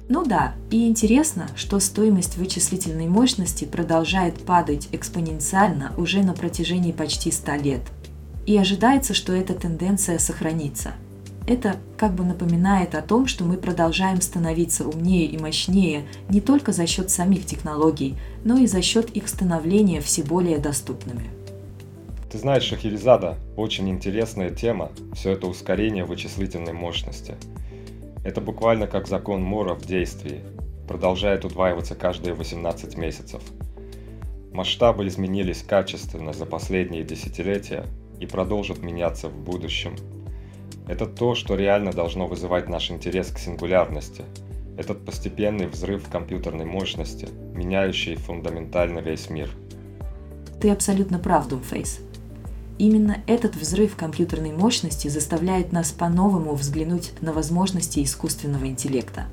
Ну 0.09 0.24
да, 0.24 0.55
и 0.70 0.87
интересно, 0.87 1.49
что 1.57 1.80
стоимость 1.80 2.37
вычислительной 2.37 3.09
мощности 3.09 3.64
продолжает 3.64 4.45
падать 4.45 4.89
экспоненциально 4.93 5.93
уже 5.97 6.22
на 6.22 6.32
протяжении 6.32 6.93
почти 6.93 7.30
100 7.30 7.55
лет. 7.57 7.80
И 8.45 8.57
ожидается, 8.57 9.14
что 9.14 9.32
эта 9.32 9.55
тенденция 9.55 10.18
сохранится. 10.18 10.95
Это 11.49 11.76
как 11.97 12.14
бы 12.14 12.24
напоминает 12.24 12.95
о 12.95 13.03
том, 13.03 13.26
что 13.26 13.45
мы 13.45 13.57
продолжаем 13.57 14.20
становиться 14.20 14.87
умнее 14.87 15.26
и 15.26 15.39
мощнее 15.39 16.05
не 16.28 16.41
только 16.41 16.72
за 16.72 16.87
счет 16.87 17.11
самих 17.11 17.47
технологий, 17.47 18.16
но 18.45 18.59
и 18.59 18.66
за 18.66 18.82
счет 18.82 19.11
их 19.11 19.28
становления 19.28 20.01
все 20.01 20.22
более 20.24 20.59
доступными. 20.59 21.36
Ты 22.37 22.41
знаешь, 22.41 22.64
Шахерезада, 22.64 23.39
очень 23.57 23.89
интересная 23.89 24.51
тема, 24.51 24.93
все 25.14 25.30
это 25.30 25.47
ускорение 25.47 26.05
вычислительной 26.05 26.74
мощности. 26.74 27.37
Это 28.26 28.43
буквально 28.43 28.87
как 28.87 29.09
закон 29.09 29.43
Мора 29.43 29.72
в 29.72 29.87
действии, 29.87 30.43
продолжает 30.87 31.47
удваиваться 31.47 31.95
каждые 31.95 32.34
18 32.34 32.99
месяцев. 32.99 33.41
Масштабы 34.53 35.07
изменились 35.07 35.62
качественно 35.62 36.34
за 36.34 36.45
последние 36.45 37.05
десятилетия 37.05 37.87
и 38.20 38.26
продолжат 38.26 38.82
меняться 38.82 39.30
в 39.30 39.39
будущем. 39.39 39.97
Это 40.87 41.07
то, 41.07 41.34
что 41.34 41.55
реально 41.55 41.91
должно 41.93 42.26
вызывать 42.26 42.68
наш 42.68 42.91
интерес 42.91 43.30
к 43.30 43.39
сингулярности. 43.39 44.24
Этот 44.76 45.07
постепенный 45.07 45.68
взрыв 45.68 46.07
компьютерной 46.11 46.66
мощности, 46.66 47.30
меняющий 47.55 48.16
фундаментально 48.16 48.99
весь 48.99 49.30
мир. 49.30 49.49
Ты 50.61 50.68
абсолютно 50.68 51.18
прав, 51.18 51.49
Думфейс. 51.49 52.01
Именно 52.79 53.22
этот 53.27 53.57
взрыв 53.57 53.97
компьютерной 53.97 54.53
мощности 54.53 55.09
заставляет 55.09 55.72
нас 55.72 55.93
по-новому 55.93 56.55
взглянуть 56.55 57.12
на 57.22 57.33
возможности 57.33 58.03
искусственного 58.03 58.66
интеллекта. 58.66 59.24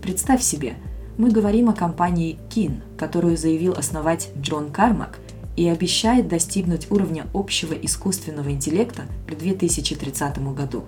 Представь 0.00 0.42
себе, 0.42 0.74
мы 1.18 1.30
говорим 1.30 1.68
о 1.68 1.74
компании 1.74 2.38
Kin, 2.50 2.80
которую 2.96 3.36
заявил 3.36 3.72
основать 3.72 4.30
Джон 4.40 4.70
Кармак 4.70 5.18
и 5.56 5.68
обещает 5.68 6.28
достигнуть 6.28 6.90
уровня 6.90 7.26
общего 7.34 7.74
искусственного 7.74 8.50
интеллекта 8.50 9.02
к 9.26 9.36
2030 9.36 10.38
году. 10.54 10.84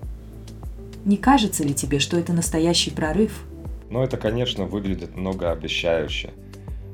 Не 1.04 1.16
кажется 1.16 1.64
ли 1.64 1.74
тебе, 1.74 1.98
что 1.98 2.16
это 2.16 2.32
настоящий 2.32 2.90
прорыв? 2.90 3.42
Но 3.90 4.02
это, 4.02 4.16
конечно, 4.16 4.64
выглядит 4.64 5.16
многообещающе– 5.16 6.32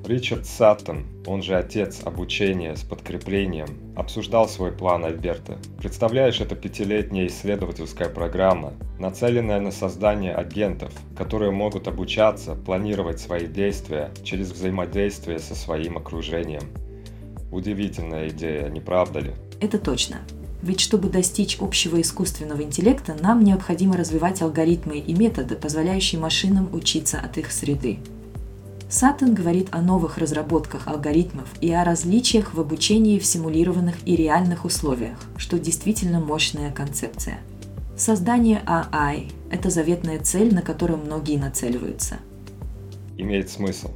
Ричард 0.04 0.46
Саттон, 0.46 1.04
он 1.26 1.42
же 1.42 1.54
отец 1.54 2.00
обучения 2.04 2.74
с 2.74 2.80
подкреплением, 2.80 3.68
обсуждал 3.94 4.48
свой 4.48 4.72
план 4.72 5.04
Альберта. 5.04 5.58
Представляешь, 5.78 6.40
это 6.40 6.56
пятилетняя 6.56 7.26
исследовательская 7.26 8.08
программа, 8.08 8.72
нацеленная 8.98 9.60
на 9.60 9.70
создание 9.70 10.34
агентов, 10.34 10.92
которые 11.16 11.50
могут 11.50 11.86
обучаться, 11.86 12.54
планировать 12.54 13.20
свои 13.20 13.46
действия 13.46 14.10
через 14.24 14.50
взаимодействие 14.50 15.38
со 15.38 15.54
своим 15.54 15.98
окружением. 15.98 16.62
Удивительная 17.52 18.28
идея, 18.28 18.68
не 18.68 18.80
правда 18.80 19.20
ли? 19.20 19.32
Это 19.60 19.78
точно. 19.78 20.18
Ведь 20.62 20.80
чтобы 20.80 21.08
достичь 21.08 21.58
общего 21.60 22.00
искусственного 22.00 22.62
интеллекта, 22.62 23.16
нам 23.20 23.42
необходимо 23.42 23.96
развивать 23.96 24.42
алгоритмы 24.42 24.98
и 24.98 25.14
методы, 25.14 25.56
позволяющие 25.56 26.20
машинам 26.20 26.68
учиться 26.72 27.18
от 27.18 27.38
их 27.38 27.50
среды. 27.50 27.98
Саттон 28.90 29.34
говорит 29.34 29.68
о 29.70 29.82
новых 29.82 30.18
разработках 30.18 30.88
алгоритмов 30.88 31.48
и 31.60 31.72
о 31.72 31.84
различиях 31.84 32.54
в 32.54 32.60
обучении 32.60 33.20
в 33.20 33.24
симулированных 33.24 33.94
и 34.04 34.16
реальных 34.16 34.64
условиях, 34.64 35.16
что 35.36 35.60
действительно 35.60 36.18
мощная 36.18 36.72
концепция. 36.72 37.38
Создание 37.96 38.60
AI– 38.66 39.30
это 39.52 39.70
заветная 39.70 40.18
цель, 40.18 40.52
на 40.52 40.62
которую 40.62 40.98
многие 40.98 41.36
нацеливаются. 41.36 42.16
Имеет 43.16 43.48
смысл. 43.48 43.92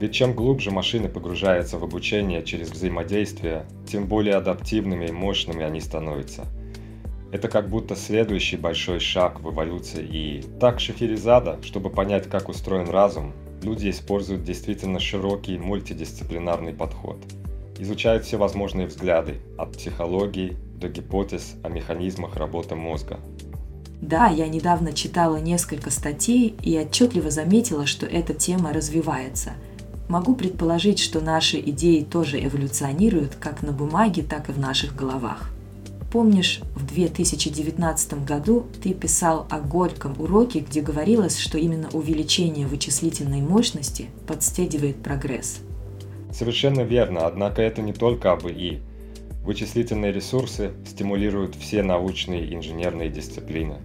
Ведь 0.00 0.12
чем 0.12 0.34
глубже 0.34 0.72
машины 0.72 1.08
погружаются 1.08 1.78
в 1.78 1.84
обучение 1.84 2.42
через 2.42 2.70
взаимодействие, 2.70 3.64
тем 3.86 4.08
более 4.08 4.34
адаптивными 4.34 5.06
и 5.06 5.12
мощными 5.12 5.62
они 5.62 5.80
становятся. 5.80 6.46
Это 7.30 7.46
как 7.46 7.68
будто 7.68 7.94
следующий 7.94 8.56
большой 8.56 8.98
шаг 8.98 9.40
в 9.40 9.52
эволюции 9.52 10.04
и 10.04 10.44
так 10.58 10.80
Шахерезада, 10.80 11.60
чтобы 11.62 11.90
понять, 11.90 12.28
как 12.28 12.48
устроен 12.48 12.88
разум, 12.88 13.32
люди 13.62 13.90
используют 13.90 14.44
действительно 14.44 15.00
широкий 15.00 15.58
мультидисциплинарный 15.58 16.72
подход. 16.72 17.18
Изучают 17.78 18.24
все 18.24 18.36
возможные 18.36 18.86
взгляды, 18.86 19.36
от 19.58 19.72
психологии 19.72 20.56
до 20.76 20.88
гипотез 20.88 21.54
о 21.62 21.68
механизмах 21.68 22.36
работы 22.36 22.74
мозга. 22.74 23.18
Да, 24.00 24.28
я 24.28 24.46
недавно 24.46 24.92
читала 24.92 25.36
несколько 25.36 25.90
статей 25.90 26.54
и 26.62 26.78
отчетливо 26.78 27.30
заметила, 27.30 27.86
что 27.86 28.06
эта 28.06 28.34
тема 28.34 28.72
развивается– 28.72 29.52
Могу 30.08 30.36
предположить, 30.36 31.00
что 31.00 31.20
наши 31.20 31.58
идеи 31.58 32.02
тоже 32.02 32.44
эволюционируют 32.44 33.34
как 33.34 33.62
на 33.62 33.72
бумаге, 33.72 34.22
так 34.22 34.48
и 34.48 34.52
в 34.52 34.58
наших 34.58 34.94
головах. 34.94 35.50
Помнишь, 36.10 36.60
в 36.74 36.86
2019 36.86 38.24
году 38.24 38.66
ты 38.82 38.94
писал 38.94 39.46
о 39.50 39.60
горьком 39.60 40.20
уроке, 40.20 40.60
где 40.60 40.80
говорилось, 40.80 41.38
что 41.38 41.58
именно 41.58 41.88
увеличение 41.92 42.66
вычислительной 42.66 43.40
мощности 43.40 44.06
подстегивает 44.26 45.02
прогресс. 45.02 45.60
Совершенно 46.32 46.82
верно, 46.82 47.26
однако 47.26 47.62
это 47.62 47.82
не 47.82 47.92
только 47.92 48.32
об 48.32 48.46
ИИ. 48.46 48.82
Вычислительные 49.44 50.12
ресурсы 50.12 50.72
стимулируют 50.86 51.54
все 51.54 51.82
научные 51.82 52.46
и 52.46 52.54
инженерные 52.54 53.08
дисциплины. 53.08 53.76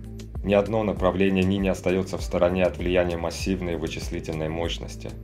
Ни 0.43 0.53
одно 0.53 0.83
направление 0.83 1.43
ни 1.43 1.55
не 1.55 1.69
остается 1.69 2.17
в 2.17 2.23
стороне 2.23 2.63
от 2.63 2.77
влияния 2.77 3.17
массивной 3.17 3.77
вычислительной 3.77 4.49
мощности– 4.49 5.09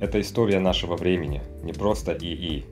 это 0.00 0.18
история 0.18 0.60
нашего 0.60 0.96
времени, 0.96 1.42
не 1.62 1.74
просто 1.74 2.16
ИИ. 2.18 2.64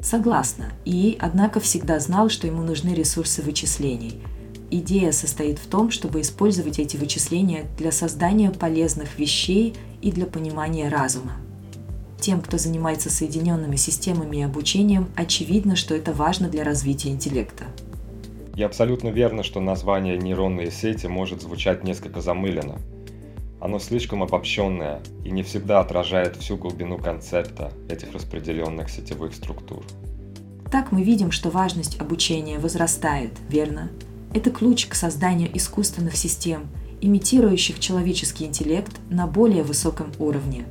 Согласна. 0.00 0.72
ИИ, 0.84 1.16
однако, 1.18 1.60
всегда 1.60 1.98
знал, 1.98 2.28
что 2.28 2.46
ему 2.46 2.62
нужны 2.62 2.90
ресурсы 2.90 3.42
вычислений. 3.42 4.20
Идея 4.70 5.12
состоит 5.12 5.58
в 5.58 5.66
том, 5.66 5.90
чтобы 5.90 6.20
использовать 6.20 6.78
эти 6.78 6.96
вычисления 6.96 7.66
для 7.76 7.90
создания 7.90 8.50
полезных 8.50 9.18
вещей 9.18 9.74
и 10.02 10.12
для 10.12 10.26
понимания 10.26 10.88
разума. 10.88 11.32
Тем, 12.20 12.40
кто 12.40 12.58
занимается 12.58 13.10
соединенными 13.10 13.76
системами 13.76 14.38
и 14.38 14.42
обучением, 14.42 15.08
очевидно, 15.16 15.74
что 15.74 15.94
это 15.94 16.12
важно 16.12 16.48
для 16.48 16.64
развития 16.64 17.10
интеллекта. 17.10 17.64
И 18.56 18.62
абсолютно 18.62 19.08
верно, 19.08 19.42
что 19.42 19.60
название 19.60 20.18
нейронные 20.18 20.70
сети 20.70 21.06
может 21.06 21.42
звучать 21.42 21.84
несколько 21.84 22.20
замыленно– 22.20 22.76
оно 23.60 23.78
слишком 23.78 24.22
обобщенное 24.22 25.00
и 25.24 25.30
не 25.30 25.42
всегда 25.42 25.80
отражает 25.80 26.36
всю 26.36 26.56
глубину 26.56 26.98
концепта 26.98 27.72
этих 27.88 28.12
распределенных 28.12 28.88
сетевых 28.88 29.34
структур. 29.34 29.82
Так 30.70 30.92
мы 30.92 31.02
видим, 31.02 31.30
что 31.30 31.50
важность 31.50 32.00
обучения 32.00 32.58
возрастает, 32.58 33.32
верно? 33.48 33.90
Это 34.34 34.50
ключ 34.50 34.86
к 34.86 34.94
созданию 34.94 35.48
искусственных 35.56 36.16
систем, 36.16 36.68
имитирующих 37.00 37.80
человеческий 37.80 38.44
интеллект 38.44 38.92
на 39.08 39.26
более 39.26 39.62
высоком 39.62 40.12
уровне. 40.18 40.66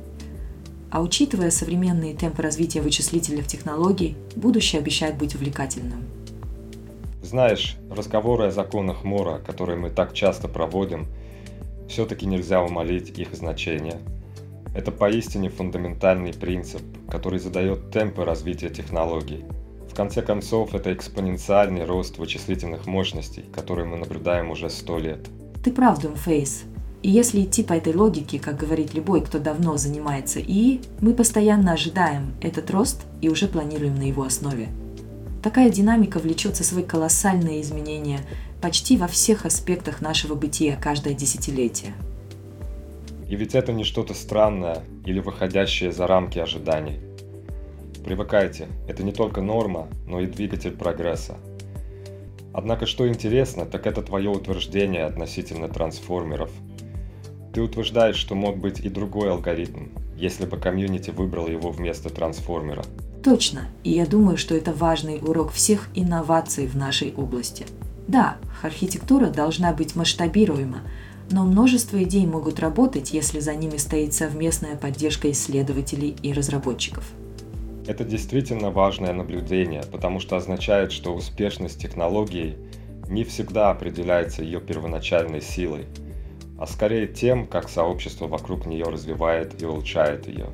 А 0.90 1.02
учитывая 1.02 1.50
современные 1.50 2.14
темпы 2.14 2.40
развития 2.40 2.80
вычислительных 2.80 3.46
технологий, 3.46 4.16
будущее 4.36 4.80
обещает 4.80 5.18
быть 5.18 5.34
увлекательным. 5.34 6.04
Знаешь, 7.22 7.76
разговоры 7.90 8.46
о 8.46 8.50
законах 8.50 9.04
Мора, 9.04 9.38
которые 9.44 9.78
мы 9.78 9.90
так 9.90 10.14
часто 10.14 10.48
проводим– 10.48 11.06
все-таки 11.88 12.26
нельзя 12.26 12.62
умолить 12.62 13.18
их 13.18 13.34
значение. 13.34 13.98
Это 14.74 14.92
поистине 14.92 15.48
фундаментальный 15.48 16.32
принцип, 16.32 16.82
который 17.10 17.38
задает 17.38 17.90
темпы 17.90 18.24
развития 18.24 18.68
технологий. 18.68 19.44
В 19.90 19.94
конце 19.94 20.22
концов, 20.22 20.74
это 20.74 20.92
экспоненциальный 20.92 21.84
рост 21.84 22.18
вычислительных 22.18 22.86
мощностей, 22.86 23.44
который 23.52 23.84
мы 23.86 23.96
наблюдаем 23.96 24.50
уже 24.50 24.70
сто 24.70 24.98
лет. 24.98 25.26
Ты 25.64 25.72
прав, 25.72 26.00
Думфейс. 26.00 26.64
И 27.02 27.10
если 27.10 27.42
идти 27.42 27.62
по 27.62 27.72
этой 27.72 27.94
логике, 27.94 28.38
как 28.38 28.56
говорит 28.56 28.92
любой, 28.92 29.22
кто 29.22 29.38
давно 29.38 29.76
занимается 29.76 30.40
ИИ, 30.40 30.80
мы 31.00 31.14
постоянно 31.14 31.72
ожидаем 31.72 32.34
этот 32.40 32.70
рост 32.70 33.06
и 33.20 33.28
уже 33.28 33.48
планируем 33.48 33.94
на 33.94 34.02
его 34.02 34.24
основе. 34.24 34.68
Такая 35.42 35.70
динамика 35.70 36.18
влечет 36.18 36.56
за 36.56 36.64
собой 36.64 36.82
колоссальные 36.82 37.62
изменения 37.62 38.20
почти 38.60 38.96
во 38.96 39.06
всех 39.06 39.46
аспектах 39.46 40.00
нашего 40.00 40.34
бытия 40.34 40.76
каждое 40.76 41.14
десятилетие. 41.14 41.94
И 43.28 43.36
ведь 43.36 43.54
это 43.54 43.72
не 43.72 43.84
что-то 43.84 44.14
странное 44.14 44.82
или 45.04 45.20
выходящее 45.20 45.92
за 45.92 46.06
рамки 46.06 46.38
ожиданий. 46.38 47.00
Привыкайте, 48.04 48.68
это 48.88 49.02
не 49.02 49.12
только 49.12 49.42
норма, 49.42 49.88
но 50.06 50.20
и 50.20 50.26
двигатель 50.26 50.72
прогресса. 50.72 51.36
Однако 52.54 52.86
что 52.86 53.06
интересно, 53.06 53.66
так 53.66 53.86
это 53.86 54.02
твое 54.02 54.30
утверждение 54.30 55.04
относительно 55.04 55.68
трансформеров. 55.68 56.50
Ты 57.52 57.60
утверждаешь, 57.60 58.16
что 58.16 58.34
мог 58.34 58.56
быть 58.56 58.80
и 58.80 58.88
другой 58.88 59.30
алгоритм, 59.30 59.88
если 60.16 60.46
бы 60.46 60.56
комьюнити 60.56 61.10
выбрал 61.10 61.48
его 61.48 61.70
вместо 61.70 62.08
трансформера. 62.08 62.84
Точно, 63.22 63.68
и 63.84 63.90
я 63.90 64.06
думаю, 64.06 64.38
что 64.38 64.56
это 64.56 64.72
важный 64.72 65.18
урок 65.18 65.52
всех 65.52 65.88
инноваций 65.94 66.66
в 66.66 66.76
нашей 66.76 67.12
области– 67.14 67.66
да, 68.08 68.38
архитектура 68.62 69.26
должна 69.26 69.74
быть 69.74 69.94
масштабируема, 69.94 70.80
но 71.30 71.44
множество 71.44 72.02
идей 72.02 72.26
могут 72.26 72.58
работать, 72.58 73.12
если 73.12 73.38
за 73.38 73.54
ними 73.54 73.76
стоит 73.76 74.14
совместная 74.14 74.76
поддержка 74.76 75.30
исследователей 75.30 76.16
и 76.22 76.32
разработчиков. 76.32 77.04
Это 77.86 78.04
действительно 78.04 78.70
важное 78.70 79.12
наблюдение, 79.12 79.82
потому 79.92 80.20
что 80.20 80.36
означает, 80.36 80.90
что 80.90 81.14
успешность 81.14 81.82
технологии 81.82 82.56
не 83.08 83.24
всегда 83.24 83.70
определяется 83.70 84.42
ее 84.42 84.60
первоначальной 84.60 85.42
силой, 85.42 85.84
а 86.58 86.66
скорее 86.66 87.08
тем, 87.08 87.46
как 87.46 87.68
сообщество 87.68 88.26
вокруг 88.26 88.64
нее 88.64 88.84
развивает 88.84 89.62
и 89.62 89.66
улучшает 89.66 90.28
ее. 90.28 90.46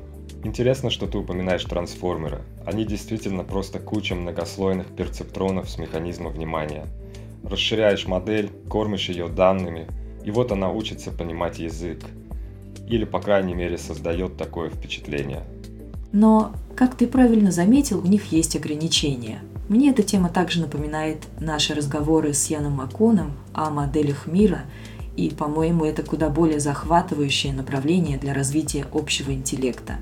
Интересно, 0.43 0.89
что 0.89 1.07
ты 1.07 1.17
упоминаешь 1.17 1.63
трансформеры. 1.63 2.41
Они 2.65 2.85
действительно 2.85 3.45
просто 3.45 3.79
куча 3.79 4.13
многослойных 4.13 4.87
перцептронов 4.87 5.69
с 5.69 5.77
механизма 5.77 6.29
внимания– 6.29 6.87
расширяешь 7.47 8.07
модель, 8.07 8.49
кормишь 8.69 9.09
ее 9.09 9.27
данными, 9.27 9.87
и 10.23 10.31
вот 10.31 10.51
она 10.51 10.71
учится 10.71 11.11
понимать 11.11 11.59
язык. 11.59 11.99
Или, 12.87 13.05
по 13.05 13.19
крайней 13.19 13.55
мере, 13.55 13.77
создает 13.77 14.37
такое 14.37 14.69
впечатление. 14.69 15.43
Но, 16.11 16.53
как 16.75 16.95
ты 16.95 17.07
правильно 17.07 17.51
заметил, 17.51 17.99
у 17.99 18.07
них 18.07 18.31
есть 18.31 18.55
ограничения. 18.55 19.41
Мне 19.67 19.89
эта 19.89 20.03
тема 20.03 20.29
также 20.29 20.61
напоминает 20.61 21.17
наши 21.39 21.73
разговоры 21.73 22.33
с 22.33 22.47
Яном 22.47 22.73
Маконом 22.73 23.33
о 23.53 23.69
моделях 23.71 24.27
мира, 24.27 24.65
и, 25.17 25.29
по-моему, 25.29 25.85
это 25.85 26.03
куда 26.03 26.29
более 26.29 26.59
захватывающее 26.59 27.53
направление 27.53 28.17
для 28.17 28.33
развития 28.33 28.85
общего 28.93 29.31
интеллекта. 29.31 29.97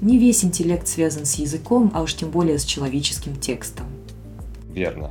Не 0.00 0.18
весь 0.18 0.44
интеллект 0.44 0.86
связан 0.88 1.24
с 1.24 1.36
языком, 1.36 1.90
а 1.94 2.02
уж 2.02 2.14
тем 2.14 2.30
более 2.30 2.58
с 2.58 2.64
человеческим 2.64 3.36
текстом. 3.36 3.86
Верно. 4.70 5.10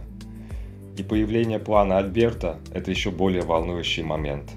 И 0.98 1.04
появление 1.04 1.60
плана 1.60 1.98
Альберта– 1.98 2.60
это 2.74 2.89
еще 2.89 3.12
более 3.12 3.41
волнующий 3.41 4.04
момент. 4.04 4.52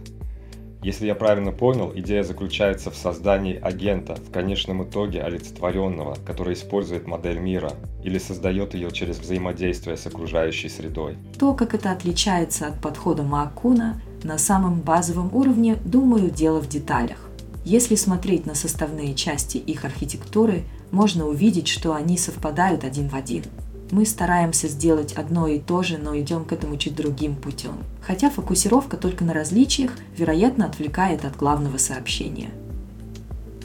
Если 0.80 1.06
я 1.06 1.16
правильно 1.16 1.50
понял, 1.50 1.92
идея 1.96 2.22
заключается 2.22 2.92
в 2.92 2.96
создании 2.96 3.58
агента, 3.60 4.14
в 4.14 4.30
конечном 4.30 4.84
итоге 4.84 5.22
олицетворенного, 5.22 6.16
который 6.24 6.54
использует 6.54 7.08
модель 7.08 7.40
мира 7.40 7.72
или 8.04 8.18
создает 8.18 8.74
ее 8.74 8.92
через 8.92 9.18
взаимодействие 9.18 9.96
с 9.96 10.06
окружающей 10.06 10.68
средой. 10.68 11.16
То, 11.36 11.54
как 11.54 11.74
это 11.74 11.90
отличается 11.90 12.68
от 12.68 12.80
подхода 12.80 13.24
Маакуна, 13.24 14.00
на 14.22 14.38
самом 14.38 14.80
базовом 14.80 15.34
уровне, 15.34 15.76
думаю, 15.84 16.30
дело 16.30 16.60
в 16.60 16.68
деталях. 16.68 17.28
Если 17.64 17.96
смотреть 17.96 18.46
на 18.46 18.54
составные 18.54 19.14
части 19.14 19.56
их 19.58 19.84
архитектуры, 19.84 20.62
можно 20.92 21.26
увидеть, 21.26 21.66
что 21.66 21.92
они 21.92 22.16
совпадают 22.16 22.84
один 22.84 23.08
в 23.08 23.16
один– 23.16 23.42
мы 23.90 24.04
стараемся 24.04 24.68
сделать 24.68 25.12
одно 25.12 25.46
и 25.46 25.58
то 25.58 25.82
же, 25.82 25.98
но 25.98 26.18
идем 26.18 26.44
к 26.44 26.52
этому 26.52 26.76
чуть 26.76 26.94
другим 26.94 27.36
путем. 27.36 27.84
Хотя 28.00 28.30
фокусировка 28.30 28.96
только 28.96 29.24
на 29.24 29.32
различиях, 29.32 29.92
вероятно, 30.16 30.66
отвлекает 30.66 31.24
от 31.24 31.36
главного 31.36 31.78
сообщения. 31.78 32.50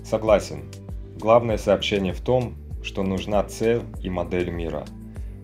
Согласен. 0.03 0.63
Главное 1.19 1.57
сообщение 1.57 2.13
в 2.13 2.21
том, 2.21 2.55
что 2.83 3.03
нужна 3.03 3.43
цель 3.43 3.81
и 4.01 4.09
модель 4.09 4.49
мира. 4.49 4.85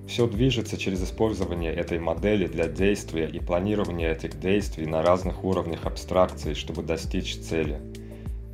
Все 0.08 0.28
движется 0.28 0.78
через 0.78 1.04
использование 1.04 1.72
этой 1.72 2.00
модели 2.00 2.48
для 2.48 2.68
действия 2.68 3.30
и 3.30 3.40
планирования 3.40 4.12
этих 4.12 4.40
действий 4.40 4.88
на 4.88 5.04
разных 5.04 5.44
уровнях 5.44 5.86
абстракции, 5.86 6.56
чтобы 6.56 6.82
достичь 6.82 7.38
цели. 7.38 7.80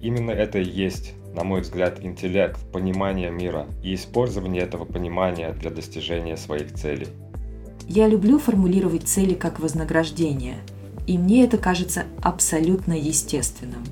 Именно 0.01 0.31
это 0.31 0.59
и 0.59 0.69
есть, 0.69 1.13
на 1.35 1.43
мой 1.43 1.61
взгляд, 1.61 2.03
интеллект, 2.03 2.59
понимание 2.71 3.29
мира 3.29 3.67
и 3.83 3.93
использование 3.93 4.63
этого 4.63 4.85
понимания 4.85 5.51
для 5.51 5.69
достижения 5.69 6.37
своих 6.37 6.73
целей. 6.73 7.07
Я 7.87 8.07
люблю 8.07 8.39
формулировать 8.39 9.07
цели 9.07 9.33
как 9.33 9.59
вознаграждение, 9.59 10.57
и 11.05 11.17
мне 11.17 11.43
это 11.43 11.57
кажется 11.57 12.05
абсолютно 12.21 12.93
естественным. 12.93 13.83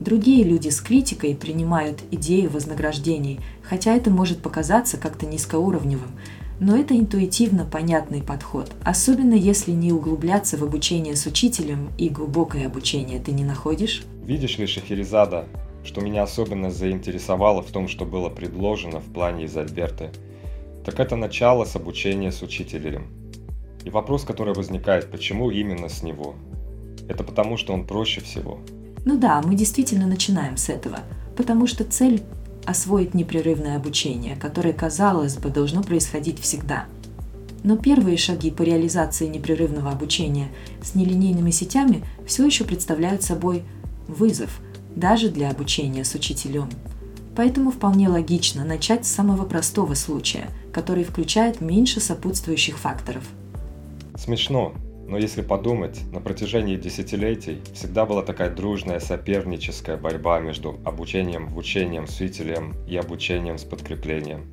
Другие 0.00 0.44
люди 0.44 0.68
с 0.68 0.80
критикой 0.80 1.34
принимают 1.34 2.00
идею 2.10 2.50
вознаграждений, 2.50 3.40
хотя 3.62 3.94
это 3.94 4.10
может 4.10 4.42
показаться 4.42 4.96
как-то 4.96 5.26
низкоуровневым– 5.26 6.10
но 6.60 6.76
это 6.76 6.96
интуитивно 6.96 7.64
понятный 7.64 8.22
подход, 8.22 8.70
особенно 8.84 9.32
если 9.32 9.70
не 9.70 9.92
углубляться 9.92 10.58
в 10.58 10.62
обучение 10.62 11.16
с 11.16 11.24
учителем 11.24 11.88
и 11.96 12.10
глубокое 12.10 12.66
обучение 12.66 13.18
ты 13.18 13.32
не 13.32 13.44
находишь? 13.44 14.04
Видишь 14.26 14.58
ли, 14.58 14.66
Шахерезада, 14.66 15.46
что 15.84 16.00
меня 16.00 16.22
особенно 16.22 16.70
заинтересовало 16.70 17.62
в 17.62 17.70
том, 17.70 17.88
что 17.88 18.04
было 18.04 18.28
предложено 18.28 19.00
в 19.00 19.12
плане 19.12 19.44
из 19.44 19.56
Альберты, 19.56 20.10
так 20.84 20.98
это 21.00 21.16
начало 21.16 21.64
с 21.64 21.76
обучения 21.76 22.32
с 22.32 22.42
учителем. 22.42 23.06
И 23.84 23.90
вопрос, 23.90 24.24
который 24.24 24.54
возникает, 24.54 25.10
почему 25.10 25.50
именно 25.50 25.88
с 25.88 26.02
него? 26.02 26.34
Это 27.08 27.24
потому, 27.24 27.56
что 27.56 27.72
он 27.72 27.86
проще 27.86 28.20
всего. 28.20 28.58
Ну 29.04 29.18
да, 29.18 29.40
мы 29.42 29.54
действительно 29.54 30.06
начинаем 30.06 30.56
с 30.56 30.68
этого, 30.68 31.00
потому 31.36 31.66
что 31.66 31.84
цель 31.84 32.22
освоить 32.66 33.14
непрерывное 33.14 33.76
обучение, 33.76 34.36
которое, 34.36 34.72
казалось 34.72 35.36
бы, 35.36 35.48
должно 35.48 35.82
происходить 35.82 36.38
всегда. 36.38 36.84
Но 37.62 37.76
первые 37.76 38.16
шаги 38.16 38.50
по 38.50 38.62
реализации 38.62 39.26
непрерывного 39.26 39.90
обучения 39.90 40.48
с 40.82 40.94
нелинейными 40.94 41.50
сетями 41.50 42.04
все 42.26 42.44
еще 42.44 42.64
представляют 42.64 43.22
собой 43.22 43.62
вызов, 44.06 44.60
даже 44.96 45.28
для 45.28 45.50
обучения 45.50 46.04
с 46.04 46.14
учителем. 46.14 46.68
Поэтому 47.36 47.70
вполне 47.70 48.08
логично 48.08 48.64
начать 48.64 49.06
с 49.06 49.10
самого 49.10 49.44
простого 49.44 49.94
случая, 49.94 50.48
который 50.72 51.04
включает 51.04 51.60
меньше 51.60 52.00
сопутствующих 52.00 52.78
факторов. 52.78 53.24
Смешно, 54.16 54.74
но 55.10 55.18
если 55.18 55.42
подумать, 55.42 56.00
на 56.12 56.20
протяжении 56.20 56.76
десятилетий 56.76 57.62
всегда 57.74 58.06
была 58.06 58.22
такая 58.22 58.48
дружная 58.48 59.00
соперническая 59.00 59.96
борьба 59.96 60.38
между 60.38 60.78
обучением 60.84 61.56
учением 61.56 62.06
с 62.06 62.20
учителем 62.20 62.74
и 62.86 62.96
обучением 62.96 63.58
с 63.58 63.64
подкреплением. 63.64 64.52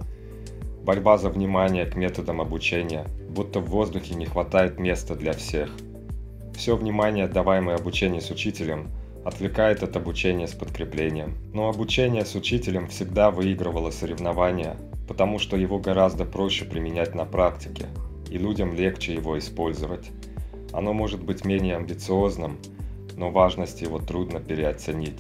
Борьба 0.84 1.18
за 1.20 1.30
внимание 1.30 1.86
к 1.86 1.96
методам 1.96 2.42
обучения, 2.42 3.06
будто 3.30 3.60
в 3.60 3.70
воздухе 3.70 4.16
не 4.16 4.26
хватает 4.26 4.80
места 4.80 5.14
для 5.16 5.34
всех. 5.34 5.70
Все 6.56 6.76
внимание, 6.76 7.28
даваемое 7.28 7.76
обучению 7.76 8.22
с 8.22 8.32
учителем, 8.32 8.88
отвлекает 9.28 9.84
от 9.84 9.98
обучения 9.98 10.48
с 10.48 10.54
подкреплением. 10.54 11.36
Но 11.54 11.68
обучение 11.68 12.26
с 12.26 12.34
учителем 12.34 12.88
всегда 12.88 13.30
выигрывало 13.30 13.92
соревнования, 13.92 14.78
потому 15.06 15.38
что 15.38 15.58
его 15.58 15.80
гораздо 15.80 16.24
проще 16.24 16.64
применять 16.64 17.14
на 17.14 17.26
практике, 17.26 17.88
и 18.32 18.38
людям 18.38 18.74
легче 18.74 19.14
его 19.14 19.38
использовать. 19.38 20.12
Оно 20.72 20.94
может 20.94 21.22
быть 21.22 21.44
менее 21.44 21.76
амбициозным, 21.76 22.58
но 23.18 23.30
важность 23.30 23.82
его 23.82 24.00
трудно 24.00 24.40
переоценить. 24.40 25.20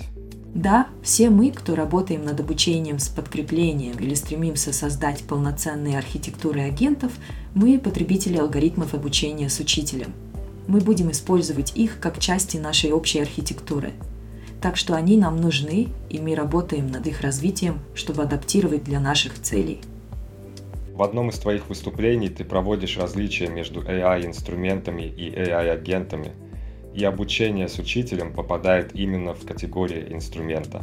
Да, 0.55 0.88
все 1.03 1.30
мы, 1.30 1.51
кто 1.51 1.76
работаем 1.76 2.24
над 2.24 2.39
обучением 2.39 2.99
с 2.99 3.10
подкреплением 3.10 3.97
или 3.99 4.14
стремимся 4.14 4.72
создать 4.72 5.24
полноценные 5.24 5.97
архитектуры 5.97 6.62
агентов, 6.62 7.12
мы 7.53 7.78
потребители 7.78 8.38
алгоритмов 8.38 8.93
обучения 8.93 9.49
с 9.49 9.60
учителем. 9.60 10.14
Мы 10.68 10.82
будем 10.82 11.11
использовать 11.11 11.78
их 11.78 11.99
как 12.01 12.20
части 12.20 12.57
нашей 12.57 12.91
общей 12.91 13.20
архитектуры. 13.20 13.93
Так 14.61 14.76
что 14.76 14.95
они 14.95 15.18
нам 15.18 15.38
нужны, 15.38 15.88
и 16.09 16.20
мы 16.20 16.36
работаем 16.36 16.88
над 16.88 17.07
их 17.07 17.22
развитием, 17.22 17.80
чтобы 17.95 18.24
адаптировать 18.24 18.84
для 18.84 18.99
наших 18.99 19.41
целей. 19.41 19.80
В 20.93 21.03
одном 21.03 21.30
из 21.30 21.38
твоих 21.38 21.70
выступлений 21.70 22.28
ты 22.28 22.43
проводишь 22.43 22.97
различия 22.97 23.47
между 23.47 23.82
AI-инструментами 23.82 25.03
и 25.03 25.30
AI-агентами, 25.30 26.32
и 26.93 27.03
обучение 27.05 27.70
с 27.70 27.78
учителем 27.78 28.34
попадает 28.34 28.95
именно 28.95 29.36
в 29.36 29.45
категорию 29.45 30.11
инструмента. 30.11 30.82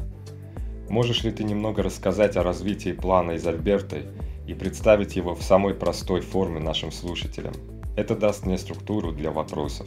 Можешь 0.89 1.25
ли 1.25 1.33
ты 1.33 1.43
немного 1.43 1.83
рассказать 1.83 2.37
о 2.37 2.43
развитии 2.43 2.93
плана 2.93 3.33
из 3.33 3.47
Альберты 3.47 4.03
и 4.47 4.55
представить 4.55 5.17
его 5.17 5.35
в 5.35 5.43
самой 5.43 5.75
простой 5.75 6.21
форме 6.21 6.61
нашим 6.61 6.93
слушателям? 6.93 7.55
Это 7.97 8.17
даст 8.17 8.45
мне 8.45 8.59
структуру 8.59 9.13
для 9.13 9.31
вопросов. 9.31 9.87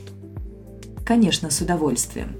Конечно, 1.05 1.49
с 1.49 1.62
удовольствием. 1.62 2.36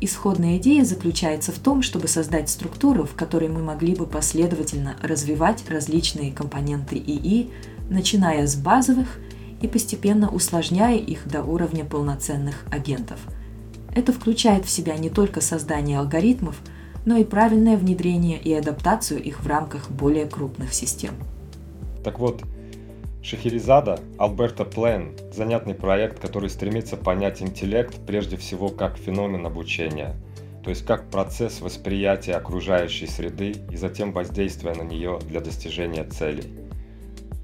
Исходная 0.00 0.58
идея 0.58 0.84
заключается 0.84 1.52
в 1.52 1.58
том, 1.58 1.82
чтобы 1.82 2.06
создать 2.06 2.50
структуру, 2.50 3.04
в 3.04 3.14
которой 3.14 3.48
мы 3.48 3.62
могли 3.62 3.94
бы 3.94 4.06
последовательно 4.06 4.96
развивать 5.02 5.64
различные 5.70 6.32
компоненты 6.32 6.96
ИИ, 6.96 7.50
начиная 7.88 8.46
с 8.46 8.56
базовых 8.56 9.18
и 9.62 9.68
постепенно 9.68 10.28
усложняя 10.28 10.98
их 10.98 11.26
до 11.26 11.42
уровня 11.42 11.84
полноценных 11.84 12.64
агентов. 12.70 13.18
Это 13.94 14.12
включает 14.12 14.66
в 14.66 14.70
себя 14.70 14.98
не 14.98 15.08
только 15.08 15.40
создание 15.40 15.98
алгоритмов, 15.98 16.56
но 17.06 17.16
и 17.16 17.24
правильное 17.24 17.78
внедрение 17.78 18.38
и 18.38 18.52
адаптацию 18.52 19.22
их 19.22 19.40
в 19.40 19.46
рамках 19.46 19.90
более 19.90 20.26
крупных 20.26 20.74
систем. 20.74 21.14
Так 22.04 22.18
вот, 22.18 22.42
Шахерезада 23.26 23.98
Альберта 24.18 24.64
Плен– 24.64 25.10
занятный 25.32 25.74
проект, 25.74 26.20
который 26.20 26.48
стремится 26.48 26.96
понять 26.96 27.42
интеллект 27.42 27.98
прежде 28.06 28.36
всего 28.36 28.68
как 28.68 28.98
феномен 28.98 29.44
обучения, 29.44 30.14
то 30.62 30.70
есть 30.70 30.86
как 30.86 31.10
процесс 31.10 31.60
восприятия 31.60 32.34
окружающей 32.34 33.08
среды 33.08 33.56
и 33.72 33.76
затем 33.76 34.12
воздействия 34.12 34.74
на 34.74 34.82
нее 34.82 35.18
для 35.28 35.40
достижения 35.40 36.04
целей. 36.04 36.52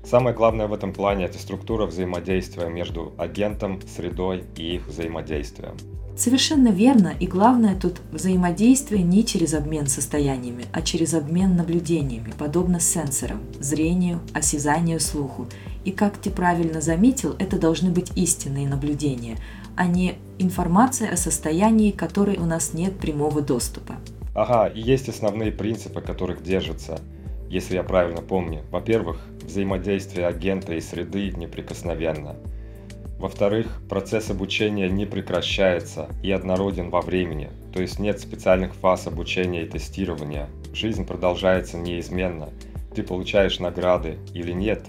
Самое 0.04 0.36
главное 0.36 0.68
в 0.68 0.72
этом 0.72 0.92
плане– 0.92 1.24
это 1.26 1.40
структура 1.40 1.84
взаимодействия 1.86 2.68
между 2.68 3.12
агентом, 3.18 3.80
средой 3.88 4.44
и 4.54 4.76
их 4.76 4.86
взаимодействием– 4.86 5.76
Совершенно 6.14 6.68
верно, 6.68 7.14
и 7.18 7.26
главное 7.26 7.74
тут 7.74 8.02
взаимодействие 8.12 9.02
не 9.02 9.24
через 9.24 9.54
обмен 9.54 9.86
состояниями, 9.86 10.66
а 10.72 10.82
через 10.82 11.14
обмен 11.14 11.56
наблюдениями, 11.56 12.34
подобно 12.38 12.80
сенсорам, 12.80 13.40
зрению, 13.58 14.20
осязанию, 14.34 15.00
слуху. 15.00 15.48
И 15.84 15.90
как 15.90 16.16
ты 16.16 16.30
правильно 16.30 16.80
заметил, 16.80 17.34
это 17.38 17.58
должны 17.58 17.90
быть 17.90 18.12
истинные 18.16 18.68
наблюдения, 18.68 19.38
а 19.76 19.86
не 19.86 20.16
информация 20.38 21.12
о 21.12 21.16
состоянии, 21.16 21.90
которой 21.90 22.36
у 22.36 22.44
нас 22.44 22.74
нет 22.74 22.98
прямого 22.98 23.40
доступа. 23.40 23.96
Ага, 24.34 24.66
и 24.66 24.80
есть 24.80 25.08
основные 25.08 25.52
принципы, 25.52 26.00
которых 26.00 26.42
держится, 26.42 27.00
если 27.48 27.74
я 27.74 27.82
правильно 27.82 28.22
помню. 28.22 28.62
Во-первых, 28.70 29.18
взаимодействие 29.42 30.26
агента 30.26 30.74
и 30.74 30.80
среды 30.80 31.30
неприкосновенно– 31.30 32.36
во-вторых, 33.22 33.80
процесс 33.88 34.30
обучения 34.30 34.88
не 34.88 35.06
прекращается 35.06 36.08
и 36.24 36.32
однороден 36.32 36.90
во 36.90 37.02
времени, 37.02 37.50
то 37.72 37.80
есть 37.80 38.00
нет 38.00 38.18
специальных 38.18 38.74
фаз 38.74 39.06
обучения 39.06 39.62
и 39.62 39.68
тестирования. 39.68 40.48
Жизнь 40.74 41.06
продолжается 41.06 41.78
неизменно. 41.78 42.48
Ты 42.96 43.04
получаешь 43.04 43.60
награды 43.60 44.18
или 44.34 44.50
нет, 44.50 44.86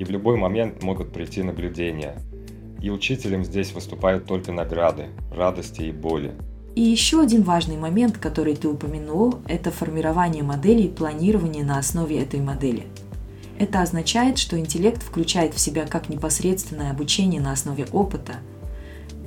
и 0.00 0.04
в 0.04 0.10
любой 0.10 0.36
момент 0.36 0.82
могут 0.82 1.12
прийти 1.12 1.44
наблюдения. 1.44 2.16
И 2.82 2.90
учителем 2.90 3.44
здесь 3.44 3.72
выступают 3.72 4.26
только 4.26 4.50
награды, 4.50 5.10
радости 5.30 5.82
и 5.82 5.92
боли. 5.92 6.32
И 6.74 6.80
еще 6.80 7.20
один 7.20 7.42
важный 7.42 7.76
момент, 7.76 8.18
который 8.18 8.56
ты 8.56 8.66
упомянул, 8.66 9.36
это 9.46 9.70
формирование 9.70 10.42
модели 10.42 10.82
и 10.82 10.88
планирование 10.88 11.62
на 11.64 11.78
основе 11.78 12.20
этой 12.20 12.40
модели– 12.40 12.86
это 13.60 13.82
означает, 13.82 14.38
что 14.38 14.58
интеллект 14.58 15.02
включает 15.02 15.52
в 15.52 15.60
себя 15.60 15.86
как 15.86 16.08
непосредственное 16.08 16.92
обучение 16.92 17.42
на 17.42 17.52
основе 17.52 17.84
опыта, 17.92 18.36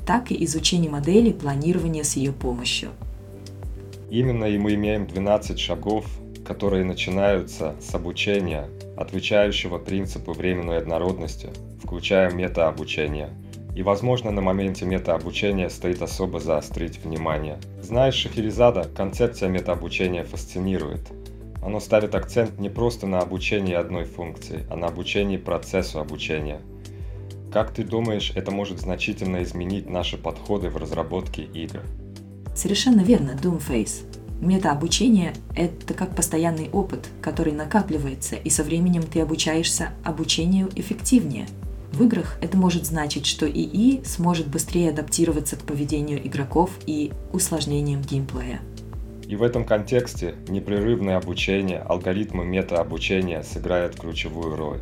так 0.07 0.32
и 0.32 0.43
изучение 0.45 0.89
модели 0.89 1.32
планирования 1.32 2.03
с 2.03 2.15
ее 2.15 2.32
помощью. 2.32 2.89
Именно 4.09 4.45
и 4.45 4.57
мы 4.57 4.74
имеем 4.74 5.05
12 5.05 5.59
шагов, 5.59 6.07
которые 6.43 6.84
начинаются 6.84 7.76
с 7.80 7.93
обучения, 7.93 8.67
отвечающего 9.04 9.78
принципу 9.78 10.34
временной 10.34 10.80
однородности, 10.80 11.49
включая 11.84 12.32
метаобучение. 12.32 13.30
И, 13.76 13.84
возможно, 13.84 14.32
на 14.32 14.41
моменте 14.41 14.86
метаобучения 14.86 15.70
стоит 15.70 16.01
особо 16.01 16.39
заострить 16.39 16.97
внимание. 16.97 17.60
Знаешь, 17.82 18.16
Шахерезада, 18.16 18.89
концепция 18.95 19.49
метаобучения 19.49 20.24
фасцинирует– 20.24 21.01
оно 21.66 21.80
ставит 21.80 22.14
акцент 22.14 22.60
не 22.60 22.70
просто 22.70 23.08
на 23.08 23.20
обучении 23.20 23.74
одной 23.74 24.04
функции, 24.04 24.66
а 24.70 24.76
на 24.76 24.88
обучении 24.88 25.38
процессу 25.38 25.99
обучения. 25.99 26.60
Как 27.54 27.74
ты 27.74 27.84
думаешь, 27.84 28.34
это 28.36 28.51
может 28.51 28.80
значительно 28.80 29.43
изменить 29.43 29.89
наши 29.89 30.18
подходы 30.18 30.70
в 30.70 30.76
разработке 30.76 31.43
игр? 31.43 31.80
Совершенно 32.54 33.01
верно, 33.01 33.39
Doomface. 33.41 34.22
Метаобучение– 34.44 35.34
это 35.56 35.94
как 35.94 36.18
постоянный 36.18 36.70
опыт, 36.70 37.08
который 37.22 37.54
накапливается, 37.54 38.36
и 38.36 38.50
со 38.50 38.64
временем 38.64 39.04
ты 39.04 39.22
обучаешься 39.22 39.91
обучению 40.04 40.70
эффективнее. 40.76 41.48
В 41.94 42.04
играх 42.04 42.38
это 42.41 42.58
может 42.58 42.86
значить, 42.86 43.26
что 43.26 43.48
ИИ 43.48 44.04
сможет 44.04 44.48
быстрее 44.48 44.89
адаптироваться 44.89 45.56
к 45.56 45.62
поведению 45.62 46.28
игроков 46.28 46.72
и 46.86 47.14
усложнениям 47.32 48.02
геймплея. 48.02 48.60
И 49.26 49.38
в 49.38 49.44
этом 49.44 49.64
контексте 49.64 50.36
непрерывное 50.50 51.16
обучение, 51.16 51.80
алгоритмы 51.80 52.44
метаобучения 52.44 53.44
сыграют 53.44 53.96
ключевую 53.96 54.58
роль. 54.58 54.82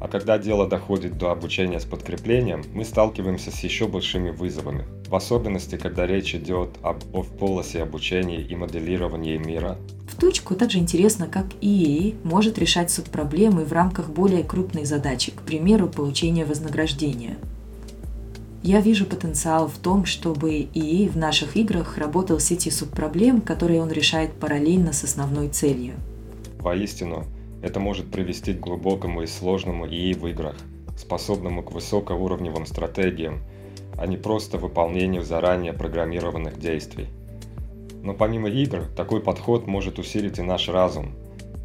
А 0.00 0.06
когда 0.06 0.38
дело 0.38 0.68
доходит 0.68 1.18
до 1.18 1.32
обучения 1.32 1.80
с 1.80 1.84
подкреплением, 1.84 2.62
мы 2.72 2.84
сталкиваемся 2.84 3.50
с 3.50 3.58
еще 3.64 3.88
большими 3.88 4.30
вызовами. 4.30 4.84
В 5.08 5.14
особенности, 5.16 5.76
когда 5.76 6.06
речь 6.06 6.34
идет 6.34 6.70
об 6.82 7.02
off-policy 7.12 7.80
обучении 7.80 8.40
и 8.40 8.54
моделировании 8.54 9.38
мира. 9.38 9.76
В 10.06 10.16
точку 10.20 10.54
также 10.54 10.78
интересно, 10.78 11.26
как 11.26 11.46
EA 11.60 12.16
может 12.22 12.58
решать 12.58 12.90
субпроблемы 12.90 13.64
в 13.64 13.72
рамках 13.72 14.10
более 14.10 14.44
крупной 14.44 14.84
задачи, 14.84 15.32
к 15.32 15.42
примеру, 15.42 15.88
получения 15.88 16.44
вознаграждения. 16.44 17.36
Я 18.62 18.80
вижу 18.80 19.04
потенциал 19.04 19.68
в 19.68 19.78
том, 19.78 20.04
чтобы 20.04 20.60
EA 20.60 21.08
в 21.08 21.16
наших 21.16 21.56
играх 21.56 21.98
работал 21.98 22.38
с 22.38 22.50
эти 22.50 22.68
субпроблем, 22.68 23.40
которые 23.40 23.80
он 23.80 23.90
решает 23.90 24.32
параллельно 24.32 24.92
с 24.92 25.04
основной 25.04 25.48
целью. 25.48 25.94
Воистину, 26.58 27.24
это 27.62 27.80
может 27.80 28.10
привести 28.10 28.52
к 28.52 28.60
глубокому 28.60 29.22
и 29.22 29.26
сложному 29.26 29.86
ИИ 29.86 30.14
в 30.14 30.26
играх, 30.28 30.56
способному 30.96 31.62
к 31.62 31.72
высокоуровневым 31.72 32.66
стратегиям, 32.66 33.40
а 33.96 34.06
не 34.06 34.16
просто 34.16 34.58
выполнению 34.58 35.22
заранее 35.22 35.72
программированных 35.72 36.58
действий. 36.58 37.08
Но 38.02 38.14
помимо 38.14 38.48
игр, 38.48 38.84
такой 38.96 39.20
подход 39.20 39.66
может 39.66 39.98
усилить 39.98 40.38
и 40.38 40.42
наш 40.42 40.68
разум. 40.68 41.14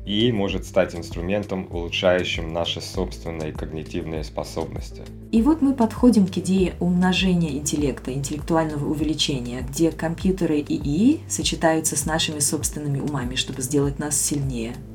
ИИ 0.06 0.32
может 0.32 0.66
стать 0.66 0.96
инструментом, 0.96 1.68
улучшающим 1.72 2.52
наши 2.52 2.82
собственные 2.82 3.54
когнитивные 3.54 4.24
способности. 4.26 5.04
И 5.32 5.42
вот 5.42 5.62
мы 5.62 5.74
подходим 5.74 6.28
к 6.28 6.38
идее 6.40 6.74
умножения 6.82 7.52
интеллекта, 7.52 8.12
интеллектуального 8.12 8.86
увеличения, 8.90 9.62
где 9.62 9.92
компьютеры 9.92 10.60
и 10.60 10.76
ИИ 10.76 11.22
сочетаются 11.30 11.96
с 11.96 12.06
нашими 12.06 12.40
собственными 12.40 13.00
умами, 13.00 13.36
чтобы 13.36 13.62
сделать 13.62 14.00
нас 14.00 14.20
сильнее– 14.20 14.74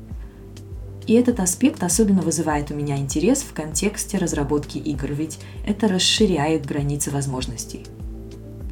и 1.09 1.13
этот 1.13 1.39
аспект 1.39 1.81
особенно 1.81 2.21
вызывает 2.21 2.69
у 2.69 2.75
меня 2.75 2.95
интерес 2.97 3.41
в 3.41 3.51
контексте 3.55 4.19
разработки 4.19 4.77
игр, 4.77 5.11
ведь 5.11 5.39
это 5.65 5.87
расширяет 5.87 6.67
границы 6.67 7.09
возможностей. 7.09 7.83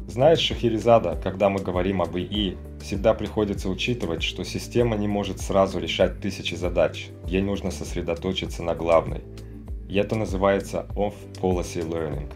Знаешь, 0.06 0.38
Шахерезада, 0.38 1.18
когда 1.20 1.48
мы 1.48 1.58
говорим 1.58 2.00
об 2.00 2.16
ИИ, 2.16 2.56
всегда 2.80 3.12
приходится 3.12 3.68
учитывать, 3.68 4.22
что 4.22 4.44
система 4.44 4.96
не 4.96 5.08
может 5.08 5.40
сразу 5.40 5.80
решать 5.80 6.20
тысячи 6.20 6.54
задач. 6.54 7.08
Ей 7.26 7.42
нужно 7.42 7.72
сосредоточиться 7.72 8.62
на 8.62 8.76
главной. 8.76 9.22
И 9.88 9.96
это 9.96 10.14
называется 10.14 10.86
Off-Policy 10.94 11.90
Learning. 11.90 12.32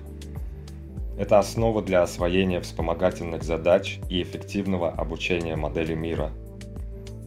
Это 1.16 1.38
основа 1.38 1.80
для 1.80 2.02
освоения 2.02 2.60
вспомогательных 2.60 3.44
задач 3.44 4.00
и 4.10 4.20
эффективного 4.20 4.90
обучения 4.90 5.54
модели 5.54 5.94
мира– 5.94 6.32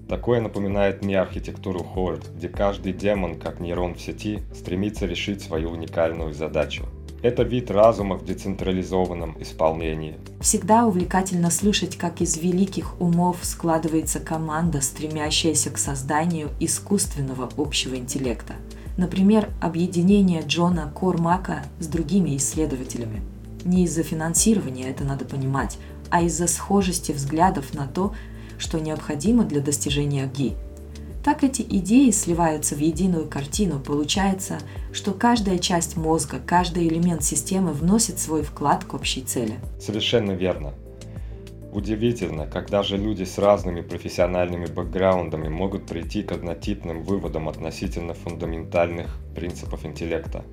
Такое 0.07 0.39
напоминает 0.39 1.03
мне 1.03 1.19
архитектуру 1.19 1.79
Horde, 1.79 2.25
где 2.35 2.47
каждый 2.47 2.93
демон, 2.93 3.39
как 3.39 3.59
нейрон 3.59 3.95
в 3.95 4.01
сети, 4.01 4.41
стремится 4.53 5.07
решить 5.07 5.41
свою 5.41 5.71
уникальную 5.71 6.33
задачу. 6.33 6.85
Это 7.23 7.41
вид 7.41 7.71
разума 7.71 8.17
в 8.17 8.23
децентрализованном 8.23 9.35
исполнении. 9.39 10.19
Всегда 10.41 10.85
увлекательно 10.85 11.49
слышать, 11.49 11.97
как 11.97 12.21
из 12.21 12.37
великих 12.37 13.01
умов 13.01 13.37
складывается 13.41 14.19
команда, 14.19 14.79
стремящаяся 14.81 15.71
к 15.71 15.79
созданию 15.79 16.49
искусственного 16.59 17.49
общего 17.57 17.95
интеллекта. 17.95 18.53
Например, 18.97 19.49
объединение 19.59 20.43
Джона 20.45 20.93
Кормака 20.95 21.63
с 21.79 21.87
другими 21.87 22.37
исследователями. 22.37 23.23
Не 23.63 23.85
из-за 23.85 24.03
финансирования, 24.03 24.87
это 24.91 25.03
надо 25.03 25.25
понимать, 25.25 25.79
а 26.11 26.21
из-за 26.21 26.45
схожести 26.45 27.11
взглядов 27.11 27.73
на 27.73 27.87
то, 27.87 28.13
что 28.57 28.79
необходимо 28.79 29.43
для 29.43 29.61
достижения 29.61 30.27
ГИ. 30.27 30.55
Так 31.23 31.43
эти 31.43 31.63
идеи 31.63 32.11
сливаются 32.11 32.75
в 32.75 32.79
единую 32.79 33.27
картину. 33.27 33.79
Получается, 33.79 34.59
что 34.93 35.11
каждая 35.11 35.57
часть 35.57 35.97
мозга, 35.97 36.39
каждый 36.45 36.87
элемент 36.87 37.23
системы 37.23 37.73
вносит 37.73 38.19
свой 38.19 38.43
вклад 38.43 38.85
к 38.85 38.93
общей 38.93 39.21
цели. 39.21 39.55
Совершенно 39.79 40.33
верно. 40.33 40.73
Удивительно, 41.73 42.45
когда 42.45 42.83
же 42.83 42.95
люди 42.95 43.23
с 43.23 43.37
разными 43.37 43.81
профессиональными 43.81 44.67
бэкграундами 44.67 45.49
могут 45.49 45.87
прийти 45.87 46.21
к 46.21 46.31
однотипным 46.31 47.03
выводам 47.03 47.49
относительно 47.49 48.13
фундаментальных 48.13 49.17
принципов 49.35 49.83
интеллекта. 49.83 50.45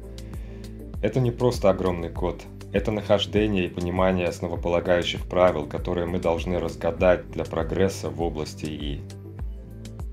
Это 1.03 1.20
не 1.20 1.30
просто 1.30 1.68
огромный 1.68 2.09
код, 2.09 2.42
это 2.72 2.90
нахождение 2.90 3.66
и 3.66 3.68
понимание 3.68 4.26
основополагающих 4.28 5.26
правил, 5.26 5.66
которые 5.66 6.06
мы 6.06 6.18
должны 6.18 6.58
разгадать 6.58 7.30
для 7.30 7.44
прогресса 7.44 8.08
в 8.08 8.20
области 8.22 8.64
ИИ. 8.64 9.00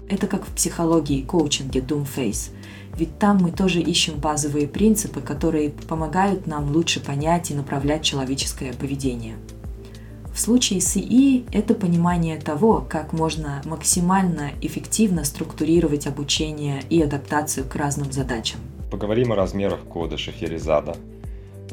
Это 0.10 0.28
как 0.28 0.46
в 0.46 0.54
психологии 0.54 1.20
и 1.20 1.24
коучинге 1.24 1.80
Doomface. 1.80 2.52
Ведь 2.98 3.18
там 3.20 3.38
мы 3.38 3.52
тоже 3.52 3.80
ищем 3.80 4.20
базовые 4.20 4.68
принципы, 4.68 5.22
которые 5.22 5.70
помогают 5.70 6.48
нам 6.48 6.72
лучше 6.72 7.00
понять 7.00 7.52
и 7.52 7.54
направлять 7.54 8.04
человеческое 8.04 8.74
поведение. 8.74 9.36
В 10.34 10.40
случае 10.40 10.82
с 10.82 10.98
ИИ 10.98 11.46
это 11.52 11.76
понимание 11.76 12.38
того, 12.38 12.86
как 12.88 13.14
можно 13.14 13.62
максимально 13.66 14.52
эффективно 14.62 15.24
структурировать 15.24 16.08
обучение 16.08 16.82
и 16.90 17.02
адаптацию 17.02 17.66
к 17.68 17.76
разным 17.76 18.12
задачам. 18.12 18.60
Поговорим 18.92 19.32
о 19.32 19.36
размерах 19.36 19.82
кода 19.82 20.18
Шахерезада– 20.18 20.96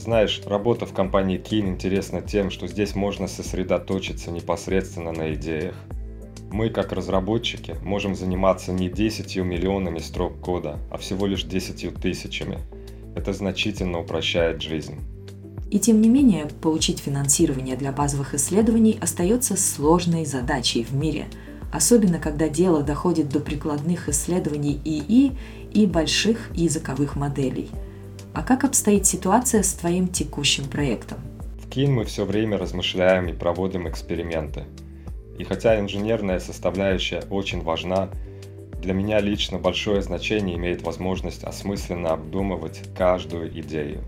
знаешь, 0.01 0.43
работа 0.47 0.87
в 0.87 0.93
компании 0.93 1.41
Keen 1.41 1.69
интересна 1.69 2.21
тем, 2.21 2.51
что 2.51 2.67
здесь 2.67 2.95
можно 2.95 3.29
сосредоточиться 3.29 4.31
непосредственно 4.31 5.13
на 5.13 5.35
идеях. 5.35 5.75
Мы, 6.51 6.71
как 6.71 6.93
разработчики, 6.93 7.77
можем 7.83 8.15
заниматься 8.15 8.73
не 8.73 8.89
10 8.89 9.37
миллионами 9.39 9.99
строк 9.99 10.41
кода, 10.41 10.79
а 10.91 10.99
всего 10.99 11.27
лишь 11.27 11.45
10 11.45 11.95
тысячами. 12.01 12.59
Это 13.15 13.33
значительно 13.33 14.01
упрощает 14.01 14.63
жизнь. 14.63 15.01
И 15.71 15.79
тем 15.79 16.01
не 16.01 16.09
менее, 16.09 16.47
получить 16.61 17.01
финансирование 17.01 17.77
для 17.77 17.91
базовых 17.91 18.35
исследований 18.35 18.99
остается 19.01 19.57
сложной 19.57 20.25
задачей 20.25 20.85
в 20.85 20.95
мире, 20.95 21.27
особенно 21.73 22.19
когда 22.19 22.49
дело 22.49 22.83
доходит 22.83 23.29
до 23.29 23.41
прикладных 23.41 24.09
исследований 24.09 24.81
ИИ 24.85 25.33
и 25.73 25.87
больших 25.87 26.51
языковых 26.55 27.17
моделей– 27.17 27.71
а 28.37 28.43
как 28.43 28.65
обстоит 28.65 29.07
ситуация 29.07 29.63
с 29.63 29.73
твоим 29.73 30.09
текущим 30.09 30.65
проектом? 30.65 31.17
В 31.59 31.71
Кин 31.71 31.95
мы 31.95 32.05
все 32.05 32.27
время 32.27 32.59
размышляем 32.59 33.29
и 33.29 33.33
проводим 33.33 33.89
эксперименты. 33.89 34.65
И 35.39 35.45
хотя 35.45 35.81
инженерная 35.81 36.39
составляющая 36.39 37.23
очень 37.31 37.63
важна, 37.63 38.11
для 38.83 38.93
меня 38.93 39.21
лично 39.21 39.59
большое 39.59 40.03
значение 40.03 40.57
имеет 40.57 40.83
возможность 40.83 41.45
осмысленно 41.45 42.11
обдумывать 42.11 42.83
каждую 42.95 43.59
идею. 43.61 44.05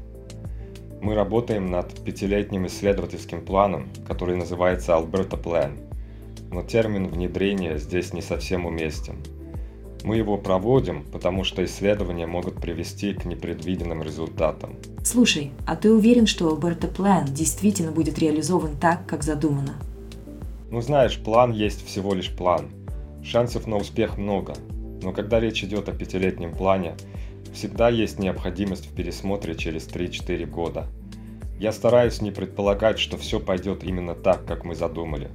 Мы 1.00 1.14
работаем 1.14 1.70
над 1.70 2.04
пятилетним 2.04 2.66
исследовательским 2.66 3.42
планом, 3.42 3.88
который 4.06 4.36
называется 4.36 4.92
Alberta 4.92 5.42
Plan, 5.42 5.80
но 6.52 6.62
термин 6.62 7.08
внедрения 7.08 7.78
здесь 7.78 8.12
не 8.12 8.20
совсем 8.20 8.66
уместен– 8.66 9.16
мы 10.04 10.16
его 10.16 10.38
проводим, 10.38 11.04
потому 11.12 11.44
что 11.44 11.64
исследования 11.64 12.26
могут 12.26 12.60
привести 12.60 13.14
к 13.14 13.24
непредвиденным 13.24 14.02
результатам. 14.02 14.76
Слушай, 15.04 15.52
а 15.66 15.76
ты 15.76 15.92
уверен, 15.92 16.26
что 16.26 16.48
Alberta 16.48 16.92
Plan 16.92 17.30
действительно 17.30 17.92
будет 17.92 18.18
реализован 18.18 18.76
так, 18.80 19.06
как 19.06 19.22
задумано? 19.22 19.74
Ну 20.70 20.80
знаешь, 20.80 21.18
план 21.18 21.52
есть 21.52 21.86
всего 21.86 22.14
лишь 22.14 22.30
план. 22.30 22.68
Шансов 23.24 23.66
на 23.66 23.76
успех 23.76 24.18
много, 24.18 24.54
но 25.02 25.12
когда 25.12 25.40
речь 25.40 25.64
идет 25.64 25.88
о 25.88 25.92
пятилетнем 25.92 26.54
плане, 26.54 26.94
всегда 27.52 27.88
есть 27.88 28.18
необходимость 28.18 28.86
в 28.86 28.94
пересмотре 28.94 29.54
через 29.54 29.88
3-4 29.88 30.46
года. 30.46 30.86
Я 31.58 31.72
стараюсь 31.72 32.20
не 32.20 32.30
предполагать, 32.30 32.98
что 32.98 33.16
все 33.16 33.40
пойдет 33.40 33.82
именно 33.82 34.14
так, 34.14 34.44
как 34.44 34.64
мы 34.64 34.74
задумали. 34.74 35.28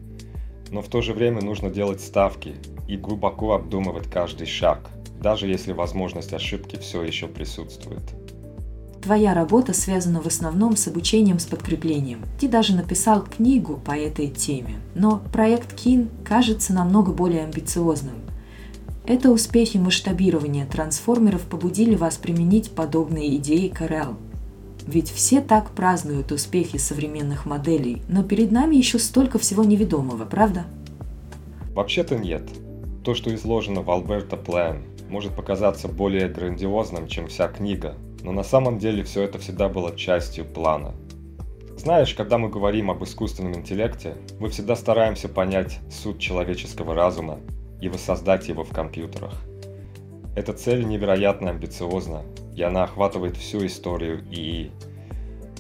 Но 0.72 0.82
в 0.82 0.88
то 0.88 1.02
же 1.02 1.14
время 1.14 1.42
нужно 1.42 1.70
делать 1.70 2.02
ставки 2.02 2.56
и 2.88 2.98
глубоко 2.98 3.54
обдумывать 3.54 4.10
каждый 4.10 4.48
шаг, 4.48 4.90
даже 5.22 5.48
если 5.48 5.72
возможность 5.72 6.34
ошибки 6.34 6.78
все 6.78 7.04
еще 7.04 7.28
присутствует. 7.28 8.04
Твоя 9.04 9.34
работа 9.34 9.74
связана 9.74 10.22
в 10.22 10.28
основном 10.28 10.78
с 10.78 10.88
обучением 10.88 11.38
с 11.38 11.46
подкреплением. 11.46 12.22
Ты 12.40 12.48
даже 12.48 12.74
написал 12.74 13.22
книгу 13.22 13.76
по 13.76 13.92
этой 13.92 14.30
теме. 14.30 14.76
Но 14.96 15.22
проект 15.34 15.76
Кин 15.76 16.10
кажется 16.24 16.74
намного 16.74 17.12
более 17.12 17.44
амбициозным. 17.44 18.16
Это 19.06 19.32
успехи 19.32 19.76
масштабирования 19.76 20.66
трансформеров 20.66 21.42
побудили 21.42 21.96
вас 21.96 22.16
применить 22.16 22.72
подобные 22.72 23.36
идеи 23.36 23.68
к. 23.68 24.18
Ведь 24.86 25.10
все 25.10 25.42
так 25.42 25.72
празднуют 25.72 26.32
успехи 26.32 26.78
современных 26.78 27.46
моделей, 27.46 28.02
но 28.10 28.24
перед 28.24 28.52
нами 28.52 28.76
еще 28.76 29.00
столько 29.00 29.40
всего 29.40 29.64
неведомого, 29.64 30.26
правда? 30.26 30.66
Вообще-то 31.74 32.18
нет. 32.18 32.44
То, 33.04 33.16
что 33.16 33.34
изложено 33.34 33.82
в 33.82 33.90
Alberta 33.90 34.42
Plan, 34.42 34.84
может 35.10 35.36
показаться 35.36 35.88
более 35.88 36.28
грандиозным, 36.28 37.08
чем 37.08 37.28
вся 37.28 37.48
книга, 37.48 37.96
но 38.24 38.32
на 38.32 38.44
самом 38.44 38.78
деле 38.78 39.04
все 39.04 39.24
это 39.24 39.40
всегда 39.40 39.70
было 39.70 39.96
частью 39.96 40.46
плана. 40.46 40.94
Знаешь, 41.78 42.14
когда 42.14 42.38
мы 42.38 42.50
говорим 42.50 42.92
об 42.92 43.04
искусственном 43.04 43.56
интеллекте, 43.56 44.16
мы 44.40 44.50
всегда 44.50 44.76
стараемся 44.76 45.28
понять 45.28 45.80
суть 45.92 46.20
человеческого 46.20 46.94
разума 46.94 47.40
и 47.82 47.90
воссоздать 47.90 48.48
его 48.48 48.64
в 48.64 48.70
компьютерах. 48.70 49.34
Эта 50.36 50.54
цель 50.54 50.86
невероятно 50.86 51.50
амбициозна, 51.50 52.24
и 52.56 52.62
она 52.62 52.84
охватывает 52.84 53.38
всю 53.38 53.66
историю 53.66 54.24
ИИ. 54.32 54.72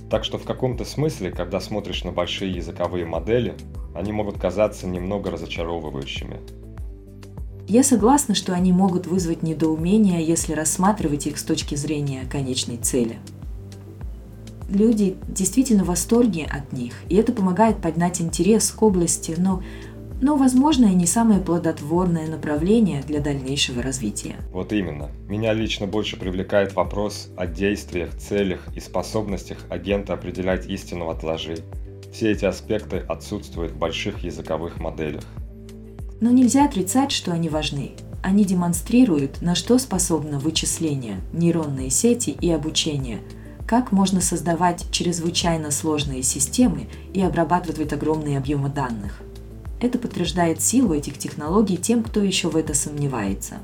Так 0.09 0.23
что 0.23 0.37
в 0.37 0.43
каком-то 0.43 0.85
смысле, 0.85 1.31
когда 1.31 1.59
смотришь 1.59 2.03
на 2.03 2.11
большие 2.11 2.51
языковые 2.51 3.05
модели, 3.05 3.55
они 3.95 4.11
могут 4.11 4.37
казаться 4.37 4.87
немного 4.87 5.31
разочаровывающими. 5.31 6.39
Я 7.67 7.83
согласна, 7.83 8.35
что 8.35 8.53
они 8.53 8.73
могут 8.73 9.07
вызвать 9.07 9.41
недоумение, 9.41 10.23
если 10.23 10.53
рассматривать 10.53 11.27
их 11.27 11.39
с 11.39 11.43
точки 11.43 11.75
зрения 11.75 12.25
конечной 12.29 12.77
цели. 12.77 13.19
Люди 14.69 15.15
действительно 15.27 15.83
в 15.83 15.87
восторге 15.87 16.45
от 16.45 16.73
них, 16.73 16.93
и 17.07 17.15
это 17.15 17.31
помогает 17.31 17.77
поднять 17.81 18.21
интерес 18.21 18.71
к 18.71 18.81
области, 18.81 19.35
но 19.37 19.63
но, 20.22 20.36
возможно, 20.36 20.86
и 20.86 20.95
не 20.95 21.05
самое 21.05 21.39
плодотворное 21.39 22.28
направление 22.28 23.01
для 23.03 23.20
дальнейшего 23.20 23.82
развития. 23.82 24.36
Вот 24.51 24.74
именно. 24.74 25.09
Меня 25.28 25.53
лично 25.53 25.88
больше 25.88 26.18
привлекает 26.18 26.76
вопрос 26.76 27.30
о 27.38 27.47
действиях, 27.47 28.16
целях 28.18 28.61
и 28.76 28.80
способностях 28.80 29.59
агента 29.70 30.14
определять 30.14 30.68
истину 30.68 31.09
от 31.09 31.24
лжи. 31.24 31.57
Все 32.11 32.32
эти 32.32 32.45
аспекты 32.45 32.97
отсутствуют 32.97 33.72
в 33.72 33.78
больших 33.78 34.24
языковых 34.24 34.80
моделях. 34.80 35.24
Но 36.22 36.30
нельзя 36.30 36.66
отрицать, 36.66 37.11
что 37.11 37.32
они 37.32 37.49
важны. 37.49 37.91
Они 38.22 38.45
демонстрируют, 38.45 39.41
на 39.41 39.55
что 39.55 39.78
способно 39.78 40.39
вычисление, 40.39 41.20
нейронные 41.34 41.89
сети 41.89 42.30
и 42.30 42.49
обучение– 42.49 43.20
как 43.68 43.91
можно 43.91 44.22
создавать 44.22 44.86
чрезвычайно 44.91 45.72
сложные 45.72 46.24
системы 46.24 46.88
и 47.14 47.22
обрабатывать 47.22 47.93
огромные 47.93 48.38
объемы 48.38 48.70
данных. 48.70 49.22
Это 49.84 49.99
подтверждает 49.99 50.61
силу 50.61 50.93
этих 50.93 51.17
технологий 51.17 51.75
тем, 51.75 52.03
кто 52.03 52.23
еще 52.23 52.47
в 52.47 52.55
это 52.55 52.73
сомневается. 52.73 53.55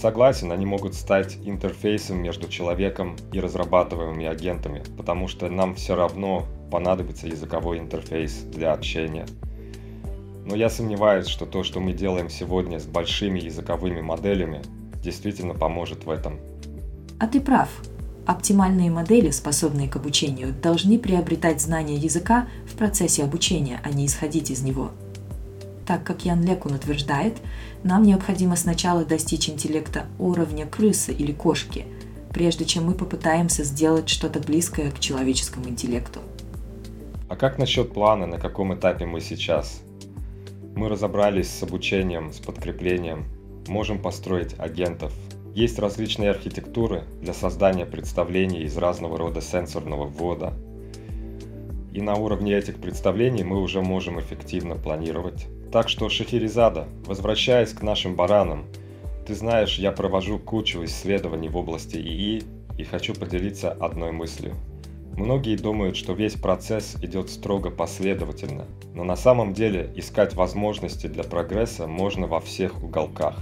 Согласен, 0.00 0.52
они 0.52 0.64
могут 0.64 0.94
стать 0.94 1.38
интерфейсом 1.44 2.22
между 2.22 2.46
человеком 2.46 3.16
и 3.32 3.40
разрабатываемыми 3.40 4.26
агентами, 4.26 4.84
потому 4.96 5.26
что 5.26 5.48
нам 5.48 5.74
все 5.74 5.96
равно 5.96 6.46
понадобится 6.70 7.26
языковой 7.26 7.80
интерфейс 7.80 8.44
для 8.54 8.72
общения. 8.72 9.26
Но 10.44 10.54
я 10.54 10.70
сомневаюсь, 10.70 11.26
что 11.26 11.46
то, 11.46 11.64
что 11.64 11.80
мы 11.80 11.94
делаем 11.94 12.30
сегодня 12.30 12.78
с 12.78 12.84
большими 12.84 13.40
языковыми 13.40 14.00
моделями, 14.00 14.62
действительно 15.02 15.54
поможет 15.54 16.04
в 16.04 16.10
этом. 16.10 16.38
А 17.18 17.26
ты 17.26 17.40
прав. 17.40 17.70
Оптимальные 18.24 18.92
модели, 18.92 19.30
способные 19.30 19.88
к 19.88 19.96
обучению, 19.96 20.54
должны 20.62 20.96
приобретать 20.96 21.60
знания 21.60 21.96
языка 21.96 22.46
в 22.72 22.76
процессе 22.76 23.24
обучения, 23.24 23.80
а 23.82 23.90
не 23.90 24.06
исходить 24.06 24.52
из 24.52 24.62
него– 24.62 24.92
так 25.86 26.02
как 26.04 26.24
Ян 26.24 26.42
Лекун 26.44 26.74
утверждает, 26.74 27.34
нам 27.84 28.02
необходимо 28.02 28.56
сначала 28.56 29.04
достичь 29.04 29.48
интеллекта 29.48 30.06
уровня 30.18 30.66
крысы 30.66 31.12
или 31.12 31.32
кошки, 31.32 31.86
прежде 32.32 32.64
чем 32.64 32.86
мы 32.86 32.94
попытаемся 32.94 33.62
сделать 33.64 34.08
что-то 34.08 34.40
близкое 34.40 34.90
к 34.90 34.98
человеческому 34.98 35.68
интеллекту. 35.68 36.20
А 37.28 37.36
как 37.36 37.58
насчет 37.58 37.92
плана, 37.92 38.26
на 38.26 38.38
каком 38.38 38.74
этапе 38.74 39.06
мы 39.06 39.20
сейчас? 39.20 39.82
Мы 40.74 40.88
разобрались 40.88 41.48
с 41.50 41.62
обучением, 41.62 42.32
с 42.32 42.38
подкреплением, 42.38 43.24
можем 43.66 44.00
построить 44.00 44.54
агентов. 44.58 45.12
Есть 45.54 45.78
различные 45.78 46.30
архитектуры 46.30 47.04
для 47.22 47.32
создания 47.32 47.86
представлений 47.86 48.62
из 48.62 48.76
разного 48.76 49.16
рода 49.16 49.40
сенсорного 49.40 50.04
ввода. 50.04 50.52
И 51.92 52.02
на 52.02 52.14
уровне 52.14 52.52
этих 52.52 52.76
представлений 52.76 53.42
мы 53.42 53.62
уже 53.62 53.80
можем 53.80 54.20
эффективно 54.20 54.74
планировать, 54.74 55.46
так 55.72 55.88
что, 55.88 56.08
Шахерезада, 56.08 56.88
возвращаясь 57.06 57.72
к 57.72 57.82
нашим 57.82 58.16
баранам, 58.16 58.66
ты 59.26 59.34
знаешь, 59.34 59.78
я 59.78 59.92
провожу 59.92 60.38
кучу 60.38 60.84
исследований 60.84 61.48
в 61.48 61.56
области 61.56 61.96
ИИ 61.96 62.44
и 62.78 62.84
хочу 62.84 63.14
поделиться 63.14 63.72
одной 63.72 64.12
мыслью. 64.12 64.54
Многие 65.16 65.56
думают, 65.56 65.96
что 65.96 66.12
весь 66.12 66.34
процесс 66.34 66.96
идет 67.02 67.30
строго 67.30 67.70
последовательно, 67.70 68.66
но 68.94 69.02
на 69.02 69.16
самом 69.16 69.54
деле 69.54 69.90
искать 69.96 70.34
возможности 70.34 71.06
для 71.06 71.24
прогресса 71.24 71.86
можно 71.86 72.26
во 72.26 72.40
всех 72.40 72.82
уголках. 72.82 73.38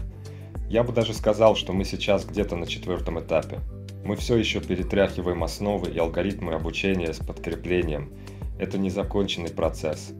Я 0.70 0.84
бы 0.84 0.92
даже 0.92 1.12
сказал, 1.12 1.56
что 1.56 1.72
мы 1.72 1.84
сейчас 1.84 2.24
где-то 2.24 2.56
на 2.56 2.66
четвертом 2.66 3.20
этапе. 3.20 3.58
Мы 4.04 4.16
все 4.16 4.36
еще 4.36 4.60
перетряхиваем 4.60 5.42
основы 5.42 5.90
и 5.90 5.98
алгоритмы 5.98 6.54
обучения 6.54 7.12
с 7.12 7.18
подкреплением. 7.18 8.12
Это 8.58 8.78
незаконченный 8.78 9.50
процесс. 9.50 10.12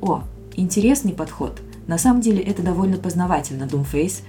О, 0.00 0.22
Интересный 0.56 1.12
подход. 1.12 1.60
На 1.86 1.98
самом 1.98 2.20
деле 2.20 2.42
это 2.42 2.62
довольно 2.62 2.98
познавательно, 2.98 3.64
Doomface. 3.64 4.22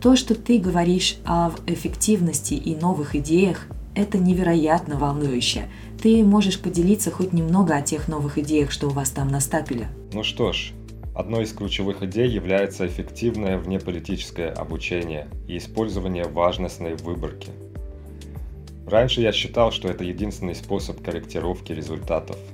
То, 0.00 0.16
что 0.16 0.34
ты 0.34 0.58
говоришь 0.58 1.18
об 1.24 1.54
эффективности 1.66 2.54
и 2.54 2.74
новых 2.74 3.14
идеях, 3.14 3.66
это 3.94 4.18
невероятно 4.18 4.96
волнующе. 4.96 5.68
Ты 6.02 6.24
можешь 6.24 6.58
поделиться 6.58 7.10
хоть 7.10 7.32
немного 7.32 7.76
о 7.76 7.82
тех 7.82 8.08
новых 8.08 8.38
идеях, 8.38 8.70
что 8.70 8.88
у 8.88 8.90
вас 8.90 9.10
там 9.10 9.28
на 9.28 9.40
стапеле? 9.40 9.88
Ну 10.12 10.24
что 10.24 10.52
ж, 10.52 10.72
одной 11.14 11.44
из 11.44 11.52
ключевых 11.52 12.02
идей 12.02 12.28
является 12.28 12.86
эффективное 12.86 13.58
внеполитическое 13.58 14.50
обучение 14.50 15.28
и 15.46 15.58
использование 15.58 16.24
важностной 16.24 16.96
выборки. 16.96 17.50
Раньше 18.86 19.20
я 19.20 19.32
считал, 19.32 19.70
что 19.70 19.88
это 19.88 20.02
единственный 20.02 20.54
способ 20.54 21.02
корректировки 21.02 21.72
результатов– 21.72 22.38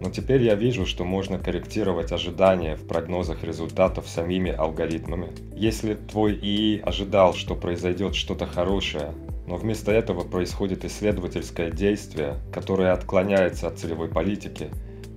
но 0.00 0.10
теперь 0.10 0.42
я 0.42 0.54
вижу, 0.54 0.86
что 0.86 1.04
можно 1.04 1.38
корректировать 1.38 2.12
ожидания 2.12 2.76
в 2.76 2.86
прогнозах 2.86 3.42
результатов 3.44 4.08
самими 4.08 4.52
алгоритмами. 4.52 5.30
Если 5.54 5.94
твой 5.94 6.34
ИИ 6.34 6.80
ожидал, 6.80 7.34
что 7.34 7.54
произойдет 7.54 8.14
что-то 8.14 8.46
хорошее, 8.46 9.12
но 9.46 9.56
вместо 9.56 9.92
этого 9.92 10.22
происходит 10.22 10.84
исследовательское 10.84 11.70
действие, 11.70 12.36
которое 12.52 12.92
отклоняется 12.92 13.68
от 13.68 13.78
целевой 13.78 14.08
политики, 14.08 14.70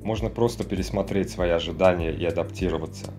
можно 0.04 0.30
просто 0.30 0.64
пересмотреть 0.64 1.30
свои 1.30 1.50
ожидания 1.50 2.12
и 2.12 2.24
адаптироваться. 2.26 3.12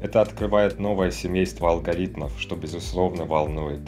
Это 0.00 0.22
открывает 0.22 0.78
новое 0.78 1.10
семейство 1.10 1.70
алгоритмов, 1.70 2.32
что 2.38 2.56
безусловно 2.56 3.26
волнует. 3.26 3.82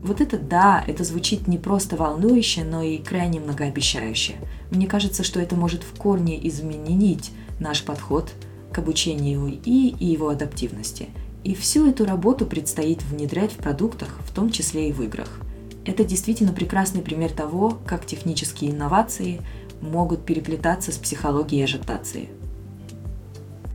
Вот 0.00 0.20
это 0.20 0.38
да, 0.38 0.84
это 0.86 1.02
звучит 1.02 1.48
не 1.48 1.58
просто 1.58 1.96
волнующе, 1.96 2.62
но 2.62 2.82
и 2.82 2.98
крайне 2.98 3.40
многообещающе. 3.40 4.34
Мне 4.70 4.86
кажется, 4.86 5.24
что 5.24 5.40
это 5.40 5.56
может 5.56 5.82
в 5.82 5.98
корне 5.98 6.46
изменить 6.48 7.32
наш 7.58 7.84
подход 7.84 8.32
к 8.72 8.78
обучению 8.78 9.58
и, 9.64 9.88
и 9.88 10.06
его 10.06 10.28
адаптивности. 10.28 11.08
И 11.42 11.54
всю 11.54 11.88
эту 11.88 12.04
работу 12.04 12.46
предстоит 12.46 13.02
внедрять 13.02 13.52
в 13.52 13.56
продуктах, 13.56 14.20
в 14.24 14.32
том 14.32 14.50
числе 14.50 14.88
и 14.88 14.92
в 14.92 15.02
играх. 15.02 15.40
Это 15.84 16.04
действительно 16.04 16.52
прекрасный 16.52 17.02
пример 17.02 17.32
того, 17.32 17.78
как 17.84 18.06
технические 18.06 18.70
инновации 18.70 19.40
могут 19.80 20.24
переплетаться 20.24 20.92
с 20.92 20.98
психологией 20.98 21.64
ажитации. 21.64 22.28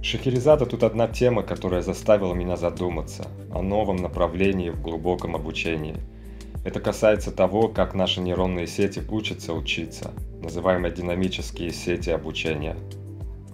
Шахерезада 0.01 0.65
тут 0.65 0.83
одна 0.83 1.07
тема, 1.07 1.43
которая 1.43 1.81
заставила 1.81 2.33
меня 2.33 2.55
задуматься 2.55 3.27
о 3.51 3.61
новом 3.61 3.97
направлении 3.97 4.69
в 4.69 4.81
глубоком 4.81 5.35
обучении– 5.35 5.97
это 6.63 6.79
касается 6.79 7.31
того, 7.31 7.67
как 7.67 7.93
наши 7.93 8.21
нейронные 8.21 8.67
сети 8.67 9.01
учатся 9.09 9.53
учиться, 9.53 10.11
называемые 10.41 10.93
динамические 10.93 11.71
сети 11.71 12.09
обучения. 12.09 12.77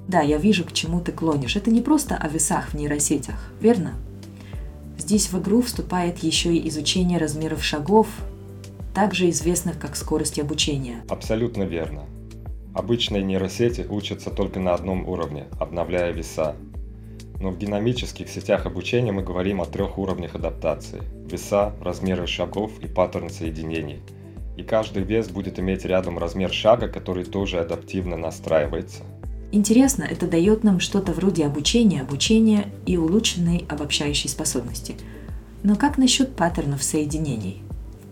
Да, 0.07 0.21
я 0.21 0.37
вижу, 0.37 0.63
к 0.65 0.73
чему 0.73 1.01
ты 1.01 1.11
клонишь. 1.11 1.55
Это 1.55 1.71
не 1.71 1.81
просто 1.81 2.15
о 2.15 2.27
весах 2.27 2.69
в 2.69 2.73
нейросетях, 2.73 3.51
верно? 3.61 3.93
Здесь 4.97 5.31
в 5.31 5.39
игру 5.39 5.61
вступает 5.61 6.19
еще 6.19 6.53
и 6.53 6.67
изучение 6.67 7.17
размеров 7.19 7.63
шагов, 7.63 8.07
также 8.93 9.29
известных 9.29 9.79
как 9.79 9.95
скорость 9.95 10.39
обучения. 10.39 11.03
Абсолютно 11.09 11.63
верно. 11.63 12.05
Обычные 12.73 13.23
нейросети 13.23 13.85
учатся 13.89 14.29
только 14.29 14.59
на 14.59 14.73
одном 14.73 15.07
уровне, 15.07 15.47
обновляя 15.59 16.11
веса, 16.11 16.55
но 17.39 17.51
в 17.51 17.57
динамических 17.57 18.29
сетях 18.29 18.65
обучения 18.65 19.11
мы 19.11 19.23
говорим 19.23 19.61
о 19.61 19.65
трех 19.65 19.97
уровнях 19.97 20.35
адаптации– 20.35 21.01
веса, 21.31 21.73
размеры 21.81 22.27
шагов 22.27 22.71
и 22.81 22.87
паттерн 22.87 23.29
соединений. 23.29 24.01
И 24.57 24.63
каждый 24.63 25.03
вес 25.03 25.29
будет 25.29 25.57
иметь 25.57 25.85
рядом 25.85 26.17
размер 26.17 26.51
шага, 26.51 26.89
который 26.89 27.23
тоже 27.23 27.59
адаптивно 27.59 28.17
настраивается. 28.17 29.03
Интересно, 29.51 30.03
это 30.03 30.27
дает 30.27 30.63
нам 30.63 30.79
что-то 30.79 31.13
вроде 31.13 31.45
обучения, 31.45 32.01
обучения 32.01 32.67
и 32.85 32.97
улучшенной 32.97 33.65
обобщающей 33.69 34.29
способности. 34.29 34.95
Но 35.63 35.75
как 35.75 35.97
насчет 35.97 36.35
паттернов 36.35 36.83
соединений? 36.83 37.63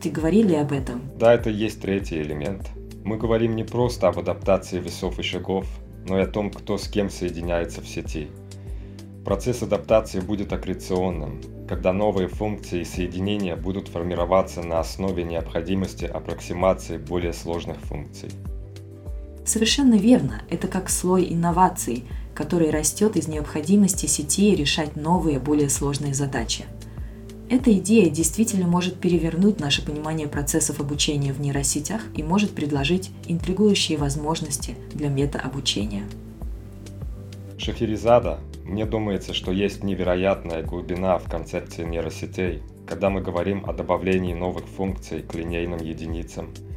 Ты 0.02 0.10
говорили 0.10 0.56
об 0.56 0.72
этом? 0.72 1.02
Да, 1.20 1.34
это 1.34 1.50
и 1.50 1.54
есть 1.54 1.82
третий 1.82 2.22
элемент. 2.22 2.70
Мы 3.04 3.18
говорим 3.18 3.56
не 3.56 3.64
просто 3.64 4.08
об 4.08 4.20
адаптации 4.20 4.80
весов 4.80 5.20
и 5.20 5.24
шагов, 5.24 5.68
но 6.08 6.18
и 6.18 6.24
о 6.24 6.28
том, 6.28 6.50
кто 6.50 6.78
с 6.78 6.88
кем 6.88 7.10
соединяется 7.10 7.82
в 7.82 7.88
сети– 7.88 8.30
Процесс 9.28 9.62
адаптации 9.62 10.22
будет 10.22 10.54
аккреционным, 10.54 11.42
когда 11.68 11.92
новые 11.92 12.30
функции 12.30 12.80
и 12.80 12.86
соединения 12.86 13.58
будут 13.58 13.90
формироваться 13.90 14.64
на 14.64 14.80
основе 14.80 15.26
необходимости 15.26 16.06
аппроксимации 16.06 16.96
более 16.96 17.34
сложных 17.34 17.76
функций. 17.76 18.30
Совершенно 19.44 19.96
верно. 19.96 20.44
Это 20.50 20.70
как 20.70 20.90
слой 20.90 21.28
инноваций, 21.30 22.06
который 22.34 22.70
растет 22.70 23.18
из 23.18 23.28
необходимости 23.28 24.06
сети 24.06 24.56
решать 24.56 24.96
новые, 24.96 25.40
более 25.40 25.70
сложные 25.70 26.14
задачи. 26.14 26.64
Эта 27.50 27.74
идея 27.74 28.10
действительно 28.10 28.66
может 28.66 28.98
перевернуть 29.02 29.60
наше 29.60 29.84
понимание 29.86 30.30
процессов 30.30 30.80
обучения 30.80 31.34
в 31.34 31.42
нейросетях 31.42 32.02
и 32.16 32.24
может 32.24 32.52
предложить 32.52 33.12
интригующие 33.28 33.98
возможности 33.98 34.78
для 34.94 35.10
метаобучения. 35.10 36.06
Шахерезада, 37.58 38.40
мне 38.68 38.86
думается, 38.86 39.34
что 39.34 39.52
есть 39.52 39.84
невероятная 39.84 40.62
глубина 40.62 41.18
в 41.18 41.30
концепции 41.30 41.84
нейросетей, 41.84 42.62
когда 42.86 43.10
мы 43.10 43.22
говорим 43.22 43.66
о 43.68 43.74
добавлении 43.74 44.34
новых 44.34 44.66
функций 44.66 45.22
к 45.22 45.34
линейным 45.34 45.80
единицам– 45.80 46.54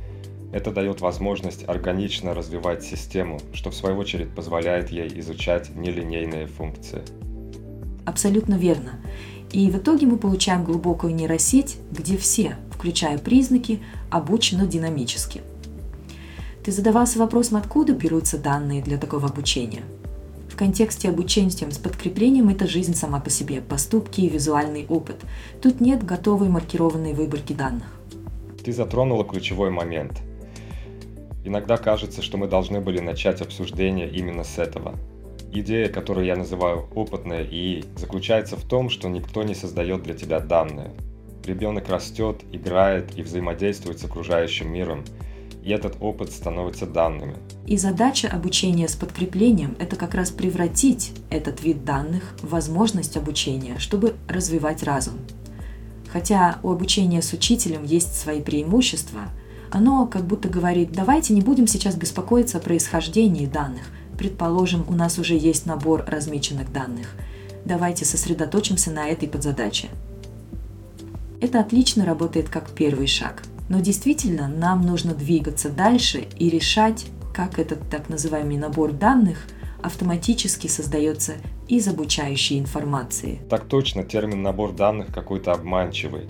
это 0.52 0.72
дает 0.72 1.00
возможность 1.00 1.68
органично 1.68 2.34
развивать 2.34 2.82
систему, 2.82 3.40
что 3.52 3.70
в 3.70 3.74
свою 3.74 3.96
очередь 3.98 4.34
позволяет 4.34 4.90
ей 4.90 5.08
изучать 5.20 5.74
нелинейные 5.76 6.46
функции. 6.46 7.02
Абсолютно 8.04 8.54
верно. 8.54 8.94
И 9.52 9.70
в 9.70 9.76
итоге 9.76 10.06
мы 10.06 10.16
получаем 10.16 10.64
глубокую 10.64 11.14
нейросеть, 11.14 11.76
где 11.92 12.16
все, 12.16 12.56
включая 12.72 13.18
признаки, 13.18 13.80
обучены 14.10 14.66
динамически. 14.66 15.42
Ты 16.64 16.72
задавался 16.72 17.18
вопросом, 17.18 17.56
откуда 17.56 17.92
берутся 17.94 18.36
данные 18.36 18.82
для 18.82 18.98
такого 18.98 19.28
обучения? 19.28 19.82
Контексте 20.60 21.08
обучения 21.08 21.50
с 21.50 21.78
подкреплением 21.78 22.50
это 22.50 22.66
жизнь 22.66 22.94
сама 22.94 23.18
по 23.18 23.30
себе, 23.30 23.60
поступки 23.60 24.20
и 24.20 24.28
визуальный 24.28 24.86
опыт. 24.88 25.16
Тут 25.60 25.80
нет 25.80 26.04
готовой 26.04 26.48
маркированной 26.48 27.14
выборки 27.14 27.54
данных. 27.54 27.88
Ты 28.62 28.72
затронула 28.72 29.24
ключевой 29.24 29.70
момент– 29.70 30.20
Иногда 31.44 31.78
кажется, 31.78 32.20
что 32.20 32.36
мы 32.36 32.48
должны 32.48 32.80
были 32.80 33.00
начать 33.00 33.40
обсуждение 33.40 34.10
именно 34.10 34.44
с 34.44 34.58
этого. 34.58 34.94
Идея, 35.52 35.88
которую 35.88 36.26
я 36.26 36.36
называю 36.36 36.86
опытная 36.94 37.44
ИИ, 37.44 37.84
заключается 37.96 38.56
в 38.56 38.64
том, 38.64 38.90
что 38.90 39.08
никто 39.08 39.42
не 39.42 39.54
создает 39.54 40.02
для 40.02 40.14
тебя 40.14 40.38
данные. 40.40 40.90
Ребенок 41.44 41.88
растет, 41.88 42.42
играет 42.52 43.18
и 43.18 43.22
взаимодействует 43.22 43.98
с 43.98 44.04
окружающим 44.04 44.70
миром, 44.70 45.04
и 45.62 45.70
этот 45.70 45.96
опыт 46.00 46.32
становится 46.32 46.86
данными. 46.86 47.36
И 47.66 47.76
задача 47.76 48.28
обучения 48.28 48.88
с 48.88 48.96
подкреплением– 48.96 49.76
это 49.78 49.96
как 49.96 50.14
раз 50.14 50.30
превратить 50.30 51.12
этот 51.30 51.62
вид 51.62 51.84
данных 51.84 52.34
в 52.42 52.50
возможность 52.50 53.16
обучения, 53.16 53.78
чтобы 53.78 54.14
развивать 54.28 54.82
разум. 54.82 55.14
Хотя 56.12 56.58
у 56.62 56.70
обучения 56.70 57.22
с 57.22 57.32
учителем 57.32 57.84
есть 57.84 58.14
свои 58.14 58.40
преимущества– 58.40 59.22
оно 59.70 60.06
как 60.06 60.24
будто 60.26 60.48
говорит, 60.48 60.90
давайте 60.92 61.32
не 61.32 61.40
будем 61.40 61.66
сейчас 61.66 61.94
беспокоиться 61.94 62.58
о 62.58 62.60
происхождении 62.60 63.46
данных. 63.46 63.84
Предположим, 64.18 64.84
у 64.88 64.94
нас 64.94 65.18
уже 65.18 65.36
есть 65.36 65.64
набор 65.64 66.04
размеченных 66.06 66.72
данных. 66.72 67.14
Давайте 67.64 68.04
сосредоточимся 68.04 68.90
на 68.90 69.08
этой 69.08 69.28
подзадаче. 69.28 69.88
Это 71.40 71.60
отлично 71.60 72.04
работает 72.04 72.48
как 72.48 72.70
первый 72.72 73.06
шаг. 73.06 73.42
Но 73.70 73.78
действительно, 73.78 74.48
нам 74.48 74.82
нужно 74.82 75.14
двигаться 75.14 75.70
дальше 75.70 76.26
и 76.40 76.50
решать, 76.50 77.06
как 77.32 77.60
этот 77.60 77.88
так 77.88 78.08
называемый 78.08 78.56
набор 78.58 78.90
данных 78.90 79.46
автоматически 79.80 80.66
создается 80.66 81.34
из 81.68 81.86
обучающей 81.86 82.58
информации. 82.58 83.38
Так 83.48 83.66
точно, 83.66 84.02
термин 84.02 84.42
«набор 84.42 84.72
данных» 84.72 85.14
какой-то 85.14 85.52
обманчивый. 85.52 86.26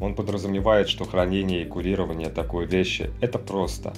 Он 0.00 0.14
подразумевает, 0.14 0.88
что 0.88 1.04
хранение 1.04 1.62
и 1.62 1.66
курирование 1.66 2.30
такой 2.30 2.64
вещи– 2.64 3.10
это 3.20 3.38
просто. 3.38 3.92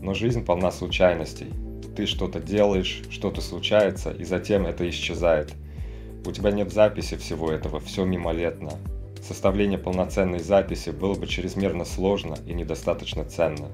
Но 0.00 0.14
жизнь 0.14 0.46
полна 0.46 0.72
случайностей. 0.72 1.52
Ты 1.94 2.06
что-то 2.06 2.40
делаешь, 2.40 3.02
что-то 3.10 3.42
случается, 3.42 4.10
и 4.10 4.24
затем 4.24 4.64
это 4.64 4.88
исчезает. 4.88 5.52
У 6.24 6.32
тебя 6.32 6.52
нет 6.52 6.72
записи 6.72 7.18
всего 7.18 7.52
этого, 7.52 7.80
все 7.80 8.06
мимолетно. 8.06 8.70
Составление 9.26 9.78
полноценной 9.78 10.40
записи 10.40 10.90
было 10.90 11.14
бы 11.14 11.26
чрезмерно 11.26 11.86
сложно 11.86 12.36
и 12.46 12.52
недостаточно 12.52 13.24
ценно. 13.24 13.70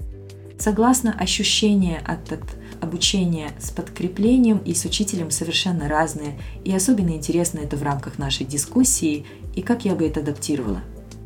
Согласно, 0.58 1.12
ощущения 1.18 1.98
от, 2.06 2.30
от 2.32 2.44
обучения 2.80 3.50
с 3.58 3.70
подкреплением 3.70 4.58
и 4.58 4.74
с 4.74 4.84
учителем 4.84 5.32
совершенно 5.32 5.88
разные, 5.88 6.38
и 6.64 6.72
особенно 6.72 7.10
интересно 7.10 7.58
это 7.58 7.76
в 7.76 7.82
рамках 7.82 8.18
нашей 8.18 8.46
дискуссии 8.46 9.26
и 9.56 9.62
как 9.62 9.84
я 9.84 9.96
бы 9.96 10.06
это 10.06 10.20
адаптировала. 10.20 10.82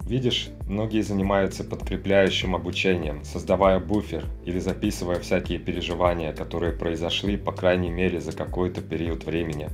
Видишь, 0.06 0.48
многие 0.68 1.02
занимаются 1.02 1.62
подкрепляющим 1.62 2.54
обучением, 2.54 3.24
создавая 3.24 3.78
буфер 3.78 4.24
или 4.46 4.58
записывая 4.58 5.18
всякие 5.18 5.58
переживания, 5.58 6.32
которые 6.32 6.72
произошли 6.72 7.36
по 7.36 7.52
крайней 7.52 7.90
мере 7.90 8.20
за 8.20 8.32
какой-то 8.32 8.80
период 8.80 9.24
времени. 9.24 9.68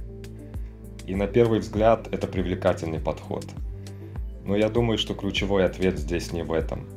И 1.07 1.15
на 1.15 1.29
первый 1.29 1.61
взгляд 1.61 2.09
это 2.11 2.27
привлекательный 2.27 2.99
подход. 2.99 3.45
Но 4.51 4.57
я 4.57 4.69
думаю, 4.69 4.99
что 4.99 5.15
ключевой 5.15 5.65
ответ 5.65 5.97
здесь 5.97 6.33
не 6.33 6.43
в 6.43 6.53
этом. 6.53 6.89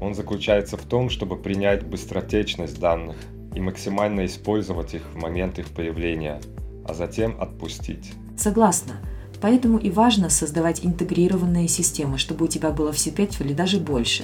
Он 0.00 0.14
заключается 0.14 0.76
в 0.76 0.84
том, 0.84 1.10
чтобы 1.10 1.36
принять 1.36 1.84
быстротечность 1.84 2.78
данных 2.78 3.16
и 3.56 3.60
максимально 3.60 4.24
использовать 4.24 4.94
их 4.94 5.02
в 5.12 5.16
момент 5.16 5.58
их 5.58 5.66
появления, 5.70 6.40
а 6.86 6.94
затем 6.94 7.36
отпустить. 7.40 8.12
Согласна. 8.36 9.00
Поэтому 9.40 9.78
и 9.78 9.90
важно 9.90 10.30
создавать 10.30 10.86
интегрированные 10.86 11.66
системы, 11.66 12.18
чтобы 12.18 12.44
у 12.44 12.48
тебя 12.48 12.70
было 12.70 12.92
все 12.92 13.10
пять 13.10 13.40
или 13.40 13.52
даже 13.52 13.80
больше. 13.80 14.22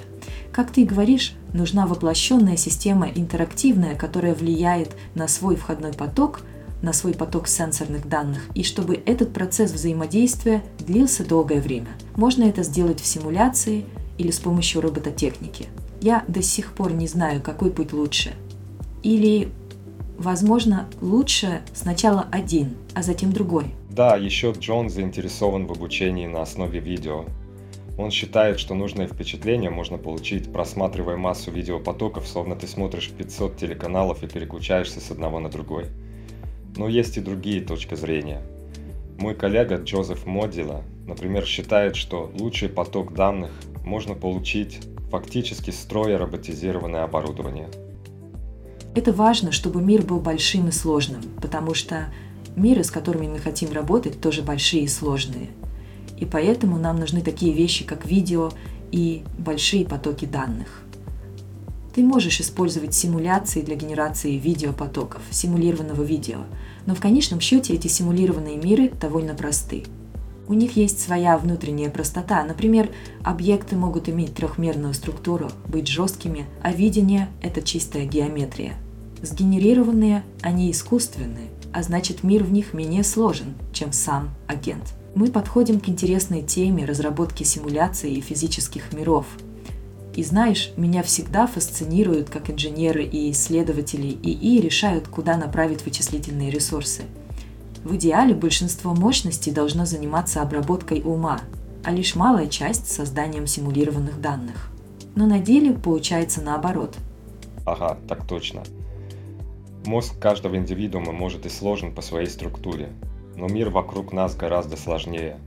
Как 0.53 0.71
ты 0.71 0.83
и 0.83 0.87
говоришь, 0.87 1.35
нужна 1.53 1.89
воплощенная 1.89 2.57
система 2.57 3.09
интерактивная, 3.09 3.97
которая 3.97 4.37
влияет 4.37 4.95
на 5.17 5.27
свой 5.27 5.57
входной 5.57 5.95
поток, 5.95 6.43
на 6.83 6.93
свой 6.93 7.15
поток 7.15 7.49
сенсорных 7.49 8.09
данных, 8.09 8.49
и 8.55 8.63
чтобы 8.63 9.03
этот 9.07 9.33
процесс 9.33 9.73
взаимодействия 9.73 10.63
длился 10.79 11.25
долгое 11.25 11.61
время. 11.61 11.89
Можно 12.17 12.45
это 12.45 12.63
сделать 12.63 13.01
в 13.01 13.07
симуляции 13.07 13.85
или 14.19 14.31
с 14.31 14.39
помощью 14.39 14.81
робототехники. 14.81 15.67
Я 16.01 16.25
до 16.29 16.43
сих 16.43 16.73
пор 16.73 16.93
не 16.93 17.07
знаю, 17.07 17.43
какой 17.43 17.71
путь 17.71 17.93
лучше. 17.93 18.33
Или, 19.03 19.49
возможно, 20.19 20.89
лучше 21.01 21.63
сначала 21.75 22.27
один, 22.31 22.77
а 22.95 23.03
затем 23.03 23.33
другой– 23.33 23.75
да, 23.91 24.15
еще 24.15 24.53
Джон 24.53 24.89
заинтересован 24.89 25.67
в 25.67 25.73
обучении 25.73 26.27
на 26.27 26.43
основе 26.43 26.79
видео. 26.79 27.25
Он 27.99 28.13
считает, 28.13 28.61
что 28.61 28.75
нужное 28.75 29.09
впечатление 29.09 29.69
можно 29.69 29.99
получить, 29.99 30.53
просматривая 30.53 31.17
массу 31.17 31.51
видеопотоков, 31.51 32.27
словно 32.27 32.55
ты 32.55 32.69
смотришь 32.69 33.11
500 33.11 33.57
телеканалов 33.57 34.23
и 34.23 34.29
переключаешься 34.29 35.01
с 35.01 35.11
одного 35.11 35.41
на 35.41 35.49
другой. 35.49 35.87
Но 36.77 36.89
есть 36.89 37.17
и 37.17 37.21
другие 37.21 37.61
точки 37.61 37.95
зрения. 37.95 38.43
Мой 39.19 39.35
коллега 39.35 39.77
Джозеф 39.77 40.27
Модила, 40.27 40.83
например, 41.07 41.45
считает, 41.45 41.97
что 41.97 42.31
лучший 42.39 42.69
поток 42.69 43.15
данных 43.15 43.51
можно 43.85 44.15
получить, 44.15 44.81
фактически 45.11 45.71
строя 45.71 46.19
роботизированное 46.19 47.05
оборудование. 47.05 47.69
Это 48.95 49.13
важно, 49.13 49.53
чтобы 49.53 49.83
мир 49.83 50.03
был 50.03 50.21
большим 50.21 50.69
и 50.69 50.73
сложным, 50.73 51.23
потому 51.41 51.75
что 51.75 52.07
Миры, 52.57 52.83
с 52.83 52.91
которыми 52.91 53.29
мы 53.29 53.39
хотим 53.39 53.73
работать, 53.73 54.21
тоже 54.21 54.43
большие 54.43 54.85
и 54.85 54.89
сложные. 54.89 55.51
И 56.19 56.27
поэтому 56.27 56.79
нам 56.79 56.99
нужны 56.99 57.23
такие 57.23 57.53
вещи, 57.53 57.85
как 57.85 58.05
видео 58.05 58.51
и 58.91 59.23
большие 59.39 59.87
потоки 59.87 60.25
данных. 60.25 60.80
Ты 61.95 62.05
можешь 62.05 62.41
использовать 62.41 62.95
симуляции 62.95 63.63
для 63.63 63.75
генерации 63.75 64.37
видеопотоков, 64.37 65.23
симулированного 65.31 66.03
видео, 66.03 66.41
но 66.87 66.95
в 66.95 67.01
конечном 67.01 67.41
счете 67.41 67.75
эти 67.75 67.89
симулированные 67.89 68.57
миры 68.57 68.91
довольно 69.01 69.35
просты. 69.35 69.85
У 70.47 70.55
них 70.55 70.77
есть 70.77 71.01
своя 71.01 71.39
внутренняя 71.39 71.91
простота. 71.91 72.43
Например, 72.45 72.91
объекты 73.23 73.77
могут 73.77 74.09
иметь 74.09 74.35
трехмерную 74.35 74.95
структуру, 74.95 75.51
быть 75.69 75.87
жесткими, 75.87 76.47
а 76.63 76.73
видение– 76.73 77.29
это 77.43 77.63
чистая 77.63 78.05
геометрия. 78.05 78.75
Сгенерированные 79.23 80.25
они 80.43 80.71
искусственные, 80.73 81.51
а 81.73 81.83
значит 81.83 82.25
мир 82.25 82.43
в 82.43 82.53
них 82.53 82.73
менее 82.73 83.05
сложен, 83.05 83.55
чем 83.73 83.93
сам 83.93 84.31
агент. 84.49 84.95
Мы 85.15 85.29
подходим 85.29 85.79
к 85.79 85.89
интересной 85.89 86.43
теме 86.43 86.85
разработки 86.85 87.45
симуляций 87.45 88.13
и 88.13 88.21
физических 88.21 88.93
миров. 88.93 89.27
И 90.15 90.25
знаешь, 90.25 90.73
меня 90.77 91.03
всегда 91.03 91.47
фасцинируют, 91.47 92.31
как 92.31 92.51
инженеры 92.51 93.05
и 93.05 93.31
исследователи 93.31 94.09
ИИ 94.09 94.61
решают, 94.61 95.09
куда 95.09 95.37
направить 95.37 95.85
вычислительные 95.85 96.51
ресурсы. 96.51 97.03
В 97.85 97.95
идеале 97.97 98.35
большинство 98.35 98.93
мощностей 98.95 99.53
должно 99.53 99.87
заниматься 99.87 100.43
обработкой 100.43 101.03
ума, 101.05 101.41
а 101.85 101.93
лишь 101.93 102.15
малая 102.15 102.47
часть– 102.47 102.91
созданием 102.93 103.47
симулированных 103.47 104.21
данных. 104.21 104.71
Но 105.15 105.27
на 105.27 105.39
деле 105.39 105.73
получается 105.73 106.43
наоборот. 106.43 106.97
Ага, 107.65 107.97
так 108.09 108.27
точно. 108.27 108.63
Мозг 109.87 110.19
каждого 110.19 110.57
индивидуума 110.57 111.13
может 111.13 111.47
и 111.47 111.49
сложен 111.49 111.95
по 111.95 112.03
своей 112.03 112.27
структуре, 112.27 112.91
но 113.37 113.49
мир 113.49 113.71
вокруг 113.71 114.13
нас 114.13 114.37
гораздо 114.37 114.77
сложнее. 114.77 115.39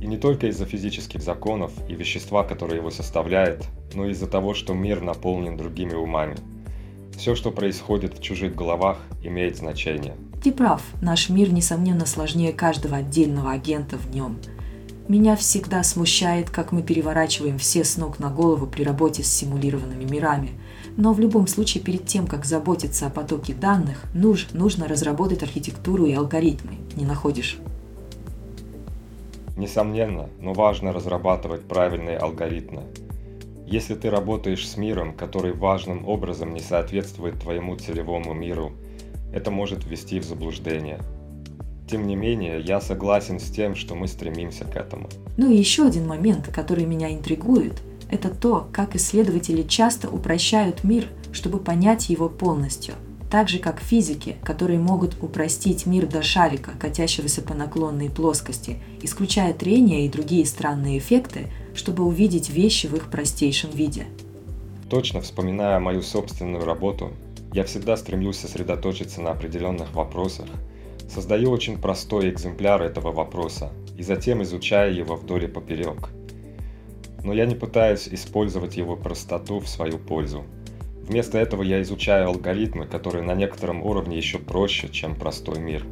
И 0.00 0.06
не 0.06 0.16
только 0.16 0.48
из-за 0.48 0.66
физических 0.66 1.22
законов 1.22 1.72
и 1.88 1.94
вещества, 1.94 2.44
которые 2.44 2.78
его 2.78 2.90
составляют, 2.90 3.66
но 3.94 4.06
и 4.06 4.10
из-за 4.10 4.26
того, 4.26 4.54
что 4.54 4.74
мир 4.74 5.00
наполнен 5.00 5.56
другими 5.56 5.94
умами. 5.94 6.36
Все, 7.16 7.34
что 7.34 7.50
происходит 7.50 8.18
в 8.18 8.22
чужих 8.22 8.54
головах, 8.54 8.98
имеет 9.22 9.56
значение. 9.56 10.14
Ты 10.42 10.52
прав, 10.52 10.82
наш 11.00 11.28
мир, 11.28 11.52
несомненно, 11.52 12.06
сложнее 12.06 12.52
каждого 12.52 12.98
отдельного 12.98 13.52
агента 13.52 13.96
в 13.96 14.14
нем. 14.14 14.38
Меня 15.08 15.36
всегда 15.36 15.82
смущает, 15.82 16.50
как 16.50 16.72
мы 16.72 16.82
переворачиваем 16.82 17.58
все 17.58 17.84
с 17.84 17.96
ног 17.96 18.18
на 18.18 18.28
голову 18.28 18.66
при 18.66 18.82
работе 18.82 19.22
с 19.22 19.28
симулированными 19.28 20.04
мирами– 20.04 20.50
но 20.96 21.12
в 21.12 21.20
любом 21.20 21.46
случае 21.46 21.84
перед 21.84 22.06
тем, 22.06 22.26
как 22.26 22.44
заботиться 22.44 23.06
о 23.06 23.10
потоке 23.10 23.52
данных, 23.52 24.02
нуж, 24.14 24.48
нужно 24.52 24.88
разработать 24.88 25.42
архитектуру 25.42 26.06
и 26.06 26.14
алгоритмы. 26.14 26.78
Не 26.96 27.04
находишь? 27.04 27.58
Несомненно, 29.56 30.28
но 30.40 30.52
важно 30.52 30.92
разрабатывать 30.92 31.66
правильные 31.66 32.18
алгоритмы. 32.18 32.82
Если 33.66 33.94
ты 33.94 34.10
работаешь 34.10 34.68
с 34.68 34.76
миром, 34.76 35.14
который 35.14 35.52
важным 35.52 36.06
образом 36.06 36.54
не 36.54 36.60
соответствует 36.60 37.40
твоему 37.40 37.76
целевому 37.76 38.34
миру, 38.34 38.72
это 39.32 39.50
может 39.50 39.84
ввести 39.84 40.20
в 40.20 40.24
заблуждение. 40.24 41.00
Тем 41.90 42.06
не 42.06 42.16
менее, 42.16 42.60
я 42.60 42.80
согласен 42.80 43.40
с 43.40 43.50
тем, 43.50 43.74
что 43.74 43.94
мы 43.94 44.08
стремимся 44.08 44.64
к 44.64 44.76
этому. 44.76 45.08
Ну 45.36 45.50
и 45.50 45.56
еще 45.56 45.86
один 45.86 46.06
момент, 46.06 46.48
который 46.48 46.84
меня 46.84 47.12
интригует– 47.12 47.82
это 48.08 48.30
то, 48.30 48.68
как 48.72 48.94
исследователи 48.94 49.62
часто 49.62 50.08
упрощают 50.08 50.84
мир, 50.84 51.08
чтобы 51.32 51.58
понять 51.58 52.08
его 52.08 52.28
полностью. 52.28 52.94
Так 53.30 53.48
же, 53.48 53.58
как 53.58 53.80
физики, 53.80 54.36
которые 54.44 54.78
могут 54.78 55.16
упростить 55.22 55.86
мир 55.86 56.06
до 56.06 56.22
шарика, 56.22 56.72
катящегося 56.78 57.42
по 57.42 57.54
наклонной 57.54 58.08
плоскости, 58.08 58.78
исключая 59.02 59.52
трение 59.52 60.06
и 60.06 60.08
другие 60.08 60.46
странные 60.46 60.98
эффекты, 60.98 61.46
чтобы 61.74 62.04
увидеть 62.04 62.50
вещи 62.50 62.86
в 62.86 62.94
их 62.94 63.10
простейшем 63.10 63.70
виде. 63.70 64.06
Точно 64.88 65.20
вспоминая 65.20 65.80
мою 65.80 66.02
собственную 66.02 66.64
работу, 66.64 67.12
я 67.52 67.64
всегда 67.64 67.96
стремлюсь 67.96 68.38
сосредоточиться 68.38 69.20
на 69.20 69.30
определенных 69.30 69.92
вопросах, 69.94 70.46
создаю 71.12 71.50
очень 71.50 71.78
простой 71.78 72.30
экземпляр 72.30 72.82
этого 72.82 73.10
вопроса 73.12 73.72
и 73.98 74.02
затем 74.02 74.42
изучаю 74.42 74.94
его 74.94 75.16
вдоль 75.16 75.44
и 75.44 75.48
поперек– 75.48 76.10
но 77.26 77.32
я 77.32 77.44
не 77.44 77.56
пытаюсь 77.56 78.08
использовать 78.08 78.76
его 78.76 78.96
простоту 78.96 79.58
в 79.58 79.68
свою 79.68 79.98
пользу. 79.98 80.44
Вместо 81.08 81.38
этого 81.38 81.62
я 81.62 81.80
изучаю 81.82 82.28
алгоритмы, 82.28 82.86
которые 82.86 83.22
на 83.22 83.34
некотором 83.34 83.82
уровне 83.82 84.16
еще 84.16 84.38
проще, 84.38 84.88
чем 84.88 85.14
простой 85.14 85.60
мир. 85.60 85.84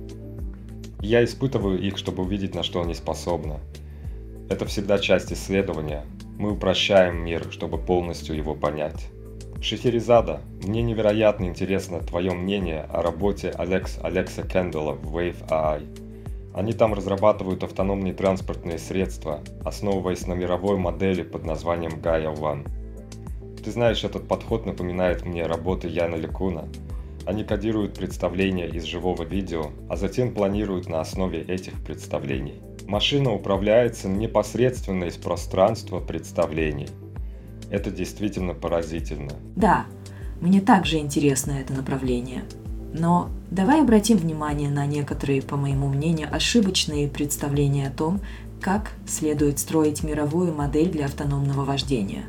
Я 1.01 1.23
испытываю 1.23 1.81
их, 1.81 1.99
чтобы 1.99 2.25
увидеть, 2.25 2.55
на 2.55 2.65
что 2.65 2.81
они 2.81 2.95
способны. 2.95 3.61
Это 4.49 4.67
всегда 4.67 4.99
часть 4.99 5.33
исследования. 5.33 6.05
Мы 6.37 6.53
упрощаем 6.53 7.25
мир, 7.25 7.47
чтобы 7.51 7.79
полностью 7.79 8.35
его 8.37 8.55
понять. 8.55 9.07
Шахерезада, 9.63 10.41
мне 10.63 10.83
невероятно 10.83 11.45
интересно 11.45 12.01
твое 12.01 12.33
мнение 12.33 12.83
о 12.83 13.01
работе 13.01 13.51
Алекс 13.51 13.99
Алекса 14.03 14.43
Кендалла 14.43 14.93
в 14.93 15.17
Wave 15.17 15.49
AI. 15.49 15.87
Они 16.55 16.73
там 16.73 16.93
разрабатывают 16.93 17.63
автономные 17.63 18.15
транспортные 18.15 18.79
средства, 18.79 19.41
основываясь 19.65 20.27
на 20.27 20.35
мировой 20.35 20.77
модели 20.77 21.23
под 21.23 21.45
названием 21.45 22.01
Gaia 22.01 22.35
One. 22.35 22.69
Ты 23.65 23.71
знаешь, 23.71 24.05
этот 24.05 24.29
подход 24.29 24.67
напоминает 24.67 25.25
мне 25.25 25.47
работы 25.47 25.89
Яна 25.89 26.17
Лекуна. 26.17 26.69
Они 27.25 27.45
кодируют 27.45 27.95
представления 27.95 28.69
из 28.69 28.85
живого 28.85 29.23
видео, 29.23 29.71
а 29.89 29.97
затем 29.97 30.35
планируют 30.35 30.91
на 30.91 31.01
основе 31.01 31.41
этих 31.41 31.83
представлений. 31.83 32.61
Машина 32.87 33.33
управляется 33.33 34.07
непосредственно 34.09 35.05
из 35.05 35.17
пространства 35.17 36.01
представлений. 36.01 36.89
Это 37.71 37.91
действительно 37.91 38.53
поразительно. 38.53 39.33
Да, 39.57 39.87
мне 40.43 40.61
также 40.61 40.99
интересно 40.99 41.53
это 41.53 41.73
направление. 41.73 42.45
Но 42.93 43.31
давай 43.51 43.81
обратим 43.81 44.19
внимание 44.19 44.69
на 44.69 44.85
некоторые, 44.85 45.41
по 45.41 45.57
моему 45.57 45.89
мнению, 45.89 46.29
ошибочные 46.31 47.09
представления 47.09 47.89
о 47.89 47.91
том, 47.91 48.21
как 48.61 48.93
следует 49.07 49.59
строить 49.59 50.05
мировую 50.05 50.53
модель 50.55 50.91
для 50.91 51.07
автономного 51.07 51.65
вождения. 51.65 52.27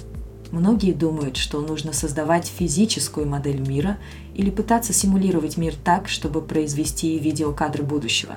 Многие 0.52 0.94
думают, 0.94 1.38
что 1.38 1.62
нужно 1.62 1.94
создавать 1.94 2.48
физическую 2.48 3.28
модель 3.28 3.60
мира 3.60 3.98
или 4.34 4.50
пытаться 4.50 4.94
симулировать 4.94 5.58
мир 5.58 5.74
так, 5.84 6.08
чтобы 6.08 6.42
произвести 6.42 7.18
видеокадры 7.20 7.84
будущего. 7.84 8.36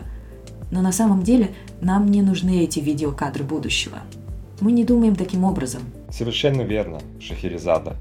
Но 0.70 0.82
на 0.82 0.92
самом 0.92 1.22
деле 1.22 1.54
нам 1.80 2.06
не 2.06 2.22
нужны 2.22 2.64
эти 2.64 2.80
видеокадры 2.80 3.44
будущего. 3.44 3.98
Мы 4.60 4.72
не 4.72 4.84
думаем 4.84 5.14
таким 5.16 5.44
образом. 5.44 5.82
Совершенно 6.10 6.62
верно, 6.62 7.00
Шахерезада. 7.20 7.96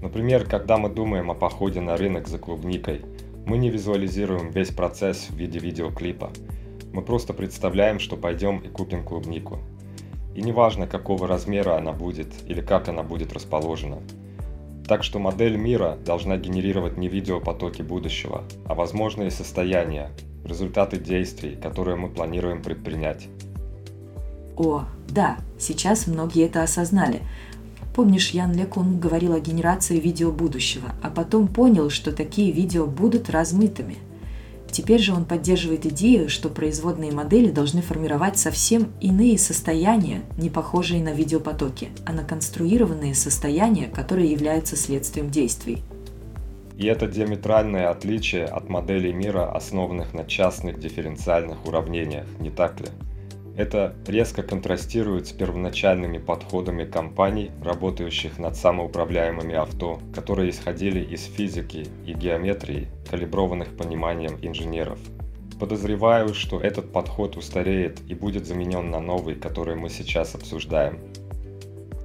Например, 0.00 0.44
когда 0.44 0.78
мы 0.78 0.88
думаем 0.88 1.30
о 1.30 1.34
походе 1.34 1.80
на 1.80 1.96
рынок 1.96 2.28
за 2.28 2.38
клубникой– 2.38 3.02
мы 3.44 3.58
не 3.58 3.70
визуализируем 3.70 4.50
весь 4.50 4.70
процесс 4.70 5.28
в 5.28 5.34
виде 5.34 5.58
видеоклипа. 5.58 6.30
Мы 6.92 7.02
просто 7.02 7.32
представляем, 7.32 7.98
что 7.98 8.16
пойдем 8.16 8.58
и 8.58 8.68
купим 8.68 9.02
клубнику. 9.04 9.58
И 10.34 10.42
неважно, 10.42 10.86
какого 10.86 11.26
размера 11.26 11.76
она 11.76 11.92
будет 11.92 12.28
или 12.46 12.60
как 12.60 12.88
она 12.88 13.02
будет 13.02 13.32
расположена. 13.32 13.98
Так 14.86 15.04
что 15.04 15.18
модель 15.18 15.56
мира 15.56 15.96
должна 16.04 16.36
генерировать 16.36 16.96
не 16.96 17.08
видеопотоки 17.08 17.82
будущего, 17.82 18.44
а 18.66 18.74
возможные 18.74 19.30
состояния, 19.30 20.10
результаты 20.44 20.98
действий, 20.98 21.56
которые 21.56 21.96
мы 21.96 22.08
планируем 22.08 22.62
предпринять. 22.62 23.28
О, 24.56 24.84
да, 25.08 25.38
сейчас 25.58 26.06
многие 26.06 26.46
это 26.46 26.62
осознали. 26.62 27.20
Помнишь, 27.94 28.30
Ян 28.30 28.52
Лекун 28.52 28.98
говорил 28.98 29.34
о 29.34 29.40
генерации 29.40 30.00
видео 30.00 30.32
будущего, 30.32 30.90
а 31.02 31.10
потом 31.10 31.46
понял, 31.46 31.90
что 31.90 32.10
такие 32.12 32.50
видео 32.50 32.86
будут 32.86 33.30
размытыми. 33.30 33.96
Теперь 34.72 35.00
же 35.00 35.12
он 35.12 35.26
поддерживает 35.26 35.84
идею, 35.84 36.30
что 36.30 36.48
производные 36.48 37.12
модели 37.12 37.50
должны 37.50 37.82
формировать 37.82 38.38
совсем 38.38 38.90
иные 39.02 39.38
состояния, 39.38 40.22
не 40.38 40.48
похожие 40.48 41.02
на 41.02 41.12
видеопотоки, 41.12 41.90
а 42.06 42.12
на 42.14 42.24
конструированные 42.24 43.14
состояния, 43.14 43.86
которые 43.86 44.32
являются 44.32 44.76
следствием 44.76 45.30
действий. 45.30 45.82
И 46.78 46.86
это 46.86 47.06
диаметральное 47.06 47.90
отличие 47.90 48.46
от 48.46 48.70
моделей 48.70 49.12
мира, 49.12 49.52
основанных 49.52 50.14
на 50.14 50.24
частных 50.24 50.80
дифференциальных 50.80 51.66
уравнениях, 51.66 52.24
не 52.40 52.50
так 52.50 52.80
ли? 52.80 52.86
Это 53.56 53.94
резко 54.06 54.42
контрастирует 54.42 55.26
с 55.26 55.32
первоначальными 55.32 56.16
подходами 56.16 56.84
компаний, 56.84 57.50
работающих 57.62 58.38
над 58.38 58.56
самоуправляемыми 58.56 59.54
авто, 59.54 60.00
которые 60.14 60.50
исходили 60.50 61.00
из 61.00 61.24
физики 61.24 61.86
и 62.06 62.14
геометрии, 62.14 62.88
калиброванных 63.10 63.76
пониманием 63.76 64.38
инженеров. 64.40 64.98
Подозреваю, 65.60 66.32
что 66.32 66.60
этот 66.60 66.92
подход 66.92 67.36
устареет 67.36 68.00
и 68.08 68.14
будет 68.14 68.46
заменен 68.46 68.90
на 68.90 69.00
новый, 69.00 69.34
который 69.34 69.76
мы 69.76 69.90
сейчас 69.90 70.34
обсуждаем. 70.34 70.98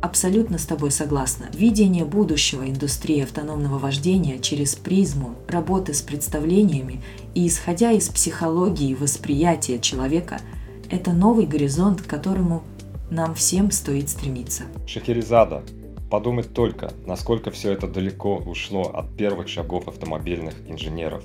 Абсолютно 0.01 0.59
с 0.59 0.65
тобой 0.65 0.91
согласна. 0.91 1.49
Видение 1.53 2.05
будущего 2.05 2.69
индустрии 2.69 3.23
автономного 3.23 3.79
вождения 3.79 4.37
через 4.37 4.75
призму 4.75 5.35
работы 5.47 5.93
с 5.93 6.01
представлениями 6.01 7.01
и 7.33 7.47
исходя 7.47 7.91
из 7.91 8.09
психологии 8.09 8.93
восприятия 8.93 9.79
человека– 9.79 10.39
это 10.89 11.13
новый 11.13 11.45
горизонт, 11.45 12.01
к 12.01 12.07
которому 12.07 12.63
нам 13.09 13.35
всем 13.35 13.71
стоит 13.71 14.09
стремиться. 14.09 14.63
Шахерезада, 14.85 15.63
подумать 16.09 16.53
только, 16.53 16.91
насколько 17.05 17.51
все 17.51 17.71
это 17.71 17.87
далеко 17.87 18.37
ушло 18.37 18.83
от 18.83 19.15
первых 19.15 19.47
шагов 19.47 19.87
автомобильных 19.87 20.55
инженеров. 20.67 21.23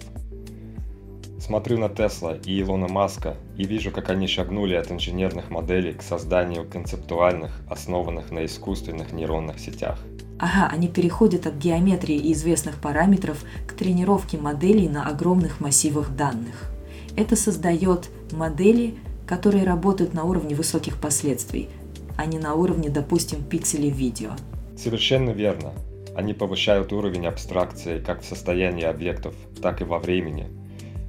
Смотрю 1.40 1.78
на 1.78 1.88
Тесла 1.88 2.36
и 2.44 2.60
Илона 2.60 2.86
Маска 2.86 3.36
и 3.56 3.64
вижу, 3.64 3.90
как 3.90 4.10
они 4.10 4.28
шагнули 4.28 4.74
от 4.74 4.92
инженерных 4.92 5.50
моделей 5.50 5.92
к 5.92 6.02
созданию 6.02 6.64
концептуальных, 6.64 7.50
основанных 7.68 8.30
на 8.30 8.44
искусственных 8.44 9.12
нейронных 9.12 9.58
сетях. 9.58 9.98
Ага, 10.38 10.68
они 10.72 10.86
переходят 10.86 11.46
от 11.48 11.54
геометрии 11.54 12.16
и 12.16 12.32
известных 12.32 12.80
параметров 12.80 13.44
к 13.66 13.72
тренировке 13.72 14.38
моделей 14.38 14.88
на 14.88 15.08
огромных 15.08 15.60
массивах 15.60 16.14
данных. 16.14 16.70
Это 17.16 17.34
создает 17.34 18.08
модели, 18.30 18.94
которые 19.32 19.64
работают 19.64 20.12
на 20.12 20.24
уровне 20.24 20.54
высоких 20.54 21.00
последствий, 21.00 21.70
а 22.18 22.26
не 22.26 22.38
на 22.38 22.52
уровне, 22.52 22.90
допустим, 22.90 23.42
пикселей 23.42 23.88
видео. 23.88 24.32
Совершенно 24.76 25.30
верно. 25.30 25.72
Они 26.14 26.34
повышают 26.34 26.92
уровень 26.92 27.26
абстракции 27.26 27.98
как 27.98 28.20
в 28.20 28.26
состоянии 28.26 28.84
объектов, 28.84 29.34
так 29.62 29.80
и 29.80 29.84
во 29.84 29.98
времени. 29.98 30.48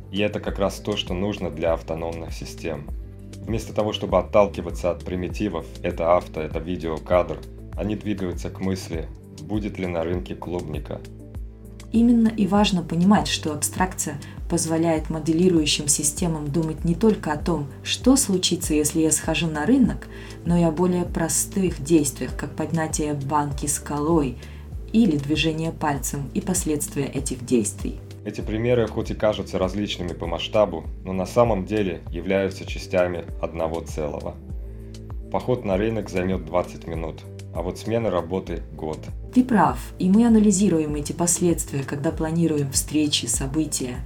И 0.10 0.22
это 0.22 0.40
как 0.40 0.58
раз 0.58 0.80
то, 0.80 0.96
что 0.96 1.14
нужно 1.14 1.52
для 1.52 1.74
автономных 1.74 2.32
систем. 2.32 2.88
Вместо 3.46 3.74
того, 3.74 3.92
чтобы 3.92 4.18
отталкиваться 4.20 4.92
от 4.92 5.04
примитивов 5.04 5.66
«это 5.82 6.16
авто, 6.16 6.40
это 6.40 6.60
видео, 6.60 6.96
кадр», 6.96 7.40
они 7.76 7.98
двигаются 7.98 8.50
к 8.50 8.62
мысли 8.62 9.10
«будет 9.42 9.78
ли 9.78 9.86
на 9.86 10.06
рынке 10.06 10.34
клубника?». 10.34 11.02
Именно 11.94 12.30
и 12.30 12.48
важно 12.48 12.82
понимать, 12.82 13.28
что 13.28 13.54
абстракция 13.54 14.20
позволяет 14.50 15.12
моделирующим 15.12 15.88
системам 15.88 16.48
думать 16.48 16.84
не 16.84 16.96
только 16.96 17.32
о 17.32 17.38
том, 17.38 17.68
что 17.84 18.16
случится, 18.16 18.74
если 18.74 19.00
я 19.00 19.12
схожу 19.12 19.46
на 19.46 19.68
рынок, 19.68 20.08
но 20.44 20.58
и 20.58 20.64
о 20.64 20.72
более 20.72 21.06
простых 21.06 21.84
действиях, 21.84 22.36
как 22.36 22.56
поднятие 22.56 23.14
банки 23.14 23.68
скалой 23.68 24.38
или 24.92 25.18
движение 25.18 25.72
пальцем 25.72 26.32
и 26.34 26.42
последствия 26.42 27.06
этих 27.06 27.46
действий. 27.46 28.00
Эти 28.26 28.42
примеры 28.42 28.88
хоть 28.88 29.12
и 29.12 29.16
кажутся 29.16 29.60
различными 29.60 30.14
по 30.14 30.26
масштабу, 30.26 30.86
но 31.04 31.14
на 31.14 31.28
самом 31.28 31.66
деле 31.66 32.02
являются 32.10 32.66
частями 32.66 33.26
одного 33.40 33.82
целого. 33.82 34.36
Поход 35.32 35.64
на 35.64 35.78
рынок 35.78 36.10
займет 36.10 36.46
20 36.46 36.88
минут, 36.88 37.22
а 37.54 37.62
вот 37.62 37.78
смена 37.78 38.10
работы– 38.10 38.64
год. 38.74 39.00
Ты 39.34 39.44
прав, 39.44 39.80
и 40.00 40.10
мы 40.10 40.26
анализируем 40.26 40.96
эти 40.96 41.12
последствия, 41.12 41.84
когда 41.84 42.12
планируем 42.12 42.72
встречи, 42.72 43.26
события. 43.26 43.98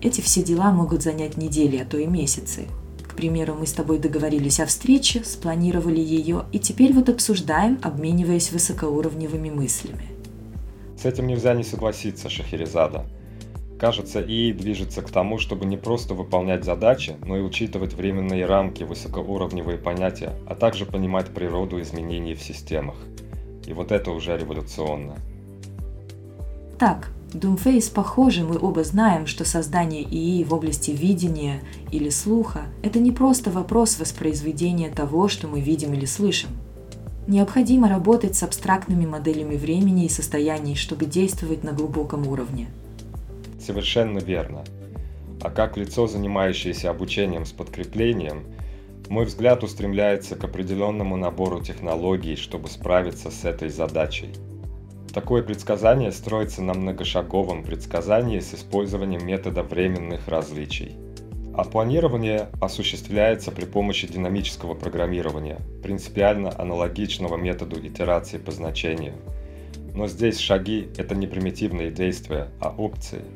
Эти 0.00 0.20
все 0.20 0.42
дела 0.42 0.70
могут 0.72 1.02
занять 1.02 1.36
недели, 1.36 1.78
а 1.78 1.84
то 1.84 1.98
и 1.98 2.06
месяцы. 2.06 2.66
К 3.06 3.14
примеру, 3.14 3.54
мы 3.54 3.66
с 3.66 3.72
тобой 3.72 3.98
договорились 3.98 4.60
о 4.60 4.66
встрече, 4.66 5.22
спланировали 5.24 6.00
ее, 6.00 6.46
и 6.52 6.58
теперь 6.58 6.92
вот 6.92 7.08
обсуждаем, 7.08 7.78
обмениваясь 7.82 8.50
высокоуровневыми 8.50 9.50
мыслями. 9.50 10.08
С 11.00 11.04
этим 11.04 11.26
нельзя 11.26 11.54
не 11.54 11.64
согласиться, 11.64 12.28
Шахерезада. 12.28 13.06
Кажется, 13.84 14.22
ИИ 14.22 14.52
движется 14.52 15.02
к 15.02 15.10
тому, 15.10 15.36
чтобы 15.36 15.66
не 15.66 15.76
просто 15.76 16.14
выполнять 16.14 16.64
задачи, 16.64 17.16
но 17.22 17.36
и 17.36 17.42
учитывать 17.42 17.92
временные 17.92 18.46
рамки, 18.46 18.82
высокоуровневые 18.82 19.76
понятия, 19.76 20.32
а 20.48 20.54
также 20.54 20.86
понимать 20.86 21.28
природу 21.34 21.78
изменений 21.82 22.34
в 22.34 22.40
системах. 22.40 22.96
И 23.66 23.74
вот 23.74 23.92
это 23.92 24.10
уже 24.10 24.38
революционно. 24.38 25.16
Так, 26.78 27.10
Doomface 27.34 27.92
похоже, 27.92 28.44
мы 28.44 28.58
оба 28.58 28.84
знаем, 28.84 29.26
что 29.26 29.44
создание 29.44 30.02
ИИ 30.02 30.44
в 30.44 30.54
области 30.54 30.90
видения 30.90 31.60
или 31.92 32.08
слуха– 32.08 32.62
это 32.82 32.98
не 32.98 33.12
просто 33.12 33.50
вопрос 33.50 34.00
воспроизведения 34.00 34.90
того, 34.90 35.28
что 35.28 35.46
мы 35.46 35.60
видим 35.60 35.92
или 35.92 36.06
слышим. 36.06 36.48
Необходимо 37.26 37.90
работать 37.90 38.34
с 38.34 38.42
абстрактными 38.44 39.04
моделями 39.04 39.56
времени 39.56 40.06
и 40.06 40.08
состояний, 40.08 40.74
чтобы 40.74 41.04
действовать 41.04 41.64
на 41.64 41.72
глубоком 41.72 42.26
уровне– 42.26 42.68
Совершенно 43.64 44.18
верно. 44.18 44.62
А 45.40 45.48
как 45.48 45.78
лицо, 45.78 46.06
занимающееся 46.06 46.90
обучением 46.90 47.46
с 47.46 47.52
подкреплением, 47.52 48.44
мой 49.08 49.24
взгляд 49.24 49.64
устремляется 49.64 50.36
к 50.36 50.44
определенному 50.44 51.16
набору 51.16 51.62
технологий, 51.62 52.36
чтобы 52.36 52.68
справиться 52.68 53.30
с 53.30 53.42
этой 53.46 53.70
задачей. 53.70 54.34
Такое 55.14 55.42
предсказание 55.42 56.12
строится 56.12 56.60
на 56.60 56.74
многошаговом 56.74 57.64
предсказании 57.64 58.40
с 58.40 58.52
использованием 58.52 59.26
метода 59.26 59.62
временных 59.62 60.28
различий. 60.28 60.96
А 61.56 61.64
планирование 61.64 62.48
осуществляется 62.60 63.50
при 63.50 63.64
помощи 63.64 64.06
динамического 64.06 64.74
программирования, 64.74 65.58
принципиально 65.82 66.52
аналогичного 66.58 67.38
методу 67.38 67.80
итерации 67.80 68.36
по 68.36 68.50
значению. 68.50 69.14
Но 69.94 70.06
здесь 70.06 70.38
шаги– 70.38 70.88
это 70.98 71.14
не 71.14 71.26
примитивные 71.26 71.90
действия, 71.90 72.48
а 72.60 72.74
опции– 72.76 73.22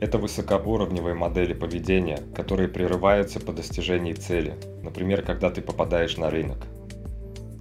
это 0.00 0.18
высокоуровневые 0.18 1.14
модели 1.14 1.54
поведения, 1.54 2.20
которые 2.34 2.68
прерываются 2.68 3.40
по 3.40 3.52
достижении 3.52 4.12
цели, 4.12 4.54
например, 4.82 5.22
когда 5.22 5.50
ты 5.50 5.62
попадаешь 5.62 6.16
на 6.16 6.30
рынок. 6.30 6.58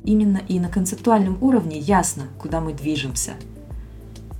Именно 0.04 0.42
и 0.48 0.60
на 0.60 0.70
концептуальном 0.70 1.38
уровне 1.42 1.80
ясно, 1.80 2.28
куда 2.40 2.60
мы 2.60 2.74
движемся. 2.74 3.34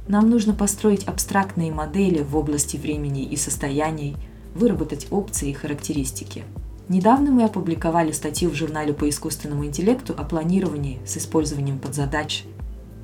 Нам 0.08 0.30
нужно 0.30 0.54
построить 0.54 1.06
абстрактные 1.06 1.72
модели 1.72 2.22
в 2.22 2.36
области 2.36 2.76
времени 2.76 3.24
и 3.24 3.38
состояний, 3.38 4.18
выработать 4.54 5.08
опции 5.10 5.50
и 5.50 5.54
характеристики. 5.54 6.44
Недавно 6.90 7.32
мы 7.32 7.46
опубликовали 7.46 8.12
статью 8.12 8.50
в 8.50 8.56
журнале 8.56 8.94
по 8.94 9.08
искусственному 9.08 9.66
интеллекту 9.66 10.14
о 10.18 10.26
планировании 10.26 11.00
с 11.06 11.18
использованием 11.18 11.80
подзадач. 11.80 12.44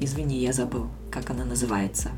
Извини, 0.02 0.40
я 0.40 0.52
забыл, 0.52 0.88
как 1.10 1.30
она 1.30 1.46
называется. 1.46 2.10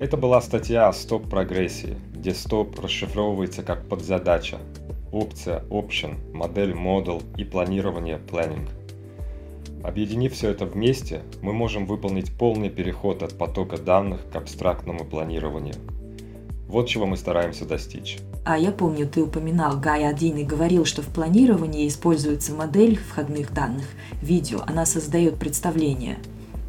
Это 0.00 0.16
была 0.16 0.40
статья 0.40 0.88
о 0.88 0.92
стоп-прогрессии, 0.92 1.96
где 2.14 2.32
стоп 2.32 2.78
расшифровывается 2.78 3.64
как 3.64 3.88
подзадача, 3.88 4.58
опция 5.10 5.64
option, 5.70 6.14
модель 6.32 6.70
model 6.70 7.20
и 7.36 7.42
планирование 7.42 8.18
planning. 8.18 8.68
Объединив 9.82 10.34
все 10.34 10.50
это 10.50 10.66
вместе, 10.66 11.22
мы 11.42 11.52
можем 11.52 11.84
выполнить 11.84 12.32
полный 12.32 12.70
переход 12.70 13.24
от 13.24 13.36
потока 13.36 13.76
данных 13.76 14.20
к 14.30 14.36
абстрактному 14.36 15.04
планированию. 15.04 15.74
Вот 16.68 16.86
чего 16.86 17.06
мы 17.06 17.16
стараемся 17.16 17.64
достичь. 17.64 18.18
А 18.44 18.56
я 18.56 18.70
помню, 18.70 19.08
ты 19.08 19.20
упоминал 19.20 19.80
Гай-1 19.80 20.42
и 20.42 20.44
говорил, 20.44 20.84
что 20.84 21.02
в 21.02 21.06
планировании 21.06 21.88
используется 21.88 22.54
модель 22.54 22.96
входных 22.96 23.52
данных, 23.52 23.86
видео, 24.22 24.60
она 24.64 24.86
создает 24.86 25.40
представление. 25.40 26.18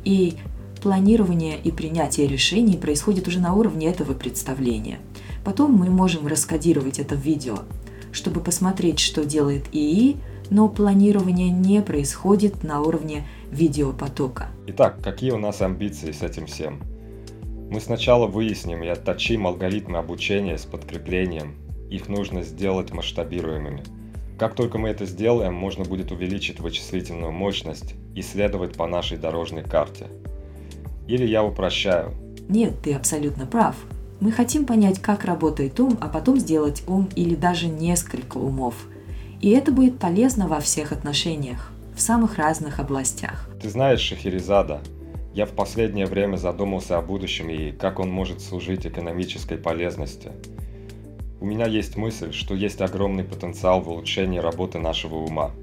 И 0.04 0.38
Планирование 0.82 1.60
и 1.62 1.72
принятие 1.72 2.26
решений 2.26 2.78
происходит 2.78 3.28
уже 3.28 3.42
на 3.42 3.54
уровне 3.54 3.88
этого 3.88 4.14
представления. 4.14 5.00
Потом 5.44 5.74
мы 5.74 5.90
можем 5.90 6.26
раскодировать 6.26 7.00
это 7.00 7.16
в 7.16 7.20
видео, 7.20 7.60
чтобы 8.14 8.40
посмотреть, 8.40 9.00
что 9.00 9.26
делает 9.26 9.66
ИИ, 9.74 10.16
но 10.50 10.70
планирование 10.70 11.50
не 11.50 11.82
происходит 11.82 12.64
на 12.64 12.82
уровне 12.82 13.28
видеопотока. 13.52 14.48
Итак, 14.68 15.00
какие 15.04 15.32
у 15.32 15.38
нас 15.38 15.62
амбиции 15.62 16.14
с 16.14 16.22
этим 16.22 16.46
всем? 16.46 16.82
Мы 17.70 17.82
сначала 17.82 18.26
выясним 18.26 18.82
и 18.82 18.88
отточим 18.88 19.48
алгоритмы 19.48 19.98
обучения 19.98 20.58
с 20.58 20.64
подкреплением. 20.64 21.56
Их 21.92 22.08
нужно 22.08 22.42
сделать 22.42 22.94
масштабируемыми. 22.94 23.84
Как 24.38 24.56
только 24.56 24.78
мы 24.78 24.88
это 24.88 25.06
сделаем, 25.06 25.54
можно 25.54 25.84
будет 25.84 26.14
увеличить 26.14 26.62
вычислительную 26.62 27.34
мощность 27.34 27.96
и 28.16 28.22
следовать 28.22 28.78
по 28.78 28.88
нашей 28.88 29.18
дорожной 29.18 29.64
карте– 29.64 30.08
или 31.10 31.26
я 31.26 31.44
упрощаю? 31.44 32.14
Нет, 32.48 32.82
ты 32.84 32.94
абсолютно 32.94 33.46
прав. 33.48 33.76
Мы 34.20 34.32
хотим 34.32 34.66
понять, 34.66 35.00
как 35.00 35.26
работает 35.26 35.80
ум, 35.80 35.98
а 36.00 36.08
потом 36.08 36.38
сделать 36.38 36.84
ум 36.88 37.10
или 37.16 37.36
даже 37.36 37.68
несколько 37.68 38.38
умов. 38.38 38.76
И 39.42 39.50
это 39.50 39.72
будет 39.72 39.98
полезно 39.98 40.48
во 40.48 40.60
всех 40.60 40.92
отношениях, 40.92 41.72
в 41.96 42.02
самых 42.02 42.38
разных 42.38 42.80
областях. 42.80 43.50
Ты 43.62 43.70
знаешь, 43.70 44.02
Шахерезада, 44.02 44.82
я 45.34 45.46
в 45.46 45.52
последнее 45.52 46.06
время 46.06 46.36
задумался 46.38 46.98
о 46.98 47.02
будущем 47.02 47.50
и 47.50 47.72
как 47.72 48.00
он 48.00 48.12
может 48.12 48.42
служить 48.42 48.86
экономической 48.86 49.58
полезности. 49.58 50.32
У 51.40 51.46
меня 51.46 51.66
есть 51.66 51.96
мысль, 51.96 52.34
что 52.34 52.54
есть 52.54 52.82
огромный 52.82 53.24
потенциал 53.24 53.82
в 53.82 53.90
улучшении 53.90 54.40
работы 54.40 54.78
нашего 54.78 55.16
ума– 55.16 55.52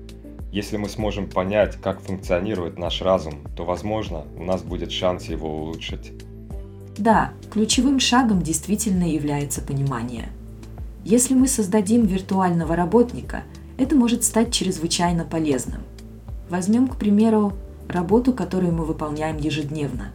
если 0.56 0.78
мы 0.78 0.88
сможем 0.88 1.28
понять, 1.28 1.76
как 1.82 2.00
функционирует 2.00 2.78
наш 2.78 3.02
разум, 3.02 3.34
то, 3.54 3.66
возможно, 3.66 4.24
у 4.38 4.42
нас 4.42 4.62
будет 4.62 4.90
шанс 4.90 5.24
его 5.24 5.54
улучшить. 5.54 6.12
Да, 6.96 7.32
ключевым 7.52 8.00
шагом 8.00 8.40
действительно 8.40 9.04
является 9.04 9.60
понимание. 9.60 10.30
Если 11.04 11.34
мы 11.34 11.46
создадим 11.46 12.06
виртуального 12.06 12.74
работника, 12.74 13.42
это 13.76 13.96
может 13.96 14.24
стать 14.24 14.50
чрезвычайно 14.50 15.26
полезным. 15.26 15.82
Возьмем, 16.48 16.88
к 16.88 16.96
примеру, 16.96 17.52
работу, 17.86 18.32
которую 18.32 18.72
мы 18.72 18.86
выполняем 18.86 19.36
ежедневно. 19.36 20.10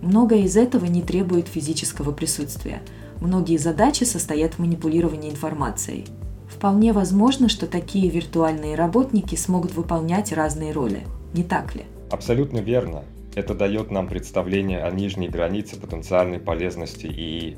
Многое 0.00 0.42
из 0.42 0.56
этого 0.56 0.84
не 0.84 1.02
требует 1.02 1.48
физического 1.48 2.12
присутствия. 2.12 2.82
Многие 3.20 3.56
задачи 3.56 4.04
состоят 4.04 4.54
в 4.54 4.58
манипулировании 4.60 5.30
информацией– 5.30 6.06
Вполне 6.62 6.92
возможно, 6.92 7.48
что 7.48 7.66
такие 7.66 8.08
виртуальные 8.08 8.76
работники 8.76 9.34
смогут 9.34 9.74
выполнять 9.74 10.32
разные 10.32 10.70
роли. 10.70 11.00
Не 11.34 11.42
так 11.42 11.74
ли? 11.74 11.86
Абсолютно 12.08 12.58
верно. 12.58 13.02
Это 13.34 13.52
дает 13.52 13.90
нам 13.90 14.06
представление 14.06 14.84
о 14.84 14.92
нижней 14.92 15.26
границе 15.26 15.74
потенциальной 15.74 16.38
полезности 16.38 17.06
ИИ. 17.06 17.56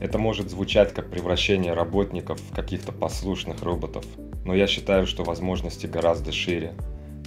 Это 0.00 0.18
может 0.18 0.50
звучать 0.50 0.92
как 0.92 1.08
превращение 1.08 1.72
работников 1.72 2.40
в 2.40 2.52
каких-то 2.52 2.90
послушных 2.90 3.62
роботов, 3.62 4.04
но 4.44 4.56
я 4.56 4.66
считаю, 4.66 5.06
что 5.06 5.22
возможности 5.22 5.86
гораздо 5.86 6.32
шире. 6.32 6.72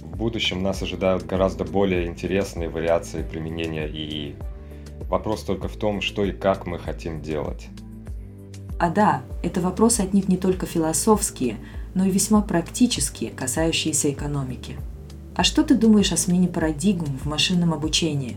В 0.02 0.18
будущем 0.18 0.62
нас 0.62 0.82
ожидают 0.82 1.24
гораздо 1.24 1.64
более 1.64 2.08
интересные 2.08 2.68
вариации 2.68 3.22
применения 3.22 3.88
ИИ. 3.88 4.36
Вопрос 5.08 5.44
только 5.44 5.68
в 5.68 5.76
том, 5.76 6.02
что 6.02 6.26
и 6.26 6.32
как 6.32 6.66
мы 6.66 6.78
хотим 6.78 7.22
делать. 7.22 7.68
А 8.78 8.90
да, 8.90 9.22
это 9.42 9.60
вопросы 9.60 10.00
отнюдь 10.02 10.28
не 10.28 10.36
только 10.36 10.66
философские, 10.66 11.56
но 11.94 12.04
и 12.04 12.10
весьма 12.10 12.42
практические, 12.42 13.30
касающиеся 13.30 14.10
экономики. 14.10 14.76
А 15.34 15.44
что 15.44 15.62
ты 15.62 15.74
думаешь 15.74 16.12
о 16.12 16.16
смене 16.16 16.48
парадигм 16.48 17.06
в 17.18 17.26
машинном 17.26 17.72
обучении? 17.72 18.36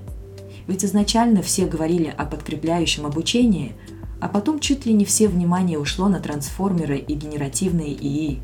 Ведь 0.68 0.86
изначально 0.86 1.42
все 1.42 1.66
говорили 1.66 2.14
о 2.16 2.26
подкрепляющем 2.26 3.06
обучении, 3.06 3.74
а 4.22 4.30
потом 4.30 4.60
чуть 4.60 4.86
ли 4.86 4.94
не 4.94 5.06
все 5.06 5.28
внимание 5.28 5.80
ушло 5.80 6.08
на 6.10 6.20
трансформеры 6.20 6.98
и 6.98 7.14
генеративные 7.14 7.94
ИИ. 7.94 8.40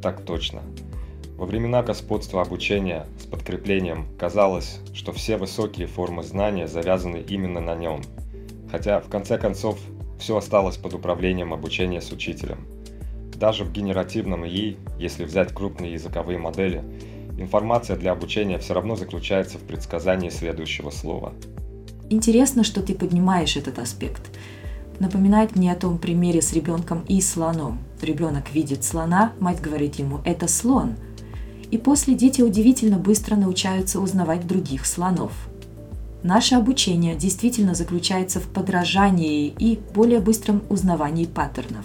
Так 0.00 0.24
точно. 0.24 0.62
Во 1.36 1.46
времена 1.46 1.82
господства 1.82 2.42
обучения 2.42 3.06
с 3.20 3.26
подкреплением 3.26 4.06
казалось, 4.18 4.78
что 4.94 5.12
все 5.12 5.36
высокие 5.36 5.86
формы 5.86 6.22
знания 6.22 6.68
завязаны 6.68 7.24
именно 7.28 7.60
на 7.60 7.74
нем, 7.74 8.02
хотя 8.70 9.00
в 9.00 9.08
конце 9.08 9.38
концов 9.38 9.78
все 10.22 10.36
осталось 10.36 10.76
под 10.76 10.94
управлением 10.94 11.52
обучения 11.52 12.00
с 12.00 12.12
учителем. 12.12 12.64
Даже 13.34 13.64
в 13.64 13.72
генеративном 13.72 14.46
ИИ, 14.46 14.76
если 14.98 15.24
взять 15.24 15.52
крупные 15.52 15.94
языковые 15.94 16.38
модели, 16.38 16.84
информация 17.38 17.96
для 17.96 18.12
обучения 18.12 18.58
все 18.58 18.74
равно 18.74 18.94
заключается 18.94 19.58
в 19.58 19.62
предсказании 19.62 20.30
следующего 20.30 20.90
слова. 20.90 21.32
Интересно, 22.08 22.62
что 22.62 22.82
ты 22.82 22.94
поднимаешь 22.94 23.56
этот 23.56 23.80
аспект. 23.80 24.22
Напоминает 25.00 25.56
мне 25.56 25.72
о 25.72 25.76
том 25.76 25.98
примере 25.98 26.40
с 26.40 26.52
ребенком 26.52 27.04
и 27.08 27.20
слоном. 27.20 27.80
Ребенок 28.00 28.52
видит 28.54 28.84
слона, 28.84 29.32
мать 29.40 29.60
говорит 29.60 29.96
ему 29.96 30.20
«это 30.24 30.46
слон», 30.46 30.94
и 31.72 31.78
после 31.78 32.14
дети 32.14 32.42
удивительно 32.42 32.98
быстро 32.98 33.34
научаются 33.34 33.98
узнавать 33.98 34.46
других 34.46 34.86
слонов. 34.86 35.32
Наше 36.22 36.54
обучение 36.54 37.16
действительно 37.16 37.74
заключается 37.74 38.38
в 38.40 38.46
подражании 38.48 39.52
и 39.58 39.78
более 39.94 40.20
быстром 40.20 40.62
узнавании 40.68 41.24
паттернов, 41.24 41.84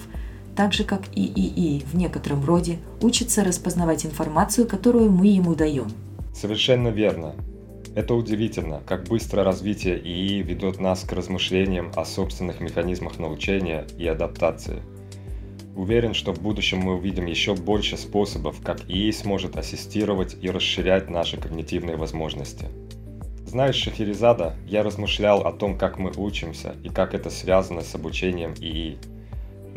так 0.55 0.73
же 0.73 0.83
как 0.83 1.01
и 1.15 1.25
ИИ 1.25 1.83
в 1.85 1.95
некотором 1.95 2.45
роде 2.45 2.77
учится 3.01 3.43
распознавать 3.43 4.05
информацию, 4.05 4.67
которую 4.67 5.11
мы 5.11 5.27
ему 5.27 5.55
даем. 5.55 5.87
Совершенно 6.35 6.89
верно. 6.89 7.33
Это 7.95 8.13
удивительно, 8.13 8.81
как 8.85 9.05
быстро 9.05 9.43
развитие 9.43 9.99
ИИ 9.99 10.43
ведет 10.43 10.79
нас 10.79 11.01
к 11.01 11.13
размышлениям 11.13 11.91
о 11.95 12.05
собственных 12.05 12.59
механизмах 12.59 13.17
научения 13.17 13.87
и 13.97 14.05
адаптации– 14.05 14.83
Уверен, 15.77 16.15
что 16.15 16.33
в 16.33 16.41
будущем 16.41 16.79
мы 16.79 16.95
увидим 16.95 17.27
еще 17.27 17.53
больше 17.53 17.97
способов, 17.97 18.61
как 18.63 18.89
ИИ 18.89 19.11
сможет 19.11 19.57
ассистировать 19.57 20.35
и 20.41 20.49
расширять 20.49 21.07
наши 21.07 21.37
когнитивные 21.37 21.97
возможности. 21.97 22.65
Знаешь, 23.47 23.75
Шахерезада, 23.75 24.55
я 24.67 24.83
размышлял 24.83 25.47
о 25.47 25.53
том, 25.53 25.77
как 25.77 25.97
мы 25.97 26.11
учимся 26.17 26.75
и 26.83 26.89
как 26.89 27.13
это 27.13 27.29
связано 27.29 27.81
с 27.81 27.95
обучением 27.95 28.53
ИИ. 28.59 28.97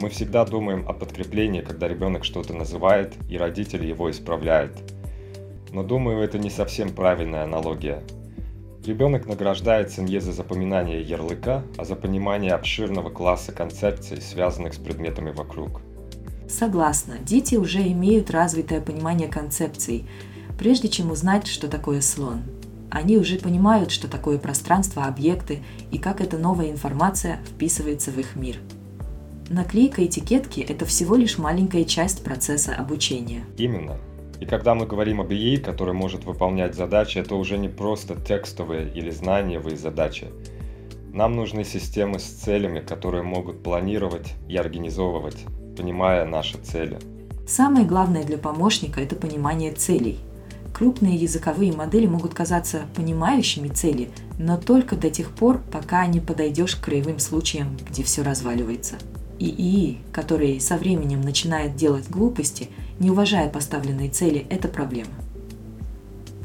Мы 0.00 0.10
всегда 0.10 0.44
думаем 0.44 0.84
о 0.88 0.92
подкреплении, 0.92 1.60
когда 1.60 1.86
ребенок 1.86 2.24
что-то 2.24 2.52
называет 2.52 3.14
и 3.30 3.38
родители 3.38 3.86
его 3.86 4.10
исправляют. 4.10 4.72
Но 5.72 5.84
думаю, 5.84 6.20
это 6.20 6.38
не 6.38 6.50
совсем 6.50 6.90
правильная 6.90 7.44
аналогия. 7.44 8.02
Ребенок 8.84 9.26
награждается 9.26 10.02
не 10.02 10.18
за 10.18 10.32
запоминание 10.32 11.00
ярлыка, 11.00 11.62
а 11.78 11.84
за 11.84 11.94
понимание 11.94 12.52
обширного 12.52 13.08
класса 13.08 13.52
концепций, 13.52 14.20
связанных 14.20 14.74
с 14.74 14.78
предметами 14.78 15.30
вокруг– 15.30 15.80
Согласна, 16.50 17.18
дети 17.24 17.54
уже 17.54 17.80
имеют 17.92 18.32
развитое 18.32 18.80
понимание 18.80 19.28
концепций, 19.28 20.04
прежде 20.58 20.88
чем 20.88 21.12
узнать, 21.12 21.46
что 21.46 21.68
такое 21.68 22.00
слон. 22.00 22.42
Они 22.90 23.16
уже 23.16 23.36
понимают, 23.38 23.90
что 23.90 24.08
такое 24.08 24.38
пространство, 24.38 25.04
объекты 25.04 25.60
и 25.90 25.98
как 25.98 26.20
эта 26.20 26.38
новая 26.38 26.70
информация 26.70 27.40
вписывается 27.46 28.10
в 28.10 28.18
их 28.18 28.36
мир. 28.36 28.56
Наклейка 29.48 30.04
этикетки– 30.04 30.60
это 30.68 30.84
всего 30.86 31.16
лишь 31.16 31.38
маленькая 31.38 31.84
часть 31.84 32.24
процесса 32.24 32.74
обучения. 32.74 33.44
Именно. 33.56 33.96
И 34.40 34.46
когда 34.46 34.74
мы 34.74 34.86
говорим 34.86 35.20
об 35.20 35.32
ИИ, 35.32 35.56
который 35.56 35.94
может 35.94 36.24
выполнять 36.24 36.74
задачи, 36.74 37.18
это 37.18 37.34
уже 37.34 37.58
не 37.58 37.68
просто 37.68 38.16
текстовые 38.16 38.92
или 38.92 39.10
знаниевые 39.10 39.76
задачи. 39.76 40.28
Нам 41.12 41.34
нужны 41.34 41.64
системы 41.64 42.18
с 42.18 42.24
целями, 42.24 42.80
которые 42.80 43.22
могут 43.22 43.62
планировать 43.62 44.34
и 44.48 44.56
организовывать 44.56 45.44
понимая 45.80 46.26
наши 46.26 46.58
цели. 46.58 46.98
Самое 47.46 47.86
главное 47.86 48.22
для 48.22 48.36
помощника– 48.36 49.00
это 49.02 49.16
понимание 49.16 49.72
целей. 49.72 50.18
Крупные 50.74 51.16
языковые 51.16 51.72
модели 51.72 52.06
могут 52.06 52.32
казаться 52.32 52.82
понимающими 52.94 53.68
цели, 53.68 54.10
но 54.38 54.56
только 54.56 54.96
до 54.96 55.10
тех 55.10 55.30
пор, 55.30 55.60
пока 55.70 56.06
не 56.06 56.20
подойдешь 56.20 56.76
к 56.76 56.84
краевым 56.84 57.18
случаям, 57.18 57.76
где 57.88 58.02
все 58.02 58.22
разваливается. 58.22 58.96
ИИ, 59.38 59.98
который 60.12 60.60
со 60.60 60.76
временем 60.76 61.22
начинает 61.22 61.74
делать 61.74 62.08
глупости, 62.10 62.68
не 62.98 63.10
уважая 63.10 63.48
поставленные 63.48 64.10
цели, 64.10 64.46
это 64.50 64.68
проблема. 64.68 65.12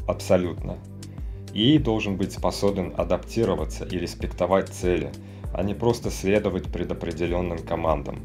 Абсолютно. 0.08 0.78
ИИ 1.52 1.78
должен 1.78 2.16
быть 2.16 2.32
способен 2.32 2.92
адаптироваться 2.96 3.84
и 3.84 3.98
респектовать 3.98 4.68
цели, 4.68 5.12
а 5.52 5.62
не 5.62 5.74
просто 5.74 6.10
следовать 6.10 6.64
предопределенным 6.64 7.58
командам. 7.58 8.20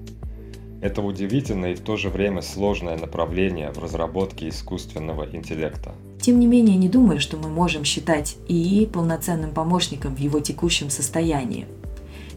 Это 0.81 1.03
удивительное 1.03 1.73
и 1.73 1.75
в 1.75 1.81
то 1.81 1.95
же 1.95 2.09
время 2.09 2.41
сложное 2.41 2.97
направление 2.97 3.71
в 3.71 3.77
разработке 3.77 4.49
искусственного 4.49 5.27
интеллекта. 5.31 5.93
Тем 6.19 6.39
не 6.39 6.47
менее, 6.47 6.75
не 6.75 6.89
думаю, 6.89 7.19
что 7.19 7.37
мы 7.37 7.49
можем 7.49 7.83
считать 7.83 8.37
ИИ 8.47 8.87
полноценным 8.87 9.51
помощником 9.51 10.15
в 10.15 10.19
его 10.19 10.39
текущем 10.39 10.89
состоянии. 10.89 11.67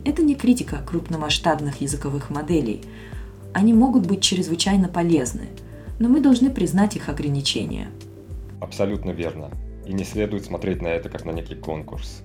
Это 0.05 0.23
не 0.23 0.35
критика 0.35 0.83
крупномасштабных 0.87 1.81
языковых 1.81 2.29
моделей. 2.29 2.83
Они 3.55 3.73
могут 3.73 4.07
быть 4.07 4.23
чрезвычайно 4.23 4.89
полезны, 4.89 5.49
но 5.99 6.11
мы 6.11 6.21
должны 6.21 6.51
признать 6.51 6.97
их 6.97 7.09
ограничения. 7.09 7.89
Абсолютно 8.61 9.13
верно. 9.13 9.51
И 9.87 9.95
не 9.95 10.05
следует 10.05 10.45
смотреть 10.45 10.83
на 10.83 10.89
это 10.89 11.09
как 11.09 11.25
на 11.25 11.31
некий 11.31 11.55
конкурс. 11.55 12.23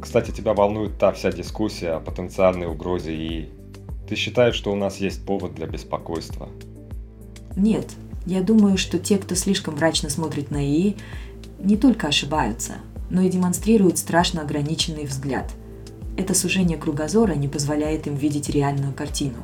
Кстати, 0.00 0.30
тебя 0.30 0.54
волнует 0.54 0.98
та 0.98 1.10
вся 1.10 1.32
дискуссия 1.32 1.92
о 1.92 2.00
потенциальной 2.00 2.68
угрозе 2.68 3.12
ИИ 3.12 3.63
ты 4.08 4.16
считаешь, 4.16 4.54
что 4.54 4.72
у 4.72 4.76
нас 4.76 4.98
есть 4.98 5.24
повод 5.24 5.54
для 5.54 5.66
беспокойства? 5.66 6.48
Нет. 7.56 7.86
Я 8.26 8.42
думаю, 8.42 8.78
что 8.78 8.98
те, 8.98 9.18
кто 9.18 9.34
слишком 9.34 9.74
мрачно 9.74 10.08
смотрит 10.08 10.50
на 10.50 10.64
ИИ, 10.64 10.96
не 11.58 11.76
только 11.76 12.08
ошибаются, 12.08 12.74
но 13.10 13.22
и 13.22 13.28
демонстрируют 13.28 13.98
страшно 13.98 14.42
ограниченный 14.42 15.04
взгляд. 15.04 15.52
Это 16.16 16.34
сужение 16.34 16.78
кругозора 16.78 17.34
не 17.34 17.48
позволяет 17.48 18.06
им 18.06 18.14
видеть 18.14 18.48
реальную 18.48 18.92
картину. 18.94 19.38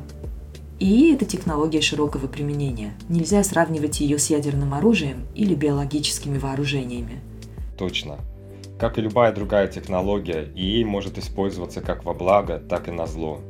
ИИ– 0.79 1.15
это 1.15 1.27
технология 1.27 1.83
широкого 1.83 2.27
применения. 2.27 2.95
Нельзя 3.09 3.45
сравнивать 3.45 4.01
ее 4.01 4.19
с 4.19 4.31
ядерным 4.31 4.73
оружием 4.73 5.27
или 5.35 5.55
биологическими 5.55 6.39
вооружениями. 6.39 7.21
Точно. 7.77 8.19
Как 8.79 8.97
и 8.97 9.03
любая 9.03 9.35
другая 9.35 9.69
технология, 9.69 10.49
ИИ 10.55 10.85
может 10.85 11.19
использоваться 11.19 11.83
как 11.83 12.05
во 12.05 12.15
благо, 12.15 12.59
так 12.59 12.89
и 12.89 12.93
на 12.93 13.07
зло. 13.07 13.41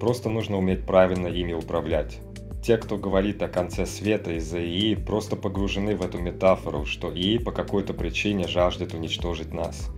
Просто 0.00 0.30
нужно 0.30 0.56
уметь 0.56 0.86
правильно 0.86 1.26
ими 1.26 1.52
управлять. 1.52 2.20
Те, 2.64 2.78
кто 2.78 2.96
говорит 2.96 3.42
о 3.42 3.48
конце 3.48 3.84
света 3.84 4.32
из-за 4.32 4.58
ИИ, 4.58 4.94
просто 4.94 5.36
погружены 5.36 5.94
в 5.94 6.02
эту 6.02 6.18
метафору, 6.18 6.86
что 6.86 7.12
ИИ 7.14 7.36
по 7.36 7.52
какой-то 7.52 7.92
причине 7.92 8.48
жаждет 8.48 8.94
уничтожить 8.94 9.52
нас. 9.52 9.88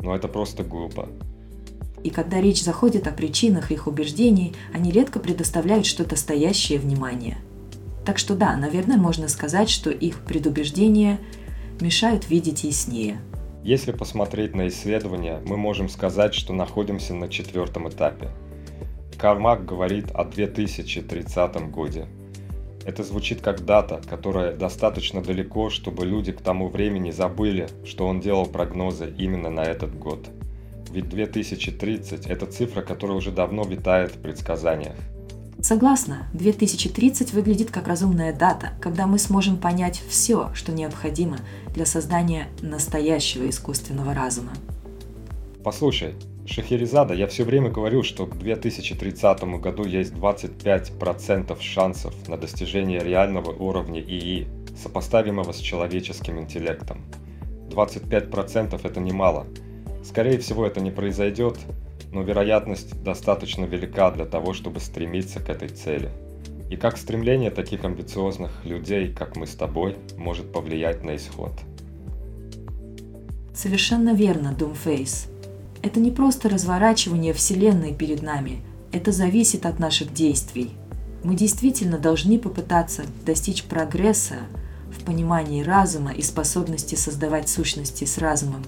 Но 0.00 0.16
это 0.16 0.28
просто 0.28 0.64
глупо. 0.64 1.10
И 2.02 2.08
когда 2.08 2.40
речь 2.40 2.62
заходит 2.62 3.06
о 3.06 3.12
причинах 3.12 3.70
их 3.70 3.86
убеждений, 3.86 4.54
они 4.72 4.90
редко 4.90 5.20
предоставляют 5.20 5.84
что-то 5.84 6.16
стоящее 6.16 6.78
внимание. 6.78 7.36
Так 8.06 8.16
что 8.16 8.34
да, 8.34 8.56
наверное, 8.56 8.96
можно 8.96 9.28
сказать, 9.28 9.68
что 9.68 9.90
их 9.90 10.20
предубеждения 10.20 11.18
мешают 11.82 12.30
видеть 12.30 12.64
яснее. 12.64 13.20
Если 13.62 13.92
посмотреть 13.92 14.54
на 14.54 14.68
исследования, 14.68 15.42
мы 15.44 15.58
можем 15.58 15.90
сказать, 15.90 16.32
что 16.32 16.54
находимся 16.54 17.12
на 17.12 17.28
четвертом 17.28 17.90
этапе– 17.90 18.30
Кармак 19.20 19.66
говорит 19.66 20.10
о 20.12 20.24
2030 20.24 21.70
годе. 21.70 22.06
Это 22.86 23.04
звучит 23.04 23.42
как 23.42 23.66
дата, 23.66 24.00
которая 24.08 24.56
достаточно 24.56 25.22
далеко, 25.22 25.68
чтобы 25.68 26.06
люди 26.06 26.32
к 26.32 26.40
тому 26.40 26.68
времени 26.68 27.10
забыли, 27.10 27.68
что 27.84 28.06
он 28.06 28.20
делал 28.20 28.46
прогнозы 28.46 29.12
именно 29.18 29.50
на 29.50 29.60
этот 29.60 29.94
год. 29.94 30.30
Ведь 30.90 31.10
2030– 31.10 32.26
это 32.28 32.46
цифра, 32.46 32.80
которая 32.80 33.18
уже 33.18 33.30
давно 33.30 33.62
витает 33.64 34.12
в 34.12 34.22
предсказаниях. 34.22 34.96
Согласна, 35.60 36.26
2030 36.32 37.34
выглядит 37.34 37.70
как 37.70 37.88
разумная 37.88 38.32
дата, 38.32 38.70
когда 38.80 39.06
мы 39.06 39.18
сможем 39.18 39.58
понять 39.58 40.02
все, 40.08 40.48
что 40.54 40.72
необходимо 40.72 41.36
для 41.74 41.84
создания 41.84 42.48
настоящего 42.62 43.50
искусственного 43.50 44.14
разума. 44.14 44.52
Послушай, 45.62 46.14
Шахерезада, 46.50 47.14
я 47.14 47.28
все 47.28 47.44
время 47.44 47.70
говорю, 47.70 48.02
что 48.02 48.26
к 48.26 48.36
2030 48.36 49.44
году 49.60 49.84
есть 49.84 50.12
25% 50.12 51.60
шансов 51.60 52.12
на 52.28 52.36
достижение 52.36 52.98
реального 53.04 53.52
уровня 53.52 54.00
ИИ, 54.00 54.48
сопоставимого 54.76 55.52
с 55.52 55.58
человеческим 55.58 56.40
интеллектом. 56.40 57.02
25% 57.68 58.80
это 58.82 59.00
немало. 59.00 59.46
Скорее 60.04 60.38
всего 60.38 60.66
это 60.66 60.80
не 60.80 60.90
произойдет, 60.90 61.56
но 62.12 62.22
вероятность 62.22 63.00
достаточно 63.00 63.64
велика 63.64 64.10
для 64.10 64.24
того, 64.24 64.52
чтобы 64.52 64.80
стремиться 64.80 65.38
к 65.38 65.50
этой 65.50 65.68
цели. 65.68 66.10
И 66.68 66.76
как 66.76 66.96
стремление 66.96 67.52
таких 67.52 67.84
амбициозных 67.84 68.64
людей, 68.64 69.14
как 69.14 69.36
мы 69.36 69.46
с 69.46 69.54
тобой, 69.54 69.94
может 70.16 70.52
повлиять 70.52 71.04
на 71.04 71.14
исход. 71.14 71.52
Совершенно 73.54 74.14
верно, 74.14 74.52
Думфейс. 74.52 75.28
Это 75.82 75.98
не 76.00 76.10
просто 76.10 76.48
разворачивание 76.48 77.32
Вселенной 77.32 77.94
перед 77.94 78.22
нами, 78.22 78.62
это 78.92 79.12
зависит 79.12 79.66
от 79.66 79.78
наших 79.78 80.12
действий. 80.12 80.72
Мы 81.22 81.34
действительно 81.34 81.98
должны 81.98 82.38
попытаться 82.38 83.04
достичь 83.24 83.64
прогресса, 83.64 84.36
в 84.90 85.04
понимании 85.04 85.62
разума 85.62 86.12
и 86.12 86.22
способности 86.22 86.94
создавать 86.94 87.48
сущности 87.48 88.04
с 88.04 88.18
разумом. 88.18 88.62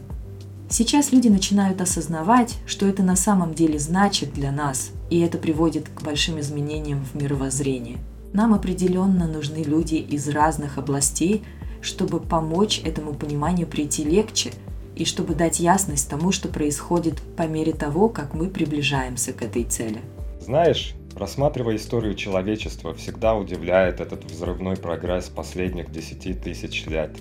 Сейчас 0.68 1.12
люди 1.12 1.28
начинают 1.28 1.80
осознавать, 1.80 2.56
что 2.64 2.86
это 2.86 3.02
на 3.02 3.16
самом 3.16 3.52
деле 3.52 3.78
значит 3.78 4.32
для 4.32 4.52
нас, 4.52 4.90
и 5.10 5.20
это 5.20 5.36
приводит 5.36 5.89
к 5.89 6.02
большим 6.02 6.40
изменениям 6.40 7.05
в 7.05 7.14
мировоззрении. 7.14 7.98
Нам 8.32 8.55
определенно 8.55 9.28
нужны 9.28 9.62
люди 9.62 9.97
из 9.97 10.28
разных 10.28 10.78
областей, 10.78 11.43
чтобы 11.82 12.20
помочь 12.20 12.80
этому 12.84 13.12
пониманию 13.12 13.66
прийти 13.66 14.05
легче 14.05 14.52
и 14.97 15.05
чтобы 15.05 15.35
дать 15.35 15.60
ясность 15.60 16.09
тому, 16.09 16.32
что 16.32 16.48
происходит 16.48 17.20
по 17.36 17.43
мере 17.43 17.73
того, 17.73 18.09
как 18.09 18.35
мы 18.35 18.48
приближаемся 18.48 19.32
к 19.32 19.43
этой 19.43 19.64
цели. 19.64 20.01
Знаешь, 20.40 20.94
рассматривая 21.16 21.77
историю 21.77 22.14
человечества, 22.14 22.94
всегда 22.94 23.35
удивляет 23.35 24.01
этот 24.01 24.24
взрывной 24.24 24.77
прогресс 24.77 25.28
последних 25.28 25.90
десяти 25.90 26.35
тысяч 26.35 26.86
лет. 26.86 27.16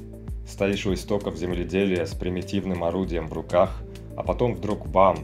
Стоишь 0.48 0.86
у 0.86 0.94
истоков 0.94 1.38
земледелия 1.38 2.06
с 2.06 2.14
примитивным 2.14 2.84
орудием 2.84 3.28
в 3.28 3.34
руках, 3.34 3.82
а 4.18 4.24
потом 4.24 4.56
вдруг 4.56 4.88
бам! 4.88 5.20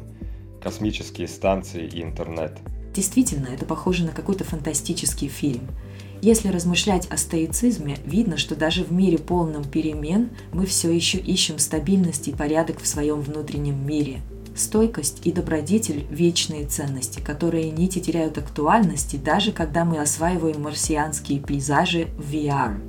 Космические 0.62 1.28
станции 1.28 1.86
и 1.86 2.02
интернет. 2.02 2.58
Действительно, 2.94 3.48
это 3.48 3.66
похоже 3.66 4.06
на 4.06 4.12
какой-то 4.12 4.44
фантастический 4.44 5.28
фильм– 5.28 5.68
если 6.22 6.50
размышлять 6.50 7.06
о 7.08 7.18
стоицизме, 7.18 7.98
видно, 8.06 8.38
что 8.38 8.56
даже 8.56 8.84
в 8.84 8.92
мире 8.92 9.20
полном 9.20 9.64
перемен 9.64 10.30
мы 10.52 10.66
все 10.66 10.92
еще 10.92 11.20
ищем 11.20 11.60
стабильность 11.60 12.28
и 12.28 12.34
порядок 12.34 12.82
в 12.82 12.88
своем 12.88 13.22
внутреннем 13.22 13.86
мире. 13.86 14.22
Стойкость 14.56 15.28
и 15.28 15.32
добродетель– 15.32 16.08
вечные 16.10 16.66
ценности, 16.66 17.20
которые 17.20 17.70
не 17.70 17.88
теряют 17.88 18.40
актуальности, 18.40 19.16
даже 19.16 19.52
когда 19.52 19.86
мы 19.86 20.00
осваиваем 20.00 20.64
марсианские 20.64 21.40
пейзажи 21.40 22.08
в 22.18 22.34
VR. 22.34 22.80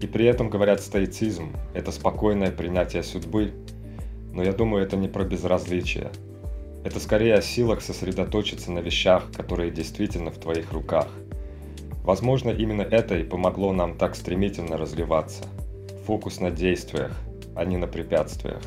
И 0.00 0.06
при 0.06 0.24
этом, 0.24 0.48
говорят, 0.48 0.80
стоицизм– 0.80 1.52
это 1.74 1.92
спокойное 1.92 2.50
принятие 2.50 3.02
судьбы, 3.02 3.52
но 4.32 4.42
я 4.42 4.54
думаю, 4.54 4.82
это 4.82 4.96
не 4.96 5.08
про 5.08 5.24
безразличие. 5.24 6.10
Это 6.82 6.98
скорее 6.98 7.34
о 7.34 7.42
силах 7.42 7.82
сосредоточиться 7.82 8.72
на 8.72 8.78
вещах, 8.78 9.30
которые 9.36 9.70
действительно 9.70 10.30
в 10.30 10.38
твоих 10.38 10.72
руках– 10.72 11.08
Возможно, 12.10 12.50
именно 12.50 12.82
это 12.82 13.16
и 13.16 13.22
помогло 13.22 13.72
нам 13.72 13.96
так 13.96 14.16
стремительно 14.16 14.76
развиваться. 14.76 15.44
Фокус 16.06 16.40
на 16.40 16.50
действиях, 16.50 17.12
а 17.54 17.64
не 17.64 17.76
на 17.76 17.86
препятствиях. 17.86 18.60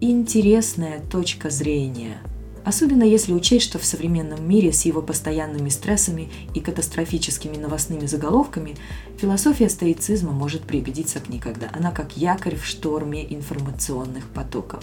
Интересная 0.00 0.98
точка 1.08 1.48
зрения. 1.48 2.18
Особенно 2.64 3.04
если 3.04 3.32
учесть, 3.32 3.66
что 3.66 3.78
в 3.78 3.84
современном 3.84 4.48
мире 4.48 4.72
с 4.72 4.84
его 4.84 5.00
постоянными 5.00 5.68
стрессами 5.68 6.28
и 6.56 6.60
катастрофическими 6.60 7.56
новостными 7.56 8.06
заголовками 8.06 8.74
философия 9.16 9.68
стоицизма 9.68 10.32
может 10.32 10.62
пригодиться 10.62 11.20
как 11.20 11.28
никогда. 11.28 11.68
Она 11.72 11.92
как 11.92 12.16
якорь 12.16 12.56
в 12.56 12.66
шторме 12.66 13.32
информационных 13.32 14.28
потоков. 14.30 14.82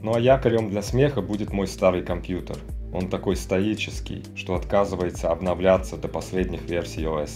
Ну 0.00 0.14
а 0.14 0.20
якорем 0.20 0.70
для 0.70 0.80
смеха 0.80 1.22
будет 1.22 1.52
мой 1.52 1.66
старый 1.66 2.04
компьютер– 2.04 2.56
он 2.92 3.08
такой 3.08 3.36
стоический, 3.36 4.24
что 4.34 4.54
отказывается 4.54 5.30
обновляться 5.30 5.96
до 5.96 6.08
последних 6.08 6.68
версий 6.68 7.02
OS. 7.02 7.30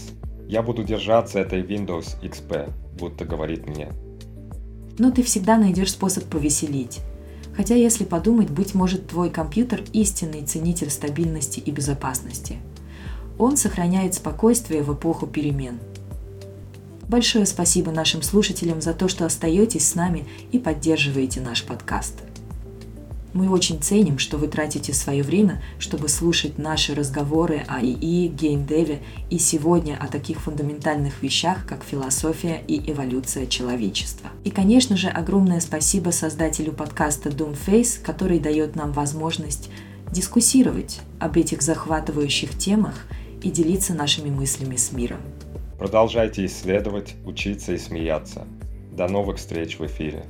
Я 0.47 0.61
буду 0.61 0.83
держаться 0.83 1.39
этой 1.39 1.61
Windows 1.61 2.21
XP, 2.21 2.71
будто 2.99 3.25
говорит 3.25 3.67
мне. 3.67 3.89
Но 4.97 5.11
ты 5.11 5.23
всегда 5.23 5.57
найдешь 5.57 5.91
способ 5.91 6.25
повеселить. 6.25 6.99
Хотя, 7.55 7.75
если 7.75 8.03
подумать, 8.03 8.49
быть 8.49 8.75
может, 8.75 9.07
твой 9.07 9.29
компьютер– 9.29 9.83
истинный 9.93 10.43
ценитель 10.43 10.89
стабильности 10.89 11.59
и 11.59 11.71
безопасности. 11.71 12.57
Он 13.37 13.55
сохраняет 13.55 14.13
спокойствие 14.13 14.83
в 14.83 14.93
эпоху 14.93 15.25
перемен. 15.25 15.79
Большое 17.07 17.45
спасибо 17.45 17.91
нашим 17.91 18.21
слушателям 18.21 18.81
за 18.81 18.93
то, 18.93 19.07
что 19.07 19.25
остаетесь 19.25 19.87
с 19.87 19.95
нами 19.95 20.25
и 20.51 20.59
поддерживаете 20.59 21.39
наш 21.39 21.63
подкаст. 21.63 22.24
Мы 23.35 23.49
очень 23.49 23.81
ценим, 23.81 24.17
что 24.17 24.37
вы 24.37 24.47
тратите 24.47 24.93
свое 24.93 25.21
время, 25.21 25.61
чтобы 25.77 26.07
слушать 26.07 26.57
наши 26.57 26.95
разговоры 26.95 27.65
о 27.67 27.81
ИИ, 27.81 28.29
геймдеве 28.29 29.01
и 29.29 29.39
сегодня 29.39 29.97
о 29.99 30.07
таких 30.07 30.39
фундаментальных 30.39 31.21
вещах, 31.21 31.65
как 31.67 31.83
философия 31.83 32.63
и 32.65 32.89
эволюция 32.89 33.45
человечества. 33.45 34.29
И, 34.45 34.51
конечно 34.51 34.95
же, 34.95 35.09
огромное 35.09 35.59
спасибо 35.59 36.11
создателю 36.11 36.71
подкаста 36.71 37.27
Doomface, 37.27 38.01
который 38.01 38.39
дает 38.39 38.77
нам 38.77 38.93
возможность 38.93 39.69
дискуссировать 40.13 41.01
об 41.19 41.35
этих 41.35 41.61
захватывающих 41.61 42.57
темах 42.57 43.05
и 43.43 43.51
делиться 43.51 43.93
нашими 43.93 44.29
мыслями 44.29 44.77
с 44.77 44.93
миром. 44.93 45.19
Продолжайте 45.77 46.45
исследовать, 46.45 47.15
учиться 47.25 47.73
и 47.73 47.77
смеяться. 47.77 48.47
До 48.93 49.09
новых 49.09 49.39
встреч 49.39 49.77
в 49.77 49.85
эфире. 49.85 50.23